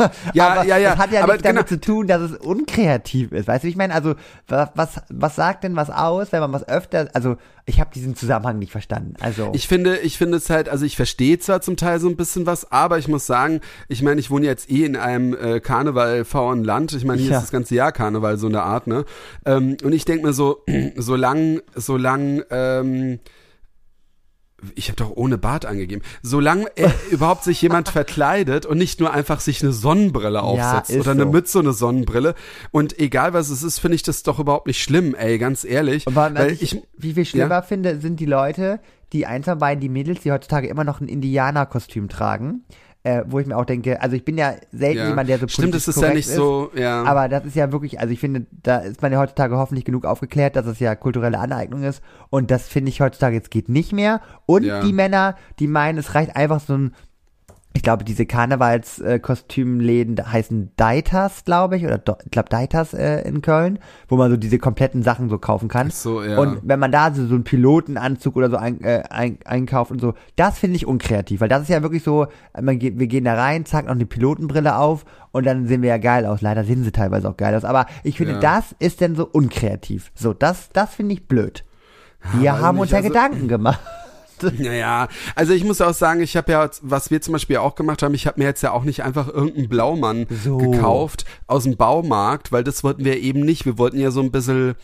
Ja, 0.34 0.48
aber 0.48 0.64
ja, 0.64 0.76
ja, 0.78 0.90
Das 0.90 0.98
hat 0.98 1.12
ja 1.12 1.22
aber 1.22 1.32
nichts 1.34 1.42
damit 1.44 1.66
genau- 1.66 1.80
zu 1.80 1.80
tun, 1.80 2.06
dass 2.06 2.20
es 2.22 2.36
unkreativ 2.36 3.32
ist. 3.32 3.48
Weißt 3.48 3.64
du, 3.64 3.68
ich 3.68 3.76
meine? 3.76 3.94
Also, 3.94 4.14
was, 4.48 5.00
was, 5.08 5.36
sagt 5.36 5.64
denn 5.64 5.76
was 5.76 5.90
aus, 5.90 6.32
wenn 6.32 6.40
man 6.40 6.52
was 6.52 6.68
öfter, 6.68 7.08
also, 7.14 7.36
ich 7.66 7.80
habe 7.80 7.90
diesen 7.94 8.16
Zusammenhang 8.16 8.58
nicht 8.58 8.72
verstanden. 8.72 9.14
Also, 9.20 9.50
Ich 9.54 9.68
finde, 9.68 9.98
ich 9.98 10.18
finde 10.18 10.38
es 10.38 10.50
halt, 10.50 10.68
also 10.68 10.84
ich 10.84 10.96
verstehe 10.96 11.38
zwar 11.38 11.60
zum 11.60 11.76
Teil 11.76 12.00
so 12.00 12.08
ein 12.08 12.16
bisschen 12.16 12.44
was, 12.46 12.72
aber 12.72 12.98
ich 12.98 13.06
muss 13.06 13.26
sagen, 13.26 13.60
ich 13.88 14.02
meine, 14.02 14.18
ich 14.20 14.30
wohne 14.30 14.46
jetzt 14.46 14.70
eh 14.70 14.84
in 14.84 14.96
einem 14.96 15.34
äh, 15.34 15.60
karnevalfahren 15.60 16.64
Land. 16.64 16.92
Ich 16.94 17.04
meine, 17.04 17.20
hier 17.20 17.30
Ja. 17.32 17.36
ist 17.38 17.44
das 17.44 17.50
ganze 17.52 17.74
Jahr 17.74 17.92
Karneval 17.92 18.38
so 18.38 18.48
eine 18.48 18.62
Art, 18.62 18.86
ne? 18.86 19.04
Ähm, 19.44 19.76
und 19.84 19.92
ich 19.92 20.04
denke 20.04 20.26
mir 20.26 20.32
so, 20.32 20.64
solang, 20.96 21.60
solang, 21.76 22.42
ähm, 22.50 23.20
ich 24.74 24.88
habe 24.88 24.96
doch 24.96 25.10
ohne 25.14 25.38
Bart 25.38 25.66
angegeben. 25.66 26.02
Solange 26.22 26.66
äh, 26.76 26.88
überhaupt 27.10 27.44
sich 27.44 27.60
jemand 27.62 27.88
verkleidet 27.88 28.66
und 28.66 28.78
nicht 28.78 29.00
nur 29.00 29.12
einfach 29.12 29.40
sich 29.40 29.62
eine 29.62 29.72
Sonnenbrille 29.72 30.42
aufsetzt 30.42 30.90
ist 30.90 31.00
oder 31.00 31.12
eine 31.12 31.24
so. 31.24 31.30
Mütze 31.30 31.58
und 31.58 31.66
eine 31.66 31.74
Sonnenbrille 31.74 32.34
und 32.70 32.98
egal 32.98 33.32
was 33.32 33.50
es 33.50 33.62
ist, 33.62 33.78
finde 33.78 33.94
ich 33.96 34.02
das 34.02 34.22
doch 34.22 34.38
überhaupt 34.38 34.66
nicht 34.66 34.82
schlimm, 34.82 35.14
ey, 35.14 35.38
ganz 35.38 35.64
ehrlich. 35.64 36.06
aber 36.06 36.34
weil 36.34 36.52
ich, 36.52 36.62
ich, 36.62 36.82
wie 36.96 37.14
viel 37.14 37.24
schlimmer 37.24 37.56
Ja? 37.56 37.62
finde, 37.62 38.00
sind 38.00 38.20
die 38.20 38.26
Leute, 38.26 38.80
die 39.12 39.26
eins 39.26 39.46
von 39.46 39.58
beiden, 39.58 39.80
die 39.80 39.88
Mädels, 39.88 40.20
die 40.20 40.30
heutzutage 40.32 40.68
immer 40.68 40.84
noch 40.84 41.00
ein 41.00 41.08
Indianerkostüm 41.08 42.08
tragen. 42.08 42.64
Äh, 43.02 43.22
wo 43.26 43.38
ich 43.38 43.46
mir 43.46 43.56
auch 43.56 43.64
denke, 43.64 44.02
also 44.02 44.14
ich 44.14 44.26
bin 44.26 44.36
ja 44.36 44.52
selten 44.72 44.98
ja. 44.98 45.08
jemand, 45.08 45.30
der 45.30 45.38
so 45.38 45.48
Stimmt, 45.48 45.70
politisch 45.70 45.88
es 45.88 45.96
ist 45.96 46.02
ja 46.02 46.12
nicht 46.12 46.28
so, 46.28 46.70
ja. 46.74 47.02
Aber 47.04 47.30
das 47.30 47.46
ist 47.46 47.56
ja 47.56 47.72
wirklich, 47.72 47.98
also 47.98 48.12
ich 48.12 48.20
finde, 48.20 48.44
da 48.62 48.76
ist 48.80 49.00
man 49.00 49.10
ja 49.10 49.18
heutzutage 49.18 49.56
hoffentlich 49.56 49.86
genug 49.86 50.04
aufgeklärt, 50.04 50.54
dass 50.54 50.66
es 50.66 50.80
ja 50.80 50.94
kulturelle 50.94 51.38
Aneignung 51.38 51.82
ist. 51.82 52.02
Und 52.28 52.50
das 52.50 52.68
finde 52.68 52.90
ich 52.90 53.00
heutzutage 53.00 53.34
jetzt 53.36 53.50
geht 53.50 53.70
nicht 53.70 53.94
mehr. 53.94 54.20
Und 54.44 54.64
Ja. 54.64 54.82
die 54.82 54.92
Männer, 54.92 55.36
die 55.60 55.66
meinen, 55.66 55.96
es 55.96 56.14
reicht 56.14 56.36
einfach 56.36 56.60
so 56.60 56.74
ein 56.76 56.94
ich 57.72 57.82
glaube, 57.84 58.02
diese 58.04 58.26
Karnevalskostümläden 58.26 60.16
heißen 60.32 60.72
Deitas, 60.76 61.44
glaube 61.44 61.76
ich, 61.76 61.84
oder 61.84 62.00
ich 62.24 62.30
glaube 62.30 62.48
Deitas 62.48 62.94
äh, 62.94 63.20
in 63.22 63.42
Köln, 63.42 63.78
wo 64.08 64.16
man 64.16 64.30
so 64.30 64.36
diese 64.36 64.58
kompletten 64.58 65.02
Sachen 65.02 65.28
so 65.28 65.38
kaufen 65.38 65.68
kann. 65.68 65.88
Ach 65.90 65.94
so, 65.94 66.22
ja. 66.22 66.38
Und 66.38 66.60
wenn 66.64 66.80
man 66.80 66.90
da 66.90 67.12
so, 67.14 67.26
so 67.26 67.34
einen 67.34 67.44
Pilotenanzug 67.44 68.36
oder 68.36 68.50
so 68.50 68.56
ein, 68.56 68.80
äh, 68.82 69.04
ein, 69.10 69.38
einkauft 69.44 69.90
und 69.92 70.00
so, 70.00 70.14
das 70.36 70.58
finde 70.58 70.76
ich 70.76 70.86
unkreativ, 70.86 71.40
weil 71.40 71.48
das 71.48 71.62
ist 71.62 71.68
ja 71.68 71.82
wirklich 71.82 72.02
so, 72.02 72.26
man 72.60 72.78
geht, 72.78 72.98
wir 72.98 73.06
gehen 73.06 73.24
da 73.24 73.34
rein, 73.34 73.64
zack, 73.64 73.86
noch 73.86 73.92
eine 73.92 74.06
Pilotenbrille 74.06 74.76
auf 74.76 75.04
und 75.32 75.46
dann 75.46 75.66
sehen 75.68 75.82
wir 75.82 75.90
ja 75.90 75.98
geil 75.98 76.26
aus. 76.26 76.40
Leider 76.42 76.64
sehen 76.64 76.82
sie 76.82 76.90
teilweise 76.92 77.28
auch 77.28 77.36
geil 77.36 77.54
aus, 77.54 77.64
aber 77.64 77.86
ich 78.02 78.16
finde, 78.16 78.34
Ja. 78.34 78.40
das 78.40 78.74
ist 78.80 79.00
denn 79.00 79.14
so 79.14 79.26
unkreativ. 79.30 80.10
So, 80.14 80.32
das, 80.32 80.70
das 80.72 80.94
finde 80.96 81.14
ich 81.14 81.28
blöd. 81.28 81.64
Wir 82.34 82.52
weiß 82.52 82.60
haben 82.60 82.78
uns 82.80 82.90
ja 82.90 82.98
also- 82.98 83.08
Gedanken 83.08 83.48
gemacht. 83.48 83.80
Naja, 84.58 85.08
also 85.34 85.52
ich 85.52 85.64
muss 85.64 85.80
auch 85.80 85.94
sagen, 85.94 86.20
ich 86.20 86.36
habe 86.36 86.52
ja, 86.52 86.68
was 86.82 87.10
wir 87.10 87.20
zum 87.20 87.32
Beispiel 87.32 87.56
auch 87.58 87.74
gemacht 87.74 88.02
haben, 88.02 88.14
ich 88.14 88.26
habe 88.26 88.40
mir 88.40 88.46
jetzt 88.46 88.62
ja 88.62 88.72
auch 88.72 88.84
nicht 88.84 89.02
einfach 89.02 89.28
irgendeinen 89.28 89.68
Blaumann 89.68 90.26
So. 90.42 90.58
gekauft 90.58 91.24
aus 91.46 91.64
dem 91.64 91.76
Baumarkt, 91.76 92.52
weil 92.52 92.64
das 92.64 92.82
wollten 92.84 93.04
wir 93.04 93.18
eben 93.20 93.40
nicht. 93.40 93.66
Wir 93.66 93.78
wollten 93.78 93.98
ja 94.00 94.10
so 94.10 94.20
ein 94.20 94.30
bisschen, 94.30 94.74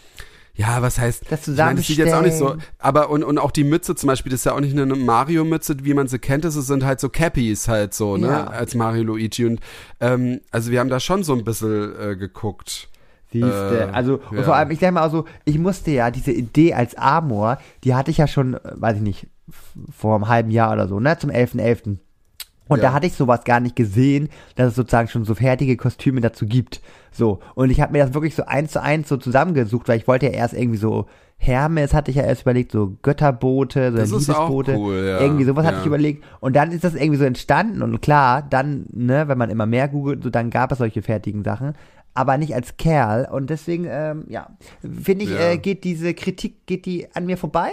ja, 0.55 0.81
was 0.81 0.99
heißt, 0.99 1.25
Das 1.31 1.47
ich 1.49 1.57
meine, 1.57 1.77
das 1.77 1.87
sieht 1.87 1.99
jetzt 1.99 2.15
auch 2.15 2.23
nicht 2.23 2.37
so, 2.37 2.57
aber 2.79 3.11
und, 3.11 3.23
und 3.25 3.39
auch 3.39 3.51
die 3.51 3.65
Mütze 3.65 3.95
zum 3.95 4.07
Beispiel, 4.07 4.31
das 4.31 4.41
ist 4.41 4.45
ja 4.45 4.53
auch 4.55 4.61
nicht 4.61 4.73
eine 4.79 4.87
Mario-Mütze, 4.95 5.77
wie 5.83 5.93
man 5.95 6.09
sie 6.09 6.19
kennt, 6.19 6.45
das 6.45 6.55
sind 6.55 6.85
halt 6.85 6.99
so 7.01 7.09
Cappies 7.09 7.69
halt 7.69 7.93
so, 7.95 8.17
ne, 8.17 8.27
Ja. 8.29 8.45
als 8.47 8.75
Mario 8.75 9.03
Luigi 9.03 9.45
und 9.45 9.61
ähm, 10.01 10.41
also 10.51 10.71
wir 10.71 10.81
haben 10.81 10.89
da 10.89 10.99
schon 11.01 11.23
so 11.25 11.35
ein 11.35 11.45
bisschen 11.45 11.93
äh, 12.01 12.17
geguckt. 12.17 12.89
Siehste, 13.33 13.89
Äh, 13.91 13.95
also 13.95 14.21
ja. 14.31 14.39
und 14.39 14.45
vor 14.45 14.55
allem, 14.57 14.71
ich 14.71 14.79
denke 14.79 14.95
mal 14.95 15.07
auch 15.07 15.11
so, 15.11 15.25
ich 15.45 15.59
musste 15.59 15.91
ja 15.91 16.11
diese 16.11 16.31
Idee 16.33 16.73
als 16.75 16.95
Amor, 16.95 17.59
die 17.85 17.95
hatte 17.95 18.11
ich 18.11 18.19
ja 18.19 18.27
schon, 18.29 18.55
äh, 18.55 18.61
weiß 18.75 18.97
ich 18.97 19.03
nicht, 19.03 19.27
vor 19.91 20.15
einem 20.17 20.29
halben 20.29 20.51
Jahr 20.51 20.73
oder 20.73 20.89
so, 20.89 20.99
ne, 21.01 21.17
zum 21.19 21.31
11.11. 21.31 21.99
Und 22.69 22.79
Ja. 22.79 22.89
da 22.89 22.93
hatte 22.95 23.07
ich 23.07 23.13
sowas 23.15 23.45
gar 23.45 23.61
nicht 23.61 23.77
gesehen, 23.77 24.29
dass 24.57 24.69
es 24.71 24.75
sozusagen 24.75 25.07
schon 25.09 25.25
so 25.25 25.37
fertige 25.37 25.77
Kostüme 25.77 26.21
dazu 26.21 26.47
gibt. 26.47 26.81
So. 27.13 27.39
Und 27.55 27.71
ich 27.71 27.81
habe 27.81 27.93
mir 27.93 28.05
das 28.05 28.13
wirklich 28.13 28.35
so 28.35 28.45
eins 28.45 28.73
zu 28.73 28.83
eins 28.83 29.09
so 29.09 29.17
zusammengesucht, 29.17 29.87
weil 29.89 29.99
ich 29.99 30.09
wollte 30.09 30.27
ja 30.27 30.33
erst 30.33 30.55
irgendwie 30.55 30.79
so 30.79 31.07
Hermes 31.39 31.93
hatte 31.93 32.11
ich 32.11 32.17
ja 32.17 32.23
erst 32.25 32.43
überlegt, 32.43 32.73
so 32.73 32.97
Götterboote, 33.03 33.93
so 33.93 33.99
Das 33.99 34.11
ist 34.11 34.31
auch 34.31 34.49
Liebesboote. 34.49 34.75
cool, 34.79 34.95
ja. 35.07 35.21
Irgendwie 35.21 35.45
sowas 35.45 35.65
hatte 35.67 35.77
Ja. 35.77 35.81
ich 35.83 35.87
überlegt. 35.87 36.25
Und 36.41 36.57
dann 36.57 36.73
ist 36.73 36.83
das 36.83 36.95
irgendwie 36.95 37.19
so 37.19 37.25
entstanden 37.27 37.83
und 37.83 38.01
klar, 38.01 38.43
dann, 38.49 38.87
ne, 38.91 39.29
wenn 39.29 39.37
man 39.39 39.51
immer 39.51 39.67
mehr 39.67 39.87
googelt, 39.89 40.23
so 40.25 40.31
dann 40.31 40.49
gab 40.51 40.73
es 40.73 40.79
solche 40.79 41.03
fertigen 41.03 41.45
Sachen. 41.45 41.75
Aber 42.15 42.39
nicht 42.39 42.55
als 42.55 42.79
Kerl. 42.79 43.29
Und 43.31 43.51
deswegen, 43.51 43.85
ähm, 43.87 44.25
ja, 44.29 44.49
finde 44.81 45.25
ich, 45.27 45.31
Ja. 45.31 45.51
äh, 45.51 45.59
geht 45.59 45.85
diese 45.85 46.15
Kritik, 46.15 46.67
geht 46.67 46.87
die 46.87 47.07
an 47.15 47.27
mir 47.27 47.37
vorbei. 47.37 47.69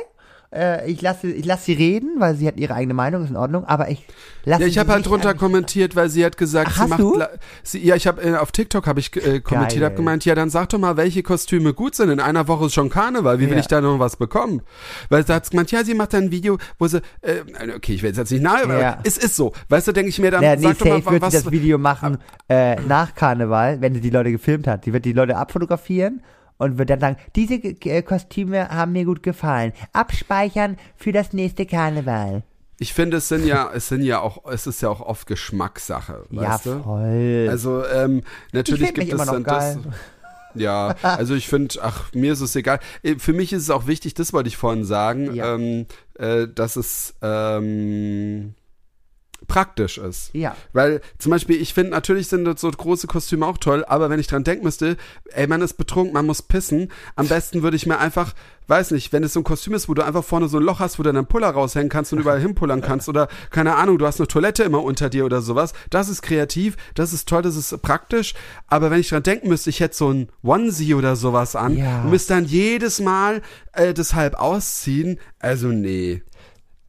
Äh, 0.54 0.90
ich 0.92 1.02
lasse, 1.02 1.28
ich 1.32 1.46
lasse 1.46 1.66
sie 1.66 1.74
reden, 1.74 2.16
weil 2.20 2.36
sie 2.36 2.48
hat 2.48 2.58
ihre 2.58 2.74
eigene 2.76 2.94
Meinung, 2.94 3.24
ist 3.24 3.30
in 3.32 3.36
Ordnung. 3.38 3.66
Aber 3.66 3.90
ich 3.90 4.06
lasse 4.46 4.62
Ja, 4.62 4.68
ich 4.68 4.78
habe 4.78 4.92
halt 4.92 5.06
drunter 5.06 5.34
kommentiert, 5.34 5.96
weil 5.96 6.10
sie 6.10 6.24
hat 6.24 6.38
gesagt, 6.38 6.72
Ach, 6.74 6.84
sie 6.84 6.88
macht 6.90 7.00
du? 7.00 7.22
sie, 7.64 7.84
ja, 7.84 7.96
ich 7.96 8.06
habe 8.08 8.22
äh, 8.22 8.36
auf 8.36 8.52
TikTok 8.52 8.86
habe 8.86 9.00
ich 9.00 9.16
äh, 9.16 9.40
kommentiert, 9.40 9.84
habe 9.84 9.96
gemeint, 9.96 10.26
ja, 10.26 10.36
dann 10.36 10.50
sag 10.50 10.70
doch 10.70 10.78
mal, 10.80 10.96
welche 10.98 11.24
Kostüme 11.24 11.74
gut 11.74 11.96
sind. 11.96 12.10
In 12.10 12.20
einer 12.20 12.48
Woche 12.48 12.66
ist 12.68 12.74
schon 12.74 12.90
Karneval, 12.90 13.40
wie 13.40 13.46
will 13.48 13.54
Ja. 13.54 13.60
ich 13.60 13.68
da 13.68 13.82
noch 13.82 13.98
was 14.00 14.16
bekommen? 14.16 14.62
Weil 15.10 15.26
sie 15.26 15.34
hat 15.34 15.50
gemeint, 15.50 15.72
ja, 15.72 15.84
sie 15.84 15.96
macht 15.96 16.14
dann 16.14 16.26
ein 16.26 16.32
Video, 16.32 16.58
wo 16.78 16.88
sie 16.88 16.98
äh, 17.22 17.42
okay, 17.76 17.94
ich 17.96 18.04
will 18.04 18.14
jetzt 18.16 18.32
nicht 18.32 18.44
nahe, 18.44 18.64
aber 18.64 18.80
Ja. 18.80 19.00
es 19.04 19.18
ist 19.18 19.36
so. 19.36 19.54
Weißt 19.70 19.88
du, 19.88 19.92
denke 19.92 20.10
ich 20.10 20.20
mir 20.20 20.32
dann, 20.32 20.44
Ja, 20.44 20.56
nee, 20.56 20.62
sag 20.64 20.78
doch 20.78 20.86
mal, 20.86 21.06
wird 21.12 21.22
was 21.22 21.34
sie 21.34 21.42
das 21.44 21.52
Video 21.52 21.78
machen 21.78 22.18
äh, 22.48 22.80
nach 22.82 23.16
Karneval, 23.16 23.82
wenn 23.82 23.94
sie 23.96 24.02
die 24.02 24.10
Leute 24.12 24.32
gefilmt 24.32 24.68
hat. 24.68 24.86
Sie 24.86 24.94
wird 24.94 25.06
die 25.06 25.14
Leute 25.14 25.36
abfotografieren 25.36 26.22
und 26.58 26.78
wird 26.78 26.90
dann 26.90 27.00
sagen, 27.00 27.18
diese 27.36 27.60
Kostüme 28.04 28.70
haben 28.70 28.92
mir 28.94 29.06
gut 29.06 29.24
gefallen. 29.24 29.74
Abspeichern 29.92 30.78
für 30.96 31.12
das 31.12 31.34
nächste 31.34 31.66
Karneval. 31.66 32.44
Ich 32.80 32.94
finde, 32.94 33.18
es 33.18 33.28
sind 33.30 33.46
ja, 33.46 33.72
es 33.74 33.88
sind 33.88 34.04
ja 34.04 34.20
auch, 34.20 34.46
es 34.52 34.68
ist 34.68 34.82
ja 34.82 34.90
auch 34.90 35.02
oft 35.02 35.28
Geschmackssache, 35.28 36.26
weißt 36.32 36.66
ja, 36.66 36.72
du? 36.74 36.84
voll. 36.84 37.48
Also 37.50 37.86
ähm, 37.86 38.24
natürlich 38.52 38.94
gibt 38.94 39.14
es 39.14 39.26
dann 39.26 39.44
das. 39.44 39.76
geil. 39.76 39.80
Ja, 40.56 40.96
also 41.02 41.36
ich 41.36 41.48
finde, 41.48 41.76
ach, 41.82 42.12
mir 42.14 42.34
ist 42.34 42.42
es 42.42 42.56
egal. 42.56 42.80
Äh, 43.02 43.16
Für 43.18 43.34
mich 43.34 43.54
ist 43.54 43.64
es 43.64 43.70
auch 43.70 43.88
wichtig, 43.88 44.14
das 44.16 44.34
wollte 44.34 44.50
ich 44.50 44.58
vorhin 44.58 44.86
sagen, 44.86 45.34
Ja. 45.34 45.56
ähm, 45.56 45.86
äh, 46.16 46.48
dass 46.48 46.76
es 46.76 47.16
ähm, 47.22 48.54
praktisch 49.48 49.98
ist. 49.98 50.30
ja. 50.34 50.56
Weil 50.74 51.02
zum 51.20 51.30
Beispiel, 51.32 51.62
ich 51.62 51.74
finde, 51.74 51.92
natürlich 51.92 52.28
sind 52.28 52.46
das 52.46 52.62
so 52.62 52.70
große 52.72 53.08
Kostüme 53.08 53.46
auch 53.46 53.58
toll, 53.58 53.84
aber 53.88 54.10
wenn 54.10 54.20
ich 54.20 54.28
dran 54.28 54.44
denken 54.44 54.64
müsste, 54.66 54.98
ey, 55.32 55.48
man 55.48 55.62
ist 55.62 55.74
betrunken, 55.74 56.14
man 56.14 56.26
muss 56.26 56.42
pissen, 56.42 56.92
am 57.16 57.28
besten 57.28 57.62
würde 57.64 57.76
ich 57.78 57.86
mir 57.86 58.00
einfach, 58.00 58.34
weiß 58.68 58.92
nicht, 58.92 59.12
wenn 59.12 59.24
es 59.24 59.34
so 59.34 59.42
ein 59.42 59.44
Kostüm 59.44 59.74
ist, 59.74 59.90
wo 59.90 59.94
du 59.94 60.04
einfach 60.04 60.24
vorne 60.24 60.48
so 60.48 60.58
ein 60.58 60.64
Loch 60.64 60.80
hast, 60.80 60.98
wo 60.98 61.04
du 61.04 61.12
deinen 61.12 61.26
Puller 61.26 61.50
raushängen 61.50 61.90
kannst 61.90 62.14
und 62.14 62.20
überall 62.20 62.40
hinpullern 62.40 62.82
kannst 62.88 63.10
oder, 63.10 63.28
keine 63.52 63.76
Ahnung, 63.76 63.98
du 63.98 64.06
hast 64.08 64.20
eine 64.20 64.28
Toilette 64.28 64.64
immer 64.64 64.84
unter 64.84 65.10
dir 65.10 65.26
oder 65.26 65.42
sowas, 65.42 65.74
das 65.90 66.10
ist 66.10 66.22
kreativ, 66.22 66.78
das 66.96 67.12
ist 67.14 67.28
toll, 67.28 67.42
das 67.42 67.56
ist 67.56 67.82
praktisch, 67.82 68.34
aber 68.68 68.90
wenn 68.92 69.00
ich 69.00 69.10
dran 69.10 69.24
denken 69.24 69.50
müsste, 69.50 69.70
ich 69.70 69.80
hätte 69.82 69.96
so 69.96 70.10
ein 70.12 70.30
Onesie 70.44 70.94
oder 70.94 71.16
sowas 71.16 71.56
an 71.56 71.78
Ja. 71.78 72.02
und 72.04 72.10
müsste 72.12 72.34
dann 72.34 72.46
jedes 72.46 73.00
Mal 73.02 73.42
äh, 73.74 73.94
das 73.94 74.14
halb 74.16 74.36
ausziehen, 74.36 75.20
also 75.40 75.68
nee. 75.68 76.22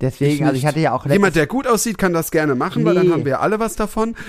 Deswegen, 0.05 0.45
also 0.45 0.57
ich 0.57 0.67
hatte 0.67 0.81
ja 0.81 0.93
auch 0.93 1.07
Jemand, 1.07 1.35
der 1.35 1.47
gut 1.47 1.67
aussieht, 1.67 1.97
kann 1.99 2.13
das 2.13 2.31
gerne 2.31 2.55
machen, 2.55 2.85
weil 2.85 2.95
dann 2.95 3.07
Nee. 3.07 3.13
haben 3.13 3.25
wir 3.25 3.41
alle 3.41 3.59
was 3.59 3.75
davon. 3.77 4.15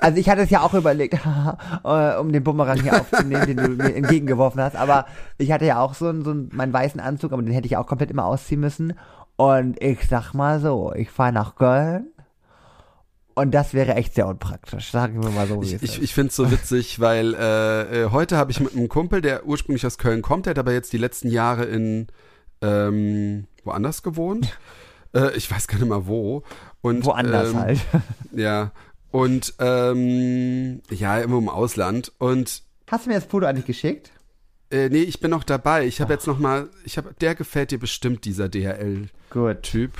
Also 0.00 0.18
ich 0.18 0.28
hatte 0.28 0.42
es 0.42 0.50
ja 0.50 0.60
auch 0.62 0.74
überlegt, 0.74 1.14
äh, 1.84 2.16
um 2.16 2.32
den 2.32 2.42
Bumerang 2.42 2.80
hier 2.80 3.00
aufzunehmen, 3.00 3.46
den 3.46 3.56
du 3.56 3.68
mir 3.70 3.94
entgegengeworfen 3.94 4.60
hast. 4.60 4.76
Aber 4.76 5.06
ich 5.38 5.52
hatte 5.52 5.64
ja 5.66 5.80
auch 5.80 5.94
so 5.94 6.08
einen, 6.08 6.24
so 6.24 6.30
einen 6.30 6.50
meinen 6.52 6.72
weißen 6.72 7.00
Anzug, 7.00 7.32
aber 7.32 7.42
den 7.42 7.52
hätte 7.52 7.66
ich 7.66 7.76
auch 7.76 7.86
komplett 7.86 8.10
immer 8.10 8.24
ausziehen 8.24 8.60
müssen. 8.60 8.94
Und 9.36 9.82
ich 9.82 10.06
sag 10.08 10.32
mal 10.34 10.60
so, 10.60 10.92
ich 10.94 11.10
fahre 11.10 11.32
nach 11.32 11.56
Köln 11.56 12.06
und 13.34 13.52
das 13.52 13.74
wäre 13.74 13.94
echt 13.94 14.14
sehr 14.14 14.28
unpraktisch. 14.28 14.90
Sagen 14.92 15.22
wir 15.22 15.30
mal 15.30 15.46
so, 15.46 15.60
wie 15.60 15.66
Ich, 15.66 15.72
es 15.74 15.82
ich, 15.82 15.96
ist. 15.98 16.02
ich 16.04 16.14
finde 16.14 16.28
es 16.30 16.36
so 16.36 16.50
witzig, 16.50 17.00
weil 17.00 17.34
äh, 17.34 18.04
äh, 18.04 18.10
heute 18.10 18.36
habe 18.36 18.50
ich 18.52 18.60
mit 18.60 18.74
einem 18.74 18.88
Kumpel, 18.88 19.20
der 19.20 19.46
ursprünglich 19.46 19.84
aus 19.86 19.98
Köln 19.98 20.22
kommt, 20.22 20.46
der 20.46 20.50
hat 20.52 20.58
aber 20.58 20.72
jetzt 20.72 20.92
die 20.92 20.98
letzten 20.98 21.28
Jahre 21.28 21.64
in 21.64 22.06
ähm, 22.64 23.46
woanders 23.64 24.02
gewohnt. 24.02 24.58
Äh, 25.14 25.36
ich 25.36 25.50
weiß 25.50 25.68
gar 25.68 25.78
nicht 25.78 25.88
mal 25.88 26.06
wo. 26.06 26.42
Und, 26.80 27.04
Woanders 27.04 27.50
ähm, 27.50 27.58
halt. 27.58 27.80
Ja. 28.32 28.72
Und 29.10 29.54
ähm, 29.60 30.82
ja, 30.90 31.18
irgendwo 31.18 31.38
im 31.38 31.48
Ausland. 31.48 32.12
Und 32.18 32.62
Hast 32.90 33.06
du 33.06 33.10
mir 33.10 33.16
das 33.16 33.24
Foto 33.24 33.46
eigentlich 33.46 33.66
geschickt? 33.66 34.10
äh, 34.74 34.88
nee, 34.88 35.02
ich 35.02 35.20
bin 35.20 35.30
noch 35.30 35.44
dabei. 35.44 35.86
Ich 35.86 36.00
habe 36.00 36.12
jetzt 36.12 36.26
noch 36.26 36.38
mal, 36.38 36.68
ich 36.84 36.96
habe, 36.96 37.14
der 37.20 37.34
gefällt 37.34 37.70
dir 37.70 37.78
bestimmt, 37.78 38.24
dieser 38.24 38.48
DHL-Typ. 38.48 39.92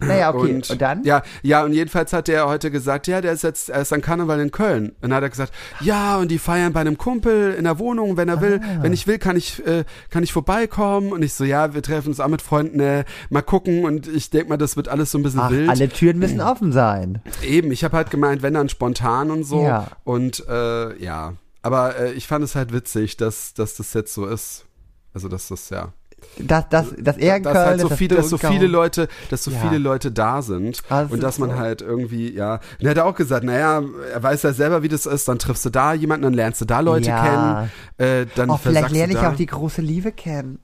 Naja, 0.00 0.34
okay. 0.34 0.54
Und, 0.54 0.80
dann? 0.82 1.04
Ja, 1.04 1.22
ja, 1.42 1.64
und 1.64 1.72
jedenfalls 1.72 2.12
hat 2.12 2.28
der 2.28 2.46
heute 2.46 2.70
gesagt, 2.70 3.06
ja, 3.06 3.20
der 3.20 3.32
ist 3.32 3.42
jetzt, 3.42 3.70
er 3.70 3.80
ist 3.82 3.92
an 3.92 4.00
Karneval 4.02 4.40
in 4.40 4.50
Köln. 4.50 4.90
Und 4.90 4.96
dann 5.02 5.14
hat 5.14 5.22
er 5.22 5.30
gesagt, 5.30 5.52
ja, 5.80 6.16
und 6.18 6.30
die 6.30 6.38
feiern 6.38 6.72
bei 6.72 6.80
einem 6.80 6.98
Kumpel 6.98 7.54
in 7.54 7.64
der 7.64 7.78
Wohnung, 7.78 8.16
wenn 8.16 8.28
er 8.28 8.40
will, 8.40 8.60
Ah. 8.62 8.82
wenn 8.82 8.92
ich 8.92 9.06
will, 9.06 9.18
kann 9.18 9.36
ich, 9.36 9.64
äh, 9.66 9.84
kann 10.10 10.22
ich 10.22 10.32
vorbeikommen. 10.32 11.12
Und 11.12 11.22
ich 11.22 11.34
so, 11.34 11.44
ja, 11.44 11.74
wir 11.74 11.82
treffen 11.82 12.08
uns 12.08 12.20
auch 12.20 12.28
mit 12.28 12.42
Freunden, 12.42 12.80
äh, 12.80 13.04
mal 13.30 13.42
gucken. 13.42 13.84
Und 13.84 14.06
ich 14.08 14.30
denk 14.30 14.48
mal, 14.48 14.56
das 14.56 14.76
wird 14.76 14.88
alles 14.88 15.10
so 15.10 15.18
ein 15.18 15.22
bisschen 15.22 15.40
Ach, 15.40 15.50
wild. 15.50 15.68
alle 15.68 15.88
Türen 15.88 16.18
müssen 16.18 16.40
offen 16.40 16.72
sein. 16.72 17.20
Eben, 17.42 17.70
ich 17.72 17.84
habe 17.84 17.96
halt 17.96 18.10
gemeint, 18.10 18.42
wenn 18.42 18.54
dann 18.54 18.68
spontan 18.68 19.30
und 19.30 19.44
so. 19.44 19.62
Ja. 19.64 19.88
Und 20.04 20.44
äh, 20.48 20.96
ja, 21.02 21.34
aber 21.62 21.98
äh, 21.98 22.12
ich 22.12 22.26
fand 22.26 22.44
es 22.44 22.54
halt 22.54 22.72
witzig, 22.72 23.16
dass, 23.16 23.54
dass 23.54 23.76
das 23.76 23.92
jetzt 23.94 24.14
so 24.14 24.26
ist. 24.26 24.64
Also, 25.14 25.28
dass 25.28 25.48
das 25.48 25.70
ja. 25.70 25.92
Dass, 26.38 26.68
dass, 26.68 26.86
dass 26.98 27.16
er 27.16 27.36
in 27.38 27.42
dass 27.44 27.52
Köln 27.54 27.66
halt 27.66 27.80
so 27.80 27.88
du 27.88 28.08
dass 28.14 28.28
so 28.28 28.36
viele 28.38 28.66
Leute, 28.66 29.08
dass 29.30 29.42
so 29.44 29.50
Ja. 29.50 29.58
viele 29.60 29.78
Leute 29.78 30.10
da 30.12 30.42
sind 30.42 30.82
das 30.88 31.10
und 31.10 31.22
dass 31.22 31.38
man 31.38 31.50
so. 31.50 31.56
halt 31.56 31.80
irgendwie, 31.80 32.30
ja, 32.32 32.60
und 32.78 32.84
er 32.86 32.90
hat 32.90 32.98
auch 32.98 33.14
gesagt, 33.14 33.42
naja, 33.44 33.82
er 34.12 34.22
weiß 34.22 34.42
ja 34.42 34.52
selber, 34.52 34.82
wie 34.82 34.88
das 34.88 35.06
ist, 35.06 35.26
dann 35.28 35.38
triffst 35.38 35.64
du 35.64 35.70
da 35.70 35.94
jemanden, 35.94 36.24
dann 36.24 36.34
lernst 36.34 36.60
du 36.60 36.66
da 36.66 36.80
Leute 36.80 37.08
Ja. 37.08 37.22
kennen, 37.24 37.70
äh, 38.22 38.26
dann 38.34 38.50
Oh, 38.50 38.58
vielleicht 38.62 38.90
lerne 38.90 39.14
ich 39.14 39.18
da. 39.18 39.30
auch 39.30 39.36
die 39.36 39.46
große 39.46 39.80
Liebe 39.80 40.12
kennen. 40.12 40.58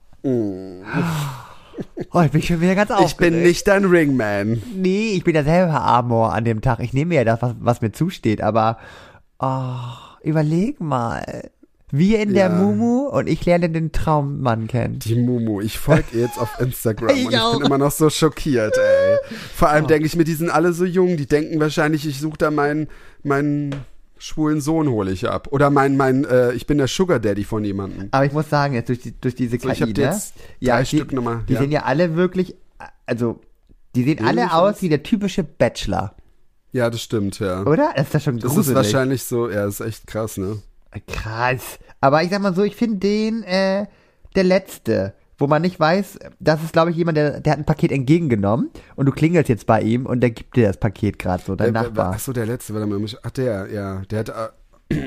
Oh, 2.11 2.21
ich 2.21 2.31
bin 2.31 2.41
schon 2.43 2.61
wieder 2.61 2.75
ganz 2.75 2.91
ich 2.91 2.95
aufgeregt. 2.95 3.17
bin 3.33 3.41
nicht 3.43 3.67
dein 3.67 3.85
Ringman. 3.85 4.61
Nee, 4.75 5.13
ich 5.15 5.23
bin 5.23 5.33
ja 5.35 5.43
selber 5.43 5.81
Amor 5.81 6.33
an 6.33 6.45
dem 6.45 6.61
Tag. 6.61 6.79
Ich 6.81 6.93
nehme 6.93 7.09
mir 7.09 7.15
ja 7.15 7.23
das, 7.23 7.41
was, 7.41 7.55
was 7.59 7.81
mir 7.81 7.91
zusteht, 7.91 8.41
aber 8.41 8.77
oh, 9.39 9.73
überleg 10.21 10.79
mal. 10.79 11.49
Wir 11.95 12.21
in 12.21 12.33
der 12.33 12.47
Ja. 12.49 12.55
Mumu 12.55 13.07
und 13.07 13.27
ich 13.29 13.45
lerne 13.45 13.69
den 13.69 13.91
Traummann 13.91 14.65
kennen. 14.67 14.97
Die 14.97 15.13
Mumu, 15.13 15.61
ich 15.61 15.77
folge 15.77 16.05
ihr 16.13 16.21
jetzt 16.21 16.39
auf 16.39 16.59
Instagram 16.59 17.15
Ich 17.15 17.25
und 17.27 17.33
ich 17.33 17.39
auch. 17.39 17.57
bin 17.57 17.67
immer 17.67 17.77
noch 17.77 17.91
so 17.91 18.09
schockiert, 18.09 18.75
ey. 18.75 19.17
Vor 19.53 19.69
allem 19.69 19.85
denke 19.85 20.07
ich 20.07 20.15
mir, 20.15 20.23
die 20.23 20.33
sind 20.33 20.49
alle 20.49 20.73
so 20.73 20.85
jung, 20.85 21.17
die 21.17 21.27
denken 21.27 21.59
wahrscheinlich, 21.59 22.07
ich 22.07 22.19
suche 22.19 22.37
da 22.39 22.49
meinen, 22.49 22.87
meinen 23.21 23.75
schwulen 24.17 24.59
Sohn 24.59 24.89
hole 24.89 25.11
ich 25.11 25.29
ab. 25.29 25.49
Oder 25.51 25.69
mein, 25.69 25.95
mein, 25.95 26.25
äh, 26.25 26.53
ich 26.53 26.65
bin 26.65 26.79
der 26.79 26.87
Sugar 26.87 27.19
Daddy 27.19 27.43
von 27.43 27.63
jemandem. 27.63 28.07
Aber 28.09 28.25
ich 28.25 28.31
muss 28.33 28.49
sagen, 28.49 28.73
jetzt 28.73 28.89
durch, 28.89 28.99
die, 29.01 29.13
durch 29.21 29.35
diese 29.35 29.59
So, 29.59 29.69
ich 29.69 29.77
KI, 29.77 29.81
hab 29.83 29.93
dir 29.93 30.05
ne? 30.07 30.11
jetzt 30.13 30.33
drei 30.63 30.79
die, 30.81 30.87
Stück 30.87 31.13
nochmal, 31.13 31.41
Die 31.47 31.53
ja. 31.53 31.59
sehen 31.59 31.71
ja 31.71 31.83
alle 31.83 32.15
wirklich, 32.15 32.55
also, 33.05 33.39
die 33.95 34.03
sehen 34.03 34.25
alle 34.25 34.41
Ähnlich 34.41 34.53
aus 34.55 34.81
wie 34.81 34.89
der 34.89 35.03
typische 35.03 35.43
Bachelor, 35.43 36.15
Ja, 36.71 36.89
das 36.89 37.01
stimmt, 37.03 37.37
ja. 37.37 37.61
oder? 37.67 37.91
Das 37.95 38.07
ist 38.07 38.13
ja 38.15 38.19
schon 38.19 38.39
Das 38.39 38.51
gruselig. 38.51 38.69
ist 38.69 38.75
wahrscheinlich 38.75 39.23
so, 39.25 39.47
ja, 39.47 39.67
ist 39.67 39.79
echt 39.79 40.07
krass, 40.07 40.37
ne? 40.37 40.57
Krass. 41.07 41.79
Aber 42.01 42.23
ich 42.23 42.29
sag 42.29 42.41
mal 42.41 42.53
so, 42.53 42.63
ich 42.63 42.75
finde 42.75 42.97
den, 42.97 43.43
äh, 43.43 43.85
der 44.35 44.43
letzte, 44.43 45.13
wo 45.37 45.47
man 45.47 45.61
nicht 45.61 45.79
weiß, 45.79 46.19
das 46.39 46.63
ist, 46.63 46.73
glaube 46.73 46.91
ich, 46.91 46.97
jemand, 46.97 47.17
der, 47.17 47.39
der 47.39 47.53
hat 47.53 47.59
ein 47.59 47.65
Paket 47.65 47.91
entgegengenommen 47.91 48.69
und 48.95 49.05
du 49.05 49.11
klingelst 49.11 49.49
jetzt 49.49 49.65
bei 49.65 49.81
ihm 49.81 50.05
und 50.05 50.21
der 50.21 50.31
gibt 50.31 50.55
dir 50.55 50.67
das 50.67 50.77
Paket 50.77 51.19
gerade 51.19 51.43
so, 51.43 51.55
dein 51.55 51.69
Äh, 51.69 51.71
Nachbar. 51.71 52.13
Ach 52.15 52.19
so, 52.19 52.33
der 52.33 52.45
letzte, 52.45 52.73
warte 52.73 52.87
mal, 52.87 52.99
ach 53.23 53.31
der, 53.31 53.71
ja, 53.71 54.01
der 54.09 54.19
hat 54.19 54.29
äh, 54.29 54.33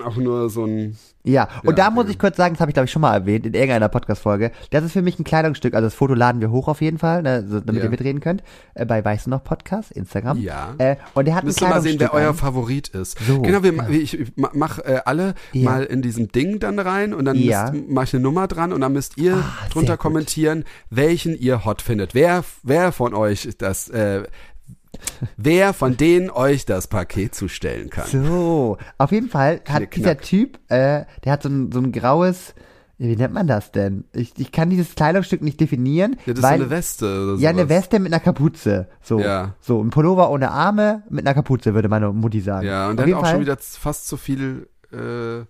auch 0.04 0.16
nur 0.16 0.50
so 0.50 0.64
ein, 0.64 0.96
Ja, 1.24 1.48
und 1.64 1.70
Ja, 1.78 1.84
da 1.86 1.90
muss 1.90 2.08
ich 2.08 2.18
kurz 2.18 2.36
sagen, 2.36 2.54
das 2.54 2.60
habe 2.60 2.70
ich 2.70 2.74
glaube 2.74 2.84
ich 2.86 2.90
schon 2.92 3.02
mal 3.02 3.14
erwähnt 3.14 3.46
in 3.46 3.54
irgendeiner 3.54 3.88
Podcast-Folge. 3.88 4.52
Das 4.70 4.84
ist 4.84 4.92
für 4.92 5.02
mich 5.02 5.18
ein 5.18 5.24
Kleidungsstück. 5.24 5.74
Also 5.74 5.86
das 5.86 5.94
Foto 5.94 6.14
laden 6.14 6.40
wir 6.40 6.50
hoch 6.50 6.68
auf 6.68 6.80
jeden 6.80 6.98
Fall, 6.98 7.22
ne, 7.22 7.44
so, 7.48 7.60
damit 7.60 7.76
Ja. 7.82 7.84
ihr 7.84 7.90
mitreden 7.90 8.20
könnt. 8.20 8.42
Äh, 8.74 8.86
bei 8.86 9.04
Weißt 9.04 9.26
du 9.26 9.30
noch 9.30 9.42
Podcast, 9.44 9.90
Instagram. 9.92 10.38
Ja. 10.38 10.74
Äh, 10.78 10.96
und 11.14 11.26
der 11.26 11.34
hat 11.34 11.44
Müsst 11.44 11.62
ein 11.62 11.70
mal 11.70 11.80
sehen, 11.82 11.98
wer 11.98 12.12
euer. 12.14 12.34
Favorit 12.34 12.88
ist. 12.88 13.18
So, 13.26 13.40
genau, 13.42 13.62
wir, 13.62 13.72
ja. 13.74 13.88
ich 13.88 14.18
ich 14.20 14.36
ma- 14.36 14.50
mach 14.52 14.78
äh, 14.78 15.00
alle 15.04 15.34
mal 15.54 15.84
in 15.84 16.02
diesem 16.02 16.28
Ding 16.30 16.58
dann 16.60 16.78
rein 16.78 17.12
und 17.14 17.24
dann 17.24 17.36
Ja. 17.36 17.70
müsst, 17.70 17.84
mach 17.88 18.02
ich 18.04 18.14
eine 18.14 18.22
Nummer 18.22 18.46
dran 18.46 18.72
und 18.72 18.80
dann 18.82 18.92
müsst 18.92 19.16
ihr 19.18 19.36
Ah, 19.36 19.68
drunter 19.70 19.96
kommentieren, 19.96 20.64
welchen 20.90 21.36
ihr 21.36 21.64
hot 21.64 21.82
findet. 21.82 22.14
Wer, 22.14 22.44
wer 22.62 22.92
von 22.92 23.14
euch 23.14 23.48
das, 23.58 23.88
äh, 23.88 24.24
wer 25.36 25.72
von 25.72 25.96
denen 25.96 26.30
euch 26.30 26.64
das 26.66 26.86
Paket 26.86 27.34
zustellen 27.34 27.90
kann. 27.90 28.06
So, 28.06 28.78
auf 28.98 29.12
jeden 29.12 29.28
Fall 29.28 29.60
hat 29.68 29.78
Knick, 29.78 29.90
dieser. 29.92 30.18
Typ, 30.18 30.58
äh, 30.70 31.04
der 31.24 31.32
hat 31.32 31.42
so 31.42 31.48
ein, 31.48 31.70
so 31.72 31.80
ein 31.80 31.92
graues, 31.92 32.54
wie 32.98 33.14
nennt 33.14 33.34
man 33.34 33.46
das 33.46 33.72
denn? 33.72 34.04
Ich, 34.14 34.32
ich 34.38 34.52
kann 34.52 34.70
dieses 34.70 34.94
Kleidungsstück 34.94 35.42
nicht 35.42 35.60
definieren, 35.60 36.16
Ja, 36.24 36.32
das 36.32 36.42
weil 36.42 36.54
ist 36.54 36.58
so 36.60 36.64
eine 36.64 36.70
Weste 36.70 37.04
oder 37.34 37.40
ja 37.42 37.50
eine 37.50 37.58
sowas. 37.62 37.68
Weste 37.70 37.98
mit 37.98 38.12
einer 38.12 38.20
Kapuze, 38.20 38.88
so, 39.02 39.20
Ja. 39.20 39.54
so 39.60 39.82
ein 39.82 39.90
Pullover 39.90 40.30
ohne 40.30 40.50
Arme 40.50 41.02
mit 41.10 41.26
einer 41.26 41.34
Kapuze 41.34 41.74
würde 41.74 41.88
meine 41.88 42.10
Mutti 42.12 42.40
sagen. 42.40 42.66
Ja, 42.66 42.88
und 42.88 42.98
Auf 42.98 43.04
der 43.04 43.14
hat 43.14 43.20
auch 43.20 43.24
Fall, 43.26 43.32
schon 43.32 43.40
wieder 43.42 43.56
fast 43.58 44.06
zu 44.08 44.16
viel 44.16 44.68
äh, 44.92 45.44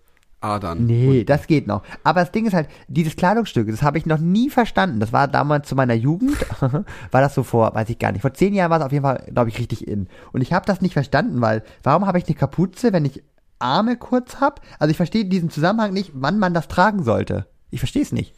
Adern. 0.47 0.87
Nee, 0.87 1.25
das 1.25 1.47
geht 1.47 1.67
noch. 1.67 1.83
Aber 2.05 2.21
das 2.21 2.33
Ding 2.33 2.47
ist 2.47 2.55
halt, 2.55 2.69
dieses 2.89 3.17
Kleidungsstück, 3.17 3.69
das 3.69 3.83
habe 3.83 3.99
ich 3.99 4.07
noch 4.07 4.19
nie 4.19 4.51
verstanden. 4.51 5.01
Das 5.01 5.13
war 5.13 5.29
damals 5.29 5.69
zu 5.69 5.75
meiner 5.75 5.95
Jugend, 5.95 6.37
war 7.11 7.21
das 7.21 7.35
so 7.35 7.43
vor, 7.43 7.75
weiß 7.75 7.89
ich 7.91 7.99
gar 7.99 8.13
nicht, 8.13 8.23
vor 8.23 8.35
zehn 8.35 8.55
Jahren 8.55 8.71
war 8.71 8.79
es 8.79 8.85
auf 8.87 8.93
jeden 8.93 9.05
Fall, 9.05 9.25
glaube 9.33 9.51
ich, 9.51 9.59
richtig 9.59 9.87
in. 9.87 10.09
Und 10.33 10.41
ich 10.41 10.53
habe 10.53 10.67
das 10.67 10.81
nicht 10.81 10.93
verstanden, 10.93 11.41
weil, 11.41 11.63
warum 11.83 12.07
habe 12.07 12.19
ich 12.19 12.27
eine 12.27 12.35
Kapuze, 12.35 12.93
wenn 12.93 13.05
ich 13.05 13.23
Arme 13.59 13.97
kurz 13.97 14.41
habe? 14.41 14.61
Also 14.79 14.91
ich 14.91 14.97
verstehe 14.97 15.25
diesen 15.25 15.51
Zusammenhang 15.51 15.93
nicht, 15.93 16.13
wann 16.15 16.39
man 16.39 16.55
das 16.55 16.69
tragen 16.69 17.03
sollte. 17.03 17.47
Ich 17.71 17.81
verstehe 17.81 18.03
es 18.03 18.13
nicht. 18.13 18.35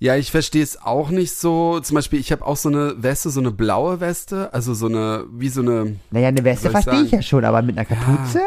Ja, 0.00 0.14
ich 0.14 0.30
verstehe 0.30 0.62
es 0.62 0.80
auch 0.80 1.10
nicht 1.10 1.34
so. 1.34 1.80
Zum 1.80 1.96
Beispiel, 1.96 2.20
ich 2.20 2.30
habe 2.30 2.46
auch 2.46 2.56
so 2.56 2.68
eine 2.68 3.02
Weste, 3.02 3.30
so 3.30 3.40
eine 3.40 3.50
blaue 3.50 4.00
Weste, 4.00 4.52
also 4.54 4.72
so 4.72 4.86
eine, 4.86 5.24
wie 5.32 5.48
so 5.48 5.60
eine, 5.60 5.96
Naja, 6.12 6.28
eine 6.28 6.44
Weste 6.44 6.70
verstehe 6.70 7.02
ich 7.02 7.10
ja 7.10 7.22
schon, 7.22 7.44
aber 7.44 7.62
mit 7.62 7.76
einer 7.76 7.84
Kapuze? 7.84 8.40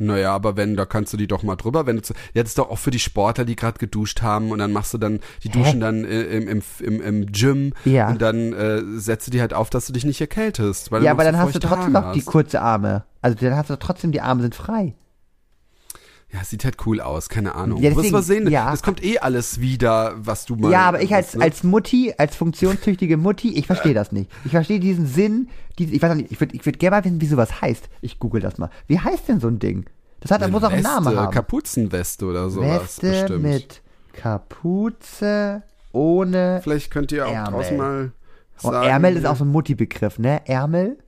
Naja, 0.00 0.32
aber 0.34 0.56
wenn, 0.56 0.76
da 0.76 0.86
kannst 0.86 1.12
du 1.12 1.16
die 1.16 1.26
doch 1.26 1.42
mal 1.42 1.56
drüber, 1.56 1.86
wenn 1.86 1.96
du 1.96 2.02
zu, 2.02 2.14
ist 2.34 2.58
doch 2.58 2.70
auch 2.70 2.78
für 2.78 2.90
die 2.90 2.98
Sportler, 2.98 3.44
die 3.44 3.56
gerade 3.56 3.78
geduscht 3.78 4.22
haben 4.22 4.50
und 4.50 4.58
dann 4.58 4.72
machst 4.72 4.92
du 4.94 4.98
dann, 4.98 5.20
die 5.44 5.48
Hä? 5.50 5.58
duschen 5.58 5.80
dann 5.80 6.04
äh, 6.04 6.22
im, 6.22 6.48
im, 6.48 6.62
im, 6.80 7.00
im 7.00 7.26
Gym 7.32 7.72
Ja. 7.84 8.08
und 8.08 8.20
dann 8.22 8.52
äh, 8.52 8.82
setzt 8.98 9.26
du 9.26 9.30
die 9.30 9.40
halt 9.40 9.54
auf, 9.54 9.70
dass 9.70 9.86
du 9.86 9.92
dich 9.92 10.04
nicht 10.04 10.20
erkältest. 10.20 10.90
Weil 10.90 11.04
Ja, 11.04 11.12
aber 11.12 11.24
dann 11.24 11.38
hast 11.38 11.54
du 11.54 11.58
trotzdem 11.58 11.92
noch 11.92 12.12
die 12.12 12.22
kurze 12.22 12.60
Arme. 12.60 13.04
Also 13.22 13.36
dann 13.40 13.56
hast 13.56 13.70
du 13.70 13.78
trotzdem, 13.78 14.12
die 14.12 14.20
Arme 14.20 14.42
sind 14.42 14.54
frei. 14.54 14.94
Ja, 16.32 16.44
sieht 16.44 16.64
halt 16.64 16.76
cool 16.86 17.00
aus, 17.00 17.28
keine 17.28 17.56
Ahnung. 17.56 17.82
Ja, 17.82 17.90
deswegen, 17.90 18.12
mal 18.12 18.22
sehen, 18.22 18.48
ja. 18.48 18.70
das 18.70 18.82
kommt 18.84 19.02
eh 19.02 19.18
alles 19.18 19.60
wieder, 19.60 20.14
was 20.16 20.44
du 20.46 20.54
mal. 20.54 20.70
Ja, 20.70 20.82
aber 20.82 21.02
ich 21.02 21.12
als, 21.12 21.34
ne? 21.34 21.42
als 21.42 21.64
Mutti, 21.64 22.14
als 22.16 22.36
funktionstüchtige 22.36 23.16
Mutti, 23.16 23.52
ich 23.58 23.66
verstehe 23.66 23.94
das 23.94 24.12
nicht. 24.12 24.30
Ich 24.44 24.52
verstehe 24.52 24.78
diesen 24.78 25.06
Sinn, 25.06 25.48
diese, 25.78 25.92
ich 25.92 26.00
weiß 26.00 26.14
nicht, 26.14 26.30
ich 26.30 26.38
würde 26.40 26.54
ich 26.54 26.64
würd 26.64 26.78
gerne 26.78 26.96
mal 26.96 27.04
wissen, 27.04 27.20
wie 27.20 27.26
sowas 27.26 27.60
heißt. 27.60 27.88
Ich 28.00 28.20
google 28.20 28.40
das 28.40 28.58
mal. 28.58 28.70
Wie 28.86 29.00
heißt 29.00 29.28
denn 29.28 29.40
so 29.40 29.48
ein 29.48 29.58
Ding? 29.58 29.86
Das 30.20 30.30
hat, 30.30 30.40
Eine 30.42 30.52
muss 30.52 30.62
auch 30.62 30.70
einen 30.70 30.82
Namen 30.82 31.16
haben. 31.16 31.32
Kapuzenweste 31.34 32.26
oder 32.26 32.48
sowas 32.50 32.82
Weste 32.82 33.10
bestimmt. 33.10 33.42
mit 33.42 33.82
Kapuze 34.12 35.62
ohne 35.92 36.60
Vielleicht 36.62 36.90
könnt 36.92 37.10
ihr 37.10 37.26
auch 37.26 37.32
Ärmel. 37.32 37.52
draußen 37.52 37.76
mal 37.76 38.12
Oh, 38.62 38.70
sagen. 38.70 38.88
Ärmel 38.88 39.16
ist 39.16 39.24
auch 39.26 39.36
so 39.36 39.44
ein 39.44 39.50
Mutti-Begriff, 39.50 40.18
ne? 40.18 40.46
Ärmel? 40.46 40.98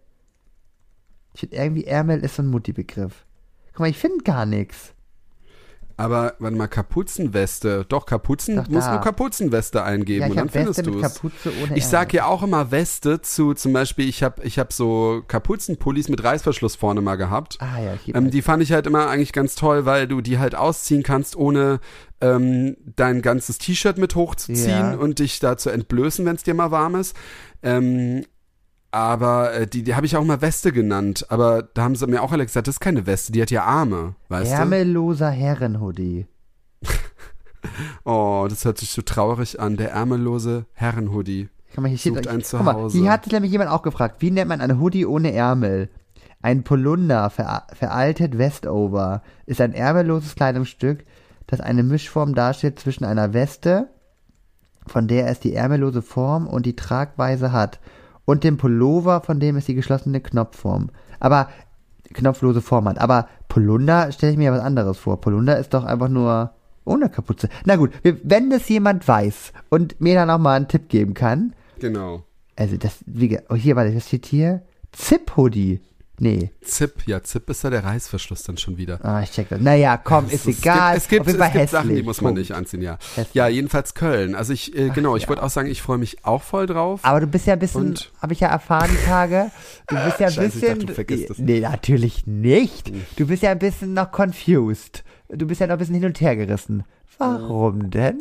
Ich 1.35 1.41
finde 1.41 1.57
irgendwie 1.57 1.85
Ärmel 1.85 2.20
ist 2.20 2.37
so 2.37 2.43
ein 2.43 2.47
Mutti-Begriff. 2.49 3.27
Guck 3.73 3.81
mal, 3.81 3.91
ich 3.91 3.99
finde 3.99 4.25
gar 4.25 4.47
nichts. 4.47 4.91
Aber 5.97 6.34
warte 6.38 6.57
mal, 6.57 6.66
Kapuzenweste. 6.68 7.84
Doch, 7.88 8.07
Kapuzen, 8.07 8.57
Doch, 8.57 8.68
musst 8.68 8.86
da. 8.86 8.93
nur 8.93 9.01
Kapuzenweste 9.03 9.82
eingeben 9.82 10.20
Ja, 10.20 10.26
ich 10.26 10.30
und 10.32 10.36
dann 10.38 10.49
findest 10.49 10.86
du 10.86 10.99
es. 11.01 11.20
Ich 11.74 11.86
sag 11.86 12.12
ja 12.12 12.26
auch 12.26 12.43
immer 12.43 12.70
Weste 12.70 13.20
zu, 13.20 13.55
zum 13.55 13.72
Beispiel, 13.72 14.09
ich 14.09 14.22
habe 14.22 14.43
ich 14.45 14.59
hab 14.59 14.72
so 14.72 15.22
Kapuzenpullis 15.28 16.09
mit 16.09 16.22
Reißverschluss 16.24 16.76
vorne 16.76 17.01
mal 17.01 17.16
gehabt. 17.16 17.59
Ah 17.61 17.80
ja, 17.80 18.14
Ähm, 18.14 18.30
die 18.30 18.43
fand 18.43 18.62
ich 18.62 18.72
halt 18.72 18.86
immer 18.86 19.09
eigentlich 19.09 19.32
ganz 19.32 19.55
toll, 19.55 19.84
weil 19.86 20.07
du 20.09 20.20
die 20.20 20.38
halt 20.38 20.55
ausziehen 20.55 21.03
kannst, 21.03 21.36
ohne 21.36 21.80
ähm, 22.20 22.76
dein 22.97 23.20
ganzes 23.22 23.59
T-Shirt 23.59 23.99
mit 23.99 24.14
hochzuziehen 24.14 24.68
Ja. 24.68 24.95
und 24.95 25.18
dich 25.18 25.40
da 25.40 25.57
zu 25.57 25.70
entblößen, 25.70 26.24
wenn 26.24 26.36
es 26.36 26.43
dir 26.45 26.55
mal 26.55 26.70
warm 26.70 26.95
ist. 26.95 27.16
Ähm, 27.62 28.24
aber 28.93 29.55
äh, 29.55 29.66
die, 29.66 29.82
die 29.82 29.95
habe 29.95 30.07
ich 30.07 30.16
auch 30.16 30.24
mal 30.24 30.40
Weste 30.40 30.70
genannt. 30.70 31.26
Aber 31.30 31.62
da 31.62 31.82
haben 31.82 31.97
sie 31.97 32.07
mir 32.07 32.22
auch 32.22 32.30
alle 32.30 32.47
gesagt, 32.47 32.68
das 32.68 32.76
ist 32.76 32.80
keine 32.80 33.07
Weste, 33.07 33.32
die 33.32 33.43
hat 33.43 33.51
ja 33.51 33.64
Arme, 33.64 34.14
weißt 34.28 34.53
Ärmelloser 34.53 35.30
Herrenhoodie. 35.30 36.26
Oh, 38.05 38.47
das 38.51 38.64
hört 38.64 38.78
sich 38.78 38.90
so 38.90 39.03
traurig 39.03 39.61
an. 39.61 39.76
Der 39.76 39.93
ärmellose 39.93 40.66
Herrenhoodie. 40.72 41.49
Guck 41.74 41.82
mal, 41.82 41.88
hier 41.88 41.99
steht, 41.99 42.14
Sucht 42.14 42.26
ein 42.26 42.43
guck 42.43 42.64
mal, 42.64 42.72
Zuhause. 42.72 42.99
hier 42.99 43.11
hat 43.11 43.24
sich 43.24 43.32
nämlich 43.32 43.53
jemand 43.53 43.70
auch 43.70 43.82
gefragt, 43.82 44.16
wie 44.18 44.32
nennt 44.32 44.49
man 44.49 44.61
eine 44.61 44.80
Hoodie 44.80 45.07
ohne 45.07 45.32
Ärmel? 45.32 45.88
Ein 46.43 46.64
Polunder, 46.64 47.30
ver 47.30 47.68
veraltet 47.72 48.36
Westover, 48.36 49.22
ist 49.47 49.61
ein 49.61 49.74
ärmelloses 49.74 50.34
Kleidungsstück, 50.34 51.05
das 51.47 51.61
eine 51.61 51.84
Mischform 51.84 52.34
darstellt 52.34 52.80
zwischen 52.80 53.05
einer 53.05 53.32
Weste, 53.32 53.88
von 54.88 55.07
der 55.07 55.28
es 55.28 55.38
die 55.38 55.55
ärmellose 55.55 56.03
Form 56.03 56.49
und 56.49 56.66
die 56.66 56.74
Tragweise 56.74 57.53
hat, 57.53 57.78
und 58.25 58.45
dem 58.45 58.57
Pullover, 58.57 59.20
von 59.20 59.41
dem 59.41 59.57
es 59.57 59.66
die 59.66 59.75
geschlossene 59.75 60.20
Knopfform. 60.20 60.91
Aber 61.20 61.49
knopflose 62.14 62.61
Form 62.61 62.89
hat. 62.89 62.99
Aber 62.99 63.29
Polunder 63.49 64.12
stelle 64.12 64.33
ich 64.33 64.39
mir 64.39 64.45
ja 64.45 64.53
was 64.53 64.61
anderes 64.61 64.99
vor. 64.99 65.20
Polunder 65.20 65.59
ist 65.59 65.73
doch 65.75 65.85
einfach 65.85 66.09
nur 66.09 66.53
ohne 66.85 67.09
Kapuze. 67.09 67.49
Na 67.64 67.77
gut, 67.77 67.93
wenn 68.03 68.51
das 68.51 68.68
jemand 68.68 69.07
weiß 69.07 69.53
und 69.70 70.01
mir 70.01 70.14
dann 70.14 70.31
auch 70.31 70.39
mal 70.39 70.57
einen 70.57 70.68
Tipp 70.68 70.89
geben 70.89 71.14
kann, 71.14 71.55
Genau. 71.79 72.25
also 72.57 72.77
das, 72.77 72.99
wie, 73.07 73.39
oh 73.49 73.55
hier, 73.55 73.77
warte, 73.77 73.95
was 73.97 74.07
steht 74.09 74.27
hier? 74.27 74.62
Zip-Hoodie. 74.93 75.81
Nee, 76.18 76.50
Zip, 76.60 77.06
ja, 77.06 77.22
Zip 77.22 77.48
ist 77.50 77.64
ja 77.64 77.70
der 77.70 77.82
Reißverschluss 77.84 78.42
dann 78.44 78.56
schon 78.56 78.76
wieder. 78.76 79.04
ah, 79.04 79.22
ich 79.22 79.30
check 79.32 79.48
das. 79.48 79.60
Naja, 79.60 79.96
komm, 79.96 80.26
ist 80.26 80.46
Es 80.46 80.58
egal. 80.60 80.92
Gibt, 80.92 81.02
es 81.02 81.08
gibt, 81.08 81.26
es 81.26 81.32
gibt 81.32 81.44
hässlich. 81.54 81.70
Sachen, 81.70 81.96
die 81.96 82.02
muss 82.02 82.20
man 82.20 82.34
nicht 82.34 82.52
anziehen, 82.52 82.82
ja. 82.82 82.98
Hässlich. 83.16 83.34
Ja, 83.34 83.48
jedenfalls 83.48 83.94
Köln. 83.94 84.34
Also 84.34 84.52
ich, 84.52 84.76
äh, 84.76 84.90
genau, 84.90 85.16
ich 85.16 85.22
ja. 85.24 85.28
wollte 85.30 85.42
auch 85.42 85.50
sagen, 85.50 85.68
ich 85.70 85.82
freue 85.82 85.98
mich 85.98 86.24
auch 86.24 86.42
voll 86.42 86.66
drauf. 86.66 87.00
Aber 87.02 87.18
du 87.20 87.26
bist 87.26 87.46
ja 87.46 87.54
ein 87.54 87.58
bisschen, 87.58 87.98
habe 88.20 88.34
ich 88.34 88.40
ja 88.40 88.48
erfahren 88.48 88.90
die 88.92 89.04
Tage, 89.06 89.50
du 89.88 89.96
bist 90.04 90.20
ja 90.20 90.26
ein 90.28 90.32
Scheiße, 90.34 90.46
ich 90.46 90.54
bisschen, 90.54 90.68
dachte, 90.74 90.86
du 90.86 90.94
vergisst 90.94 91.30
es. 91.30 91.38
nee, 91.38 91.60
natürlich 91.60 92.26
nicht. 92.26 92.92
Du 93.16 93.26
bist 93.26 93.42
ja 93.42 93.50
ein 93.50 93.58
bisschen 93.58 93.94
noch 93.94 94.12
confused. 94.16 95.02
Du 95.28 95.46
bist 95.46 95.60
ja 95.60 95.66
noch 95.66 95.72
ein 95.74 95.78
bisschen 95.78 95.94
hin 95.94 96.04
und 96.04 96.20
her 96.20 96.36
gerissen. 96.36 96.84
Warum 97.18 97.90
denn? 97.90 98.18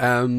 Ähm, 0.00 0.38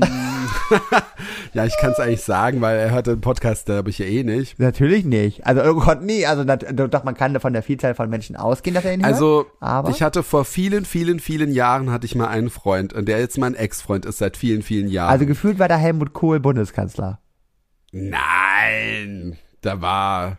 ja, 1.54 1.66
ich 1.66 1.76
kann 1.78 1.92
es 1.92 2.00
eigentlich 2.00 2.22
sagen, 2.24 2.62
weil 2.62 2.78
er 2.78 2.92
hört 2.92 3.08
den 3.08 3.20
Podcast, 3.22 3.68
da 3.68 3.76
habe 3.76 3.90
ich 3.90 3.98
ja 4.00 4.06
eh 4.06 4.24
nicht. 4.24 4.58
Natürlich 4.60 5.04
nicht. 5.06 5.46
Also, 5.46 5.62
oh 5.64 5.76
Gott, 5.76 6.02
nee. 6.02 6.26
Also, 6.26 6.44
nat- 6.44 6.66
doch, 6.74 7.04
man 7.04 7.16
kann 7.16 7.38
von 7.40 7.54
der 7.54 7.64
Vielzahl 7.64 7.94
von 7.96 8.10
Menschen 8.10 8.36
ausgehen, 8.36 8.74
dass 8.74 8.86
er 8.86 8.94
ihn 8.94 9.06
hört. 9.06 9.14
Also, 9.14 9.48
ich 9.90 10.02
hatte 10.02 10.24
vor 10.24 10.46
vielen, 10.46 10.86
vielen, 10.86 11.20
vielen 11.20 11.52
Jahren 11.52 11.92
hatte 11.92 12.06
ich 12.06 12.16
mal 12.16 12.28
einen 12.28 12.50
Freund 12.50 12.94
und 12.94 13.08
der 13.08 13.20
jetzt 13.20 13.38
mein 13.38 13.56
Ex-Freund 13.56 14.06
ist 14.06 14.20
seit 14.20 14.38
vielen, 14.38 14.62
vielen 14.62 14.88
Jahren. 14.88 15.10
also 15.12 15.26
gefühlt 15.26 15.60
war 15.60 15.68
da 15.68 15.76
Helmut 15.78 16.14
Kohl 16.14 16.40
Bundeskanzler. 16.40 17.20
Nein, 17.92 19.38
da 19.62 19.82
war, 19.82 20.38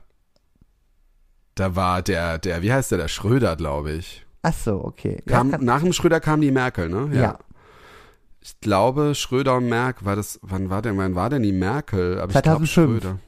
da 1.54 1.76
war 1.76 2.02
der, 2.02 2.38
der, 2.38 2.62
wie 2.62 2.72
heißt 2.72 2.90
der, 2.90 2.98
der 2.98 3.08
Schröder, 3.08 3.56
glaube 3.56 3.92
ich. 3.92 4.24
Ach 4.42 4.54
so, 4.54 4.82
okay. 4.84 5.22
Ja, 5.26 5.38
Kam, 5.38 5.50
nach 5.61 5.82
dem 5.82 5.92
Schröder 5.92 6.20
kam 6.20 6.40
die 6.40 6.50
Merkel, 6.50 6.88
ne? 6.88 7.11
ja. 7.12 7.38
Ich 8.51 8.61
glaube, 8.61 9.14
Schröder 9.14 9.57
und 9.57 9.68
Merkel, 9.68 10.05
war 10.07 10.16
das, 10.16 10.40
wann 10.42 10.70
war 10.70 10.82
denn, 10.82 10.98
wann 10.98 11.14
war 11.14 11.30
denn 11.30 11.42
die 11.42 11.53
Merkel? 11.53 12.18
Aber 12.18 12.30
ich 12.30 12.32
2005. 12.32 12.74
glaube 12.74 13.01
Schröder. 13.01 13.18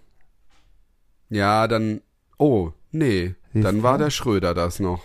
Ja, 1.30 1.68
dann, 1.68 2.00
oh, 2.38 2.72
nee, 2.90 3.34
Siehst 3.52 3.64
dann 3.64 3.76
du? 3.78 3.82
war 3.82 3.98
der 3.98 4.10
Schröder 4.10 4.52
das 4.52 4.80
noch. 4.80 5.04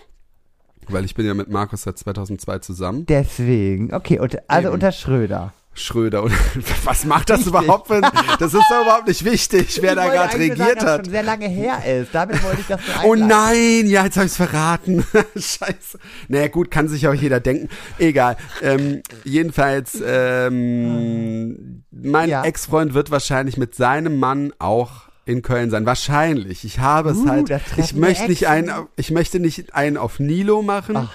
Weil 0.88 1.04
ich 1.04 1.14
bin 1.14 1.24
ja 1.24 1.34
mit 1.34 1.48
Markus 1.50 1.82
seit 1.82 1.98
2002 1.98 2.58
zusammen. 2.58 3.06
Deswegen. 3.06 3.94
Okay, 3.94 4.18
und, 4.18 4.38
also 4.50 4.68
Eben. 4.68 4.74
unter 4.74 4.90
Schröder. 4.90 5.52
Schröder 5.78 6.22
und 6.22 6.32
was 6.84 7.04
macht 7.04 7.30
das 7.30 7.46
überhaupt? 7.46 7.88
Für, 7.88 8.00
das 8.00 8.52
ist 8.54 8.64
doch 8.70 8.82
überhaupt 8.82 9.08
nicht 9.08 9.24
wichtig, 9.24 9.78
wer 9.80 9.92
Ich 9.92 9.96
da 9.98 10.08
gerade 10.08 10.38
regiert 10.38 10.58
sagen, 10.58 10.76
es 10.78 10.84
hat. 10.84 11.04
schon 11.06 11.12
sehr 11.12 11.22
lange 11.22 11.48
her 11.48 11.78
ist. 12.00 12.08
Damit 12.14 12.42
wollte 12.42 12.60
ich 12.60 12.66
das 12.66 12.80
so 12.84 12.92
Oh 13.08 13.14
nein, 13.14 13.86
ja, 13.86 14.04
jetzt 14.04 14.16
habe 14.16 14.26
ich's 14.26 14.36
verraten. 14.36 15.04
Scheiße. 15.34 15.98
Naja, 16.28 16.48
gut, 16.48 16.70
kann 16.70 16.88
sich 16.88 17.06
auch 17.08 17.14
jeder 17.14 17.40
denken. 17.40 17.68
Egal. 17.98 18.36
Ähm, 18.62 19.02
jedenfalls, 19.24 20.02
ähm, 20.04 21.84
mein 21.90 22.28
Ja. 22.28 22.44
Ex-Freund 22.44 22.94
wird 22.94 23.10
wahrscheinlich 23.10 23.56
mit 23.56 23.74
seinem 23.74 24.18
Mann 24.18 24.52
auch 24.58 25.08
in 25.24 25.42
Köln 25.42 25.70
sein. 25.70 25.84
Wahrscheinlich. 25.84 26.64
Ich 26.64 26.78
habe 26.78 27.10
es 27.10 27.18
Uh, 27.18 27.28
halt. 27.28 27.50
das 27.50 27.60
Ich 27.76 27.94
möchte 27.94 28.28
nicht 28.28 28.46
einen, 28.48 28.72
ich 28.96 29.10
möchte 29.10 29.40
nicht 29.40 29.74
einen 29.74 29.96
auf 29.98 30.18
Nilo 30.20 30.62
machen. 30.62 30.96
Ach. 30.96 31.12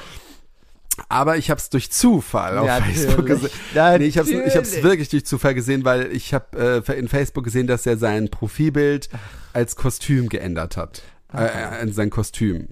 Aber 1.09 1.37
ich 1.37 1.49
habe 1.49 1.59
es 1.59 1.69
durch 1.69 1.91
Zufall 1.91 2.57
auf 2.57 2.67
Natürlich, 2.67 2.97
Facebook 2.97 3.25
gesehen. 3.25 3.49
Nee, 3.73 4.05
ich 4.05 4.17
habe 4.17 4.31
es 4.31 4.47
ich 4.47 4.55
hab's 4.55 4.83
wirklich 4.83 5.09
durch 5.09 5.25
Zufall 5.25 5.53
gesehen, 5.55 5.85
weil 5.85 6.11
ich 6.11 6.33
habe 6.33 6.83
äh, 6.87 6.99
in 6.99 7.07
Facebook 7.07 7.43
gesehen, 7.43 7.67
dass 7.67 7.85
er 7.85 7.97
sein 7.97 8.29
Profilbild 8.29 9.09
als 9.53 9.75
Kostüm 9.75 10.29
geändert 10.29 10.77
hat. 10.77 11.01
Äh, 11.35 11.81
in 11.81 11.93
sein 11.93 12.09
Kostüm. 12.09 12.69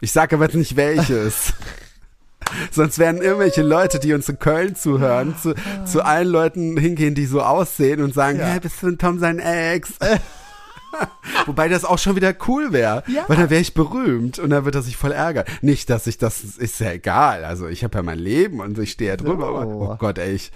Ich 0.00 0.12
sage 0.12 0.36
aber 0.36 0.44
jetzt 0.44 0.56
nicht 0.56 0.76
welches. 0.76 1.54
Sonst 2.70 2.98
werden 2.98 3.22
irgendwelche 3.22 3.62
Leute, 3.62 3.98
die 3.98 4.12
uns 4.12 4.28
in 4.28 4.38
Köln 4.38 4.76
zuhören, 4.76 5.34
zu, 5.40 5.54
zu 5.84 6.04
allen 6.04 6.28
Leuten 6.28 6.76
hingehen, 6.76 7.14
die 7.14 7.26
so 7.26 7.40
aussehen 7.42 8.02
und 8.02 8.14
sagen, 8.14 8.38
Ja. 8.38 8.46
hey, 8.46 8.60
bist 8.60 8.82
du 8.82 8.88
ein 8.88 8.98
Tom 8.98 9.18
sein 9.18 9.38
Ex? 9.38 9.94
Wobei 11.46 11.68
das 11.68 11.84
auch 11.84 11.98
schon 11.98 12.16
wieder 12.16 12.34
cool 12.48 12.72
wäre, 12.72 13.02
Ja. 13.06 13.24
weil 13.28 13.36
dann 13.36 13.50
wäre 13.50 13.60
ich 13.60 13.74
berühmt 13.74 14.38
und 14.38 14.50
dann 14.50 14.64
wird 14.64 14.74
er 14.74 14.82
sich 14.82 14.96
voll 14.96 15.12
ärgern. 15.12 15.44
Nicht, 15.62 15.90
dass 15.90 16.06
ich 16.06 16.18
das 16.18 16.42
ist 16.42 16.80
ja 16.80 16.92
egal. 16.92 17.44
Also 17.44 17.68
ich 17.68 17.84
habe 17.84 17.96
ja 17.98 18.02
mein 18.02 18.18
Leben 18.18 18.60
und 18.60 18.78
ich 18.78 18.92
stehe 18.92 19.10
ja 19.10 19.16
drüber. 19.16 19.46
So. 19.48 19.56
Aber, 19.56 19.66
oh 19.66 19.96
Gott, 19.98 20.18
ey, 20.18 20.32
ich 20.34 20.52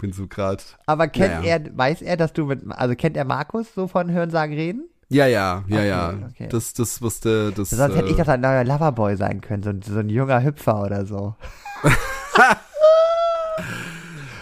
bin 0.00 0.12
so 0.12 0.26
grad. 0.26 0.64
Aber 0.86 1.08
kennt 1.08 1.34
Naja. 1.42 1.56
er, 1.58 1.76
weiß 1.76 2.02
er, 2.02 2.16
dass 2.16 2.32
du 2.32 2.46
mit, 2.46 2.62
also 2.70 2.94
kennt 2.94 3.16
er 3.16 3.24
Markus 3.24 3.74
so 3.74 3.86
von 3.88 4.10
Hörensagen 4.10 4.54
reden? 4.54 4.88
Ja, 5.10 5.26
ja, 5.26 5.62
ja, 5.68 5.76
Okay, 5.78 5.88
ja. 5.88 6.14
okay. 6.30 6.48
Das, 6.50 6.72
das 6.72 7.02
wusste, 7.02 7.52
das. 7.52 7.70
Sonst 7.70 7.94
hätte 7.94 8.08
ich 8.08 8.18
äh, 8.18 8.22
doch 8.24 8.28
ein 8.28 8.40
neuer 8.40 8.64
Loverboy 8.64 9.16
sein 9.16 9.40
können, 9.42 9.62
so, 9.62 9.70
ein- 9.70 9.82
so 9.82 9.98
ein 9.98 10.08
junger 10.08 10.42
Hüpfer 10.42 10.82
oder 10.82 11.04
so. 11.06 11.34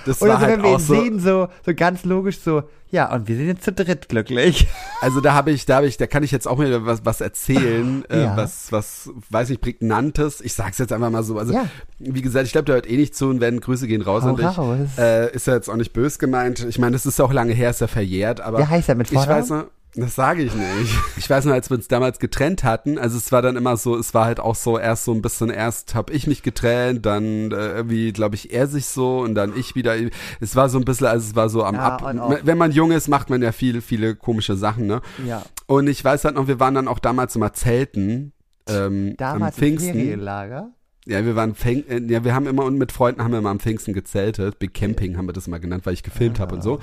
das 0.04 0.20
Oder 0.22 0.32
war 0.34 0.40
so, 0.40 0.46
halt 0.46 0.56
wenn 0.58 0.62
wir 0.64 0.72
ihn 0.72 0.78
so. 0.78 0.94
sehen, 0.94 1.20
so, 1.20 1.48
so 1.64 1.74
ganz 1.74 2.04
logisch 2.04 2.40
so, 2.40 2.62
ja, 2.90 3.10
und 3.14 3.26
wir 3.26 3.36
sind 3.36 3.46
jetzt 3.46 3.64
zu 3.64 3.72
dritt 3.72 4.08
glücklich. 4.10 4.66
Also 5.00 5.20
da 5.22 5.32
habe 5.32 5.50
ich, 5.50 5.64
da 5.64 5.76
habe 5.76 5.86
ich, 5.86 5.96
da 5.96 6.06
kann 6.06 6.22
ich 6.22 6.30
jetzt 6.30 6.46
auch 6.46 6.60
wieder 6.60 6.84
was, 6.84 7.04
was 7.06 7.20
erzählen, 7.22 8.04
äh, 8.10 8.24
Ja. 8.24 8.36
was, 8.36 8.70
was, 8.70 9.10
weiß 9.30 9.48
nicht, 9.48 9.62
prägnantes. 9.62 10.40
Ich 10.42 10.52
sag's 10.54 10.76
jetzt 10.78 10.92
einfach 10.92 11.10
mal 11.10 11.22
so. 11.22 11.38
Also 11.38 11.54
Ja. 11.54 11.64
wie 11.98 12.20
gesagt, 12.20 12.46
ich 12.46 12.52
glaube, 12.52 12.66
der 12.66 12.74
hört 12.76 12.90
eh 12.90 12.96
nicht 12.98 13.16
zu 13.16 13.28
und 13.28 13.40
werden 13.40 13.60
Grüße 13.60 13.86
gehen 13.86 14.02
raus 14.02 14.24
Hau 14.24 14.28
an 14.28 14.36
dich. 14.36 14.58
raus. 14.58 14.78
Äh, 14.98 15.34
ist 15.34 15.46
ja 15.46 15.54
jetzt 15.54 15.70
auch 15.70 15.76
nicht 15.76 15.92
bös 15.94 16.18
gemeint. 16.18 16.66
Ich 16.68 16.78
meine, 16.78 16.92
das 16.92 17.06
ist 17.06 17.18
auch 17.20 17.32
lange 17.32 17.54
her, 17.54 17.70
ist 17.70 17.80
ja 17.80 17.86
verjährt, 17.86 18.40
aber 18.42 18.58
Wie 18.58 18.66
heißt 18.66 18.88
er 18.90 18.94
mit 18.94 19.06
ich 19.10 19.14
Vornamen? 19.14 19.40
weiß 19.40 19.48
noch, 19.50 19.64
das 19.94 20.14
sage 20.14 20.42
ich 20.42 20.54
nicht. 20.54 20.94
Ich 21.18 21.28
weiß 21.28 21.44
noch, 21.44 21.52
als 21.52 21.68
wir 21.68 21.76
uns 21.76 21.86
damals 21.86 22.18
getrennt 22.18 22.64
hatten, 22.64 22.98
also 22.98 23.18
es 23.18 23.30
war 23.30 23.42
dann 23.42 23.56
immer 23.56 23.76
so, 23.76 23.96
es 23.96 24.14
war 24.14 24.24
halt 24.24 24.40
auch 24.40 24.54
so 24.54 24.78
erst 24.78 25.04
so 25.04 25.12
ein 25.12 25.20
bisschen, 25.20 25.50
erst 25.50 25.94
habe 25.94 26.12
ich 26.12 26.26
mich 26.26 26.42
getrennt, 26.42 27.04
dann 27.04 27.52
äh, 27.52 27.74
irgendwie, 27.74 28.12
glaube 28.12 28.34
ich, 28.34 28.52
er 28.52 28.66
sich 28.66 28.86
so 28.86 29.20
und 29.20 29.34
dann 29.34 29.56
ich 29.56 29.74
wieder. 29.74 29.94
Es 30.40 30.56
war 30.56 30.68
so 30.68 30.78
ein 30.78 30.84
bisschen, 30.84 31.06
also 31.08 31.28
es 31.28 31.36
war 31.36 31.48
so 31.48 31.64
am 31.64 31.74
Ja, 31.74 31.96
Ab. 31.96 32.40
Wenn 32.42 32.58
man 32.58 32.72
jung 32.72 32.90
ist, 32.90 33.08
macht 33.08 33.28
man 33.28 33.42
ja 33.42 33.52
viele, 33.52 33.82
viele 33.82 34.16
komische 34.16 34.56
Sachen, 34.56 34.86
ne? 34.86 35.02
Ja. 35.26 35.42
Und 35.66 35.86
ich 35.88 36.02
weiß 36.02 36.24
halt 36.24 36.36
noch, 36.36 36.48
wir 36.48 36.58
waren 36.58 36.74
dann 36.74 36.88
auch 36.88 36.98
damals 36.98 37.36
immer 37.36 37.52
zelten. 37.52 38.32
Ähm, 38.68 39.14
Damals 39.18 39.42
am 39.42 39.48
im 39.48 39.52
Pfingsten. 39.52 39.92
Ferienlager. 39.92 40.70
Ja, 41.06 41.24
wir 41.24 41.34
waren 41.34 41.54
Pfing 41.54 41.84
äh, 41.88 42.00
ja, 42.06 42.24
wir 42.24 42.34
haben 42.34 42.46
immer 42.46 42.64
und 42.64 42.78
mit 42.78 42.92
Freunden 42.92 43.22
haben 43.22 43.32
wir 43.32 43.38
immer 43.38 43.50
am 43.50 43.60
Pfingsten 43.60 43.92
gezeltet. 43.92 44.58
Big 44.58 44.72
Camping 44.74 45.16
haben 45.16 45.26
wir 45.26 45.32
das 45.32 45.48
mal 45.48 45.58
genannt, 45.58 45.84
weil 45.84 45.94
ich 45.94 46.02
gefilmt 46.02 46.38
habe 46.38 46.54
und 46.54 46.62
so. 46.62 46.78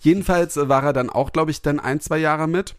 Jedenfalls 0.00 0.56
äh, 0.56 0.68
war 0.68 0.84
er 0.84 0.92
dann 0.92 1.10
auch, 1.10 1.32
glaube 1.32 1.50
ich, 1.50 1.60
dann 1.60 1.78
ein, 1.78 2.00
zwei 2.00 2.18
Jahre 2.18 2.46
mit. 2.46 2.74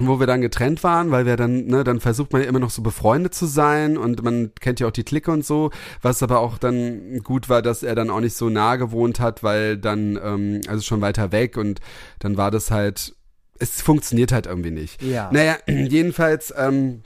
Wo 0.00 0.20
wir 0.20 0.28
dann 0.28 0.42
getrennt 0.42 0.84
waren, 0.84 1.10
weil 1.10 1.26
wir 1.26 1.36
dann, 1.36 1.66
ne, 1.66 1.82
dann 1.82 1.98
versucht 1.98 2.32
man 2.32 2.42
ja 2.42 2.48
immer 2.48 2.60
noch 2.60 2.70
so 2.70 2.82
befreundet 2.82 3.34
zu 3.34 3.46
sein 3.46 3.96
und 3.98 4.22
man 4.22 4.52
kennt 4.60 4.78
ja 4.78 4.86
auch 4.86 4.92
die 4.92 5.02
Clique 5.02 5.28
und 5.28 5.44
so, 5.44 5.72
was 6.02 6.22
aber 6.22 6.38
auch 6.38 6.56
dann 6.56 7.18
gut 7.24 7.48
war, 7.48 7.62
dass 7.62 7.82
er 7.82 7.96
dann 7.96 8.08
auch 8.08 8.20
nicht 8.20 8.36
so 8.36 8.48
nah 8.48 8.76
gewohnt 8.76 9.18
hat, 9.18 9.42
weil 9.42 9.76
dann, 9.76 10.16
ähm, 10.22 10.60
also 10.68 10.82
schon 10.82 11.00
weiter 11.00 11.32
weg 11.32 11.56
und 11.56 11.80
dann 12.20 12.36
war 12.36 12.52
das 12.52 12.70
halt, 12.70 13.16
es 13.58 13.82
funktioniert 13.82 14.30
halt 14.30 14.46
irgendwie 14.46 14.70
nicht. 14.70 15.02
Ja. 15.02 15.30
Naja, 15.32 15.56
jedenfalls 15.66 16.54
ähm, 16.56 17.02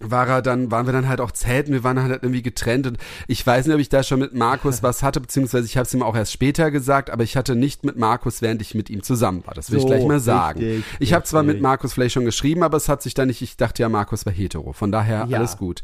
war 0.00 0.28
er 0.28 0.42
dann, 0.42 0.70
waren 0.70 0.84
wir 0.86 0.92
dann 0.92 1.08
halt 1.08 1.20
auch 1.22 1.30
zelten, 1.32 1.72
wir 1.72 1.82
waren 1.82 2.02
halt 2.02 2.22
irgendwie 2.22 2.42
getrennt 2.42 2.86
und 2.86 2.98
ich 3.28 3.46
weiß 3.46 3.64
nicht, 3.66 3.74
ob 3.74 3.80
ich 3.80 3.88
da 3.88 4.02
schon 4.02 4.20
mit 4.20 4.34
Markus 4.34 4.82
was 4.82 5.02
hatte, 5.02 5.20
beziehungsweise 5.20 5.64
ich 5.66 5.76
habe 5.78 5.86
es 5.86 5.94
ihm 5.94 6.02
auch 6.02 6.14
erst 6.14 6.32
später 6.32 6.70
gesagt, 6.70 7.08
aber 7.10 7.24
ich 7.24 7.36
hatte 7.36 7.56
nicht 7.56 7.84
mit 7.84 7.96
Markus, 7.96 8.42
während 8.42 8.60
ich 8.60 8.74
mit 8.74 8.90
ihm 8.90 9.02
zusammen 9.02 9.42
war. 9.46 9.54
Das 9.54 9.70
will 9.70 9.78
ich 9.78 9.82
So, 9.82 9.88
gleich 9.88 10.04
mal 10.06 10.20
sagen. 10.20 10.60
richtig, 10.60 10.84
ich 10.98 11.12
habe 11.14 11.24
zwar 11.24 11.42
mit. 11.42 11.62
Markus 11.62 11.94
vielleicht 11.94 12.12
schon 12.14 12.26
geschrieben, 12.26 12.62
aber 12.62 12.76
es 12.76 12.88
hat 12.88 13.02
sich 13.02 13.14
dann 13.14 13.28
nicht, 13.28 13.40
ich 13.40 13.56
dachte 13.56 13.82
ja, 13.82 13.88
Markus 13.88 14.26
war 14.26 14.32
hetero, 14.32 14.72
von 14.74 14.92
daher 14.92 15.26
Ja. 15.28 15.38
alles 15.38 15.56
gut. 15.56 15.82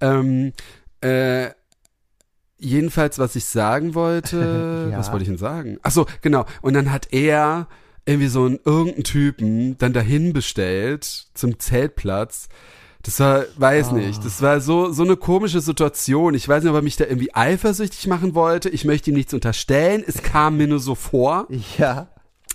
Ähm, 0.00 0.52
äh, 1.00 1.48
Jedenfalls, 2.60 3.20
was 3.20 3.36
ich 3.36 3.44
sagen 3.44 3.94
wollte, 3.94 4.88
Ja. 4.90 4.98
was 4.98 5.10
wollte 5.12 5.22
ich 5.22 5.28
denn 5.28 5.38
sagen? 5.38 5.78
Ach 5.82 5.92
so, 5.92 6.06
genau. 6.22 6.44
Und 6.60 6.74
dann 6.74 6.90
hat 6.90 7.12
er 7.12 7.68
irgendwie 8.04 8.26
so 8.28 8.46
einen 8.46 8.58
irgendeinen 8.64 9.04
Typen 9.04 9.78
dann 9.78 9.92
dahin 9.92 10.32
bestellt 10.32 11.04
zum 11.34 11.58
Zeltplatz. 11.60 12.48
Das 13.02 13.20
war, 13.20 13.44
weiß 13.56 13.92
nicht, 13.92 14.24
das 14.24 14.42
war 14.42 14.60
so, 14.60 14.90
so 14.92 15.02
eine 15.04 15.16
komische 15.16 15.60
Situation. 15.60 16.34
Ich 16.34 16.48
weiß 16.48 16.62
nicht, 16.64 16.70
ob 16.70 16.76
er 16.76 16.82
mich 16.82 16.96
da 16.96 17.04
irgendwie 17.04 17.34
eifersüchtig 17.34 18.06
machen 18.08 18.34
wollte. 18.34 18.68
Ich 18.68 18.84
möchte 18.84 19.10
ihm 19.10 19.16
nichts 19.16 19.32
unterstellen. 19.32 20.02
Es 20.06 20.22
kam 20.22 20.56
mir 20.56 20.66
nur 20.66 20.80
so 20.80 20.94
vor 20.94 21.46
Ja. 21.78 22.08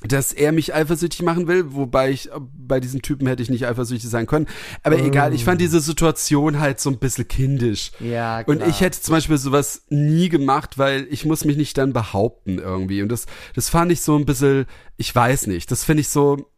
dass 0.06 0.34
er 0.34 0.52
mich 0.52 0.74
eifersüchtig 0.76 1.22
machen 1.22 1.48
will, 1.48 1.74
wobei 1.76 2.12
ich 2.12 2.30
bei 2.58 2.82
diesem 2.82 3.02
Typen 3.02 3.26
hätte 3.26 3.42
ich 3.42 3.50
nicht 3.50 3.66
eifersüchtig 3.66 4.10
sein 4.10 4.28
können. 4.28 4.48
Aber 4.84 5.00
egal, 5.00 5.34
ich 5.34 5.46
fand 5.46 5.62
diese 5.62 5.80
Situation 5.80 6.60
halt 6.60 6.82
so 6.82 6.90
ein 6.90 7.00
bisschen 7.00 7.26
kindisch. 7.26 7.94
Ja, 8.02 8.42
Und 8.42 8.58
klar. 8.58 8.68
ich 8.70 8.82
hätte 8.82 9.00
zum 9.00 9.14
Beispiel 9.14 9.38
sowas 9.38 9.84
nie 9.88 10.28
gemacht, 10.28 10.78
weil 10.78 11.08
ich 11.10 11.24
muss 11.24 11.46
mich 11.46 11.56
nicht 11.56 11.78
dann 11.78 11.94
behaupten 11.94 12.60
irgendwie. 12.60 13.02
Und 13.02 13.08
das, 13.14 13.28
das 13.56 13.70
fand 13.70 13.94
ich 13.94 14.02
so 14.02 14.18
ein 14.18 14.26
bisschen, 14.26 14.66
ich 14.98 15.16
weiß 15.16 15.48
nicht, 15.48 15.72
das 15.72 15.86
finde 15.86 16.02
ich 16.02 16.10
so, 16.10 16.50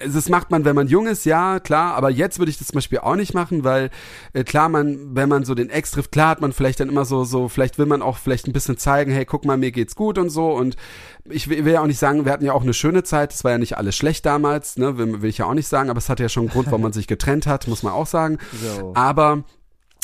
das 0.00 0.28
macht 0.28 0.50
man, 0.50 0.64
wenn 0.64 0.74
man 0.74 0.88
jung 0.88 1.06
ist, 1.06 1.24
ja, 1.24 1.60
klar, 1.60 1.94
aber 1.94 2.10
jetzt 2.10 2.38
würde 2.38 2.50
ich 2.50 2.58
das 2.58 2.68
zum 2.68 2.76
Beispiel 2.76 2.98
auch 2.98 3.14
nicht 3.14 3.34
machen, 3.34 3.64
weil 3.64 3.90
äh, 4.32 4.44
klar, 4.44 4.68
man, 4.68 5.14
wenn 5.14 5.28
man 5.28 5.44
so 5.44 5.54
den 5.54 5.70
Ex 5.70 5.92
trifft, 5.92 6.12
klar 6.12 6.30
hat 6.30 6.40
man 6.40 6.52
vielleicht 6.52 6.80
dann 6.80 6.88
immer 6.88 7.04
so, 7.04 7.24
so, 7.24 7.48
vielleicht 7.48 7.78
will 7.78 7.86
man 7.86 8.02
auch 8.02 8.18
vielleicht 8.18 8.46
ein 8.46 8.52
bisschen 8.52 8.76
zeigen, 8.76 9.12
hey, 9.12 9.24
guck 9.24 9.44
mal, 9.44 9.56
mir 9.56 9.70
geht's 9.70 9.94
gut 9.94 10.18
und 10.18 10.30
so 10.30 10.52
und 10.52 10.76
ich 11.24 11.48
will, 11.48 11.64
will 11.64 11.74
ja 11.74 11.82
auch 11.82 11.86
nicht 11.86 11.98
sagen, 11.98 12.24
wir 12.24 12.32
hatten 12.32 12.44
ja 12.44 12.52
auch 12.52 12.62
eine 12.62 12.74
schöne 12.74 13.02
Zeit, 13.04 13.32
das 13.32 13.44
war 13.44 13.52
ja 13.52 13.58
nicht 13.58 13.76
alles 13.76 13.94
schlecht 13.94 14.26
damals, 14.26 14.76
ne, 14.76 14.98
will, 14.98 15.22
will 15.22 15.30
ich 15.30 15.38
ja 15.38 15.46
auch 15.46 15.54
nicht 15.54 15.68
sagen, 15.68 15.90
aber 15.90 15.98
es 15.98 16.08
hat 16.08 16.20
ja 16.20 16.28
schon 16.28 16.44
einen 16.44 16.50
Grund, 16.50 16.66
warum 16.66 16.82
man 16.82 16.92
sich 16.92 17.06
getrennt 17.06 17.46
hat, 17.46 17.68
muss 17.68 17.82
man 17.82 17.92
auch 17.92 18.06
sagen. 18.06 18.38
So. 18.52 18.92
Aber 18.94 19.44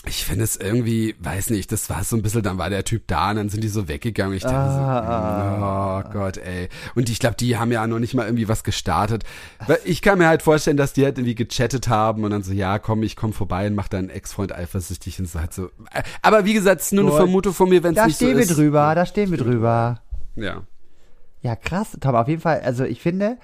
ich 0.07 0.24
finde 0.24 0.44
es 0.44 0.57
irgendwie, 0.57 1.14
weiß 1.20 1.51
nicht, 1.51 1.70
das 1.72 1.90
war 1.90 2.03
so 2.05 2.16
ein 2.16 2.22
bisschen, 2.22 2.42
dann 2.42 2.57
war 2.57 2.70
der 2.70 2.84
Typ 2.84 3.07
da 3.07 3.30
und 3.30 3.36
dann 3.36 3.48
sind 3.51 3.62
die 3.62 3.68
so 3.68 3.86
weggegangen. 3.86 4.34
Ich 4.34 4.42
dachte 4.42 4.57
Ah, 4.57 6.03
so, 6.03 6.09
oh 6.09 6.12
Gott, 6.12 6.38
ey. 6.38 6.70
Und 6.94 7.11
ich 7.11 7.18
glaube, 7.18 7.36
die 7.36 7.59
haben 7.59 7.70
ja 7.70 7.86
noch 7.86 7.98
nicht 7.98 8.14
mal 8.14 8.24
irgendwie 8.24 8.48
was 8.48 8.64
gestartet. 8.64 9.24
Weil 9.66 9.78
ich 9.84 10.01
kann 10.01 10.16
mir 10.16 10.26
halt 10.26 10.40
vorstellen, 10.40 10.78
dass 10.78 10.94
die 10.94 11.05
halt 11.05 11.18
irgendwie 11.18 11.34
gechattet 11.34 11.88
haben 11.88 12.24
und 12.24 12.30
dann 12.30 12.42
so, 12.42 12.53
ja, 12.53 12.78
komm, 12.78 13.03
ich 13.03 13.14
komm 13.14 13.34
vorbei 13.34 13.66
und 13.66 13.74
mach 13.74 13.88
deinen 13.88 14.09
Ex-Freund 14.09 14.53
eifersüchtig 14.55 15.18
und 15.20 15.26
so 15.26 15.38
halt 15.38 15.53
so. 15.53 15.68
Aber 16.22 16.46
wie 16.46 16.55
gesagt, 16.55 16.80
es 16.80 16.86
ist 16.86 16.92
nur 16.94 17.05
eine. 17.05 17.16
Vermutung 17.16 17.53
von 17.53 17.68
mir, 17.68 17.82
wenn 17.82 17.90
es 17.92 17.96
Da 17.96 18.07
nicht 18.07 18.18
so 18.18 18.24
stehen 18.24 18.36
wir 18.38 18.44
ist. 18.44 18.57
drüber, 18.57 18.94
da 18.94 19.05
stehen 19.05 19.30
wir 19.30 19.38
drüber. 19.38 20.01
Ja. 20.34 20.62
Ja, 21.42 21.57
krass, 21.57 21.96
Tom, 22.01 22.14
auf 22.14 22.28
jeden 22.28 22.40
Fall, 22.40 22.61
also 22.61 22.84
ich 22.84 23.03
finde, 23.03 23.36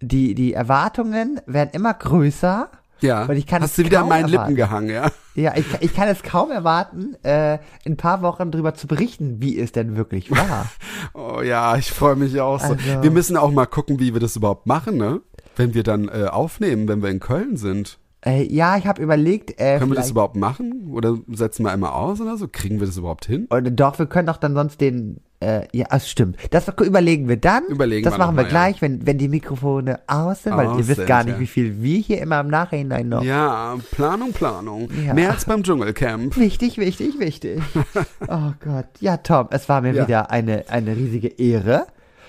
die, 0.00 0.34
die 0.34 0.52
Erwartungen 0.52 1.40
werden 1.46 1.70
immer 1.72 1.92
größer. 1.94 2.68
Ja. 3.00 3.24
Und 3.24 3.36
ich 3.36 3.46
kann 3.46 3.62
Hast 3.62 3.70
es 3.70 3.76
du 3.76 3.84
wieder 3.84 4.00
an 4.02 4.08
meinen 4.08 4.28
erwarten. 4.32 4.52
Lippen 4.52 4.56
gehangen, 4.56 4.88
ja? 4.90 5.10
Ja, 5.34 5.54
ich, 5.56 5.66
ich 5.80 5.94
kann 5.94 6.08
es 6.08 6.22
kaum 6.22 6.50
erwarten, 6.50 7.16
äh, 7.24 7.54
in 7.84 7.92
ein 7.92 7.96
paar 7.96 8.22
Wochen 8.22 8.50
drüber 8.50 8.74
zu 8.74 8.86
berichten, 8.86 9.40
wie 9.40 9.58
es 9.58 9.72
denn 9.72 9.96
wirklich 9.96 10.30
war. 10.30 10.66
Oh 11.12 11.42
ja, 11.42 11.76
ich 11.76 11.92
freue 11.92 12.16
mich 12.16 12.40
auch 12.40 12.58
so. 12.60 12.72
Also- 12.72 13.02
Wir 13.02 13.10
müssen 13.10 13.36
auch 13.36 13.50
mal 13.52 13.66
gucken, 13.66 14.00
wie 14.00 14.14
wir 14.14 14.20
das 14.20 14.36
überhaupt 14.36 14.66
machen, 14.66 14.96
ne? 14.96 15.20
Wenn 15.56 15.74
wir 15.74 15.82
dann 15.82 16.08
äh, 16.08 16.26
aufnehmen, 16.30 16.88
wenn 16.88 17.02
wir 17.02 17.10
in 17.10 17.20
Köln 17.20 17.56
sind. 17.56 17.98
Äh, 18.24 18.42
ja, 18.44 18.76
ich 18.76 18.86
habe 18.86 19.02
überlegt, 19.02 19.60
äh, 19.60 19.78
Können 19.78 19.90
wir 19.90 19.96
das 19.96 20.10
überhaupt 20.10 20.36
machen? 20.36 20.88
Oder 20.90 21.18
setzen 21.32 21.64
wir 21.64 21.72
einmal 21.72 21.92
aus 21.92 22.20
oder 22.20 22.36
so? 22.36 22.48
Kriegen 22.50 22.80
wir 22.80 22.86
das 22.86 22.96
überhaupt 22.96 23.26
hin? 23.26 23.46
Und 23.50 23.76
doch, 23.76 23.98
wir 23.98 24.06
können 24.06 24.26
doch 24.26 24.38
dann 24.38 24.54
sonst 24.54 24.80
den, 24.80 25.20
äh, 25.40 25.66
ja, 25.72 25.86
das 25.90 26.08
stimmt. 26.08 26.36
Das 26.50 26.66
überlegen 26.68 27.28
wir 27.28 27.36
dann. 27.36 27.64
Überlegen 27.68 28.04
das 28.04 28.14
wir 28.14 28.18
machen 28.18 28.36
wir 28.36 28.44
mal, 28.44 28.48
gleich, 28.48 28.80
wenn, 28.80 29.06
wenn 29.06 29.18
die 29.18 29.28
Mikrofone 29.28 30.00
aus 30.06 30.44
sind, 30.44 30.56
weil 30.56 30.68
Aus 30.68 30.78
ihr 30.78 30.88
wisst 30.88 31.06
gar 31.06 31.24
nicht, 31.24 31.34
ja. 31.34 31.40
wie 31.40 31.46
viel 31.46 31.82
wir 31.82 31.98
hier 31.98 32.22
immer 32.22 32.40
im 32.40 32.48
Nachhinein 32.48 33.10
noch. 33.10 33.22
Ja, 33.22 33.76
Planung, 33.90 34.32
Planung. 34.32 34.88
Ja. 35.04 35.12
Mehr 35.12 35.32
als 35.32 35.44
beim 35.44 35.62
Dschungelcamp. 35.62 36.36
Wichtig, 36.38 36.78
wichtig, 36.78 37.18
wichtig. 37.18 37.60
oh 38.28 38.52
Gott. 38.64 38.86
Ja, 39.00 39.18
Tom, 39.18 39.48
es 39.50 39.68
war 39.68 39.82
mir 39.82 39.92
Ja. 39.92 40.06
wieder 40.06 40.30
eine, 40.30 40.64
eine 40.68 40.96
riesige 40.96 41.28
Ehre, 41.28 41.86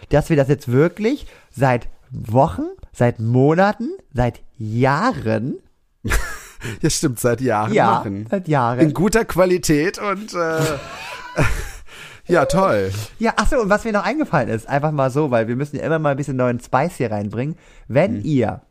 dass 0.09 0.29
wir 0.29 0.35
das 0.35 0.49
jetzt 0.49 0.69
wirklich 0.69 1.25
seit 1.51 1.87
Wochen, 2.11 2.63
seit 2.91 3.19
Monaten, 3.19 3.89
seit 4.13 4.41
Jahren, 4.57 5.55
Ja, 6.81 6.89
stimmt, 6.89 7.19
seit 7.19 7.41
Jahren 7.41 7.73
ja, 7.73 7.85
machen. 7.85 8.27
seit 8.29 8.47
Jahren. 8.47 8.79
In 8.79 8.93
guter 8.93 9.25
Qualität 9.25 9.99
und 9.99 10.33
äh, 10.33 10.59
ja, 12.27 12.45
toll. 12.45 12.91
Ja, 13.19 13.33
achso, 13.37 13.59
und 13.59 13.69
was 13.69 13.83
mir 13.83 13.93
noch 13.93 14.03
eingefallen 14.03 14.49
ist, 14.49 14.67
einfach 14.67 14.91
mal 14.91 15.09
so, 15.09 15.31
weil 15.31 15.47
wir 15.47 15.55
müssen 15.55 15.77
ja 15.77 15.83
immer 15.83 15.99
mal 15.99 16.11
ein 16.11 16.17
bisschen 16.17 16.37
neuen 16.37 16.59
Spice 16.59 16.95
hier 16.95 17.11
reinbringen. 17.11 17.55
Wenn 17.87 18.23
ihr 18.23 18.61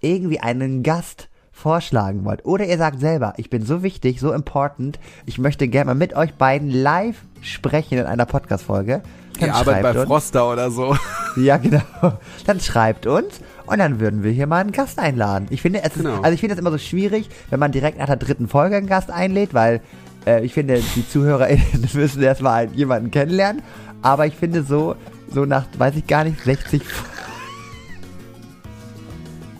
irgendwie 0.00 0.40
einen 0.40 0.82
Gast 0.82 1.28
vorschlagen 1.52 2.24
wollt 2.24 2.44
oder 2.44 2.66
ihr 2.66 2.78
sagt 2.78 3.00
selber, 3.00 3.34
ich 3.36 3.50
bin 3.50 3.64
so 3.64 3.82
wichtig, 3.82 4.20
so 4.20 4.32
important, 4.32 5.00
ich 5.26 5.38
möchte 5.38 5.66
gerne 5.66 5.86
mal 5.86 5.94
mit 5.94 6.14
euch 6.14 6.34
beiden 6.34 6.70
live 6.70 7.16
sprechen 7.40 7.98
in 7.98 8.06
einer 8.06 8.26
Podcast-Folge, 8.26 9.02
Ihr 9.40 9.54
arbeitet 9.54 9.82
bei 9.82 9.90
uns. 9.92 10.06
Froster 10.08 10.50
oder 10.50 10.70
so. 10.70 10.96
Ja, 11.36 11.56
genau. 11.56 11.82
Dann 12.46 12.60
schreibt 12.60 13.06
uns 13.06 13.40
und 13.70 13.78
dann 13.78 14.00
würden 14.00 14.22
wir 14.22 14.30
hier 14.32 14.46
mal 14.46 14.60
einen 14.60 14.72
Gast 14.72 14.98
einladen. 14.98 15.46
Ich 15.50 15.62
finde, 15.62 15.80
es 15.82 15.96
ist, 15.96 16.02
Genau. 16.02 16.20
also 16.22 16.32
ich 16.32 16.40
finde 16.40 16.54
es 16.54 16.60
immer 16.60 16.70
so 16.70 16.78
schwierig, 16.78 17.28
wenn 17.50 17.60
man 17.60 17.72
direkt 17.72 17.98
nach 17.98 18.06
der 18.06 18.16
dritten 18.16 18.48
Folge 18.48 18.76
einen 18.76 18.86
Gast 18.86 19.10
einlädt, 19.10 19.54
weil 19.54 19.80
Äh, 20.26 20.44
ich 20.44 20.52
finde, 20.52 20.80
die 20.96 21.08
ZuhörerInnen 21.08 21.64
müssen 21.94 22.20
erstmal 22.22 22.66
jemanden 22.72 23.10
kennenlernen. 23.12 23.62
Aber 24.02 24.26
ich 24.26 24.34
finde 24.34 24.62
so, 24.64 24.96
so 25.32 25.44
nach, 25.44 25.64
weiß 25.78 25.94
ich 25.96 26.06
gar 26.08 26.24
nicht, 26.24 26.42
60 26.42 26.82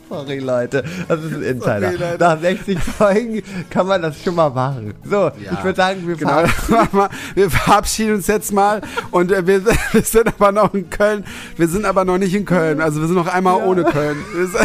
Sorry, 0.09 0.39
Leute. 0.39 0.83
Das 1.07 1.21
ist 1.23 1.35
ein 1.35 1.43
Insider. 1.43 1.93
Sorry. 1.93 2.17
Nach 2.19 2.41
60 2.41 2.79
Folgen 2.79 3.43
kann 3.71 3.87
man 3.87 4.03
das 4.03 4.23
schon 4.23 4.35
mal 4.35 4.49
machen. 4.51 4.95
So, 5.05 5.31
ich 5.39 5.63
würde 5.65 5.77
sagen, 5.77 6.07
wir 6.07 6.17
Genau, 6.17 6.43
mal. 6.93 7.09
wir 7.35 7.51
verabschieden 7.51 8.15
uns 8.15 8.27
jetzt 8.27 8.53
mal 8.53 8.81
und 9.11 9.31
äh, 9.33 9.47
wir, 9.47 9.63
wir 9.93 10.03
sind 10.03 10.29
aber 10.29 10.53
noch 10.53 10.73
in 10.75 10.89
Köln. 10.91 11.25
Wir 11.57 11.69
sind 11.69 11.85
aber 11.85 12.05
noch 12.05 12.19
nicht 12.19 12.35
in 12.35 12.45
Köln. 12.45 12.81
Also 12.81 13.01
wir 13.01 13.07
sind 13.07 13.17
noch 13.17 13.27
einmal 13.33 13.59
Ja. 13.59 13.65
ohne 13.67 13.85
Köln. 13.85 14.17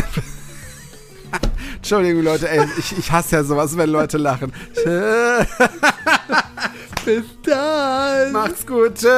Entschuldigung, 1.77 2.23
Leute, 2.23 2.47
ey, 2.49 2.65
ich, 2.77 2.97
ich 2.97 3.11
hasse 3.11 3.35
ja 3.35 3.43
sowas, 3.43 3.75
wenn 3.75 3.89
Leute 3.89 4.17
lachen. 4.17 4.53
Bis 7.03 7.23
dann. 7.45 8.31
Macht's 8.31 8.65
gut, 8.65 8.95
tschüss. 8.95 9.09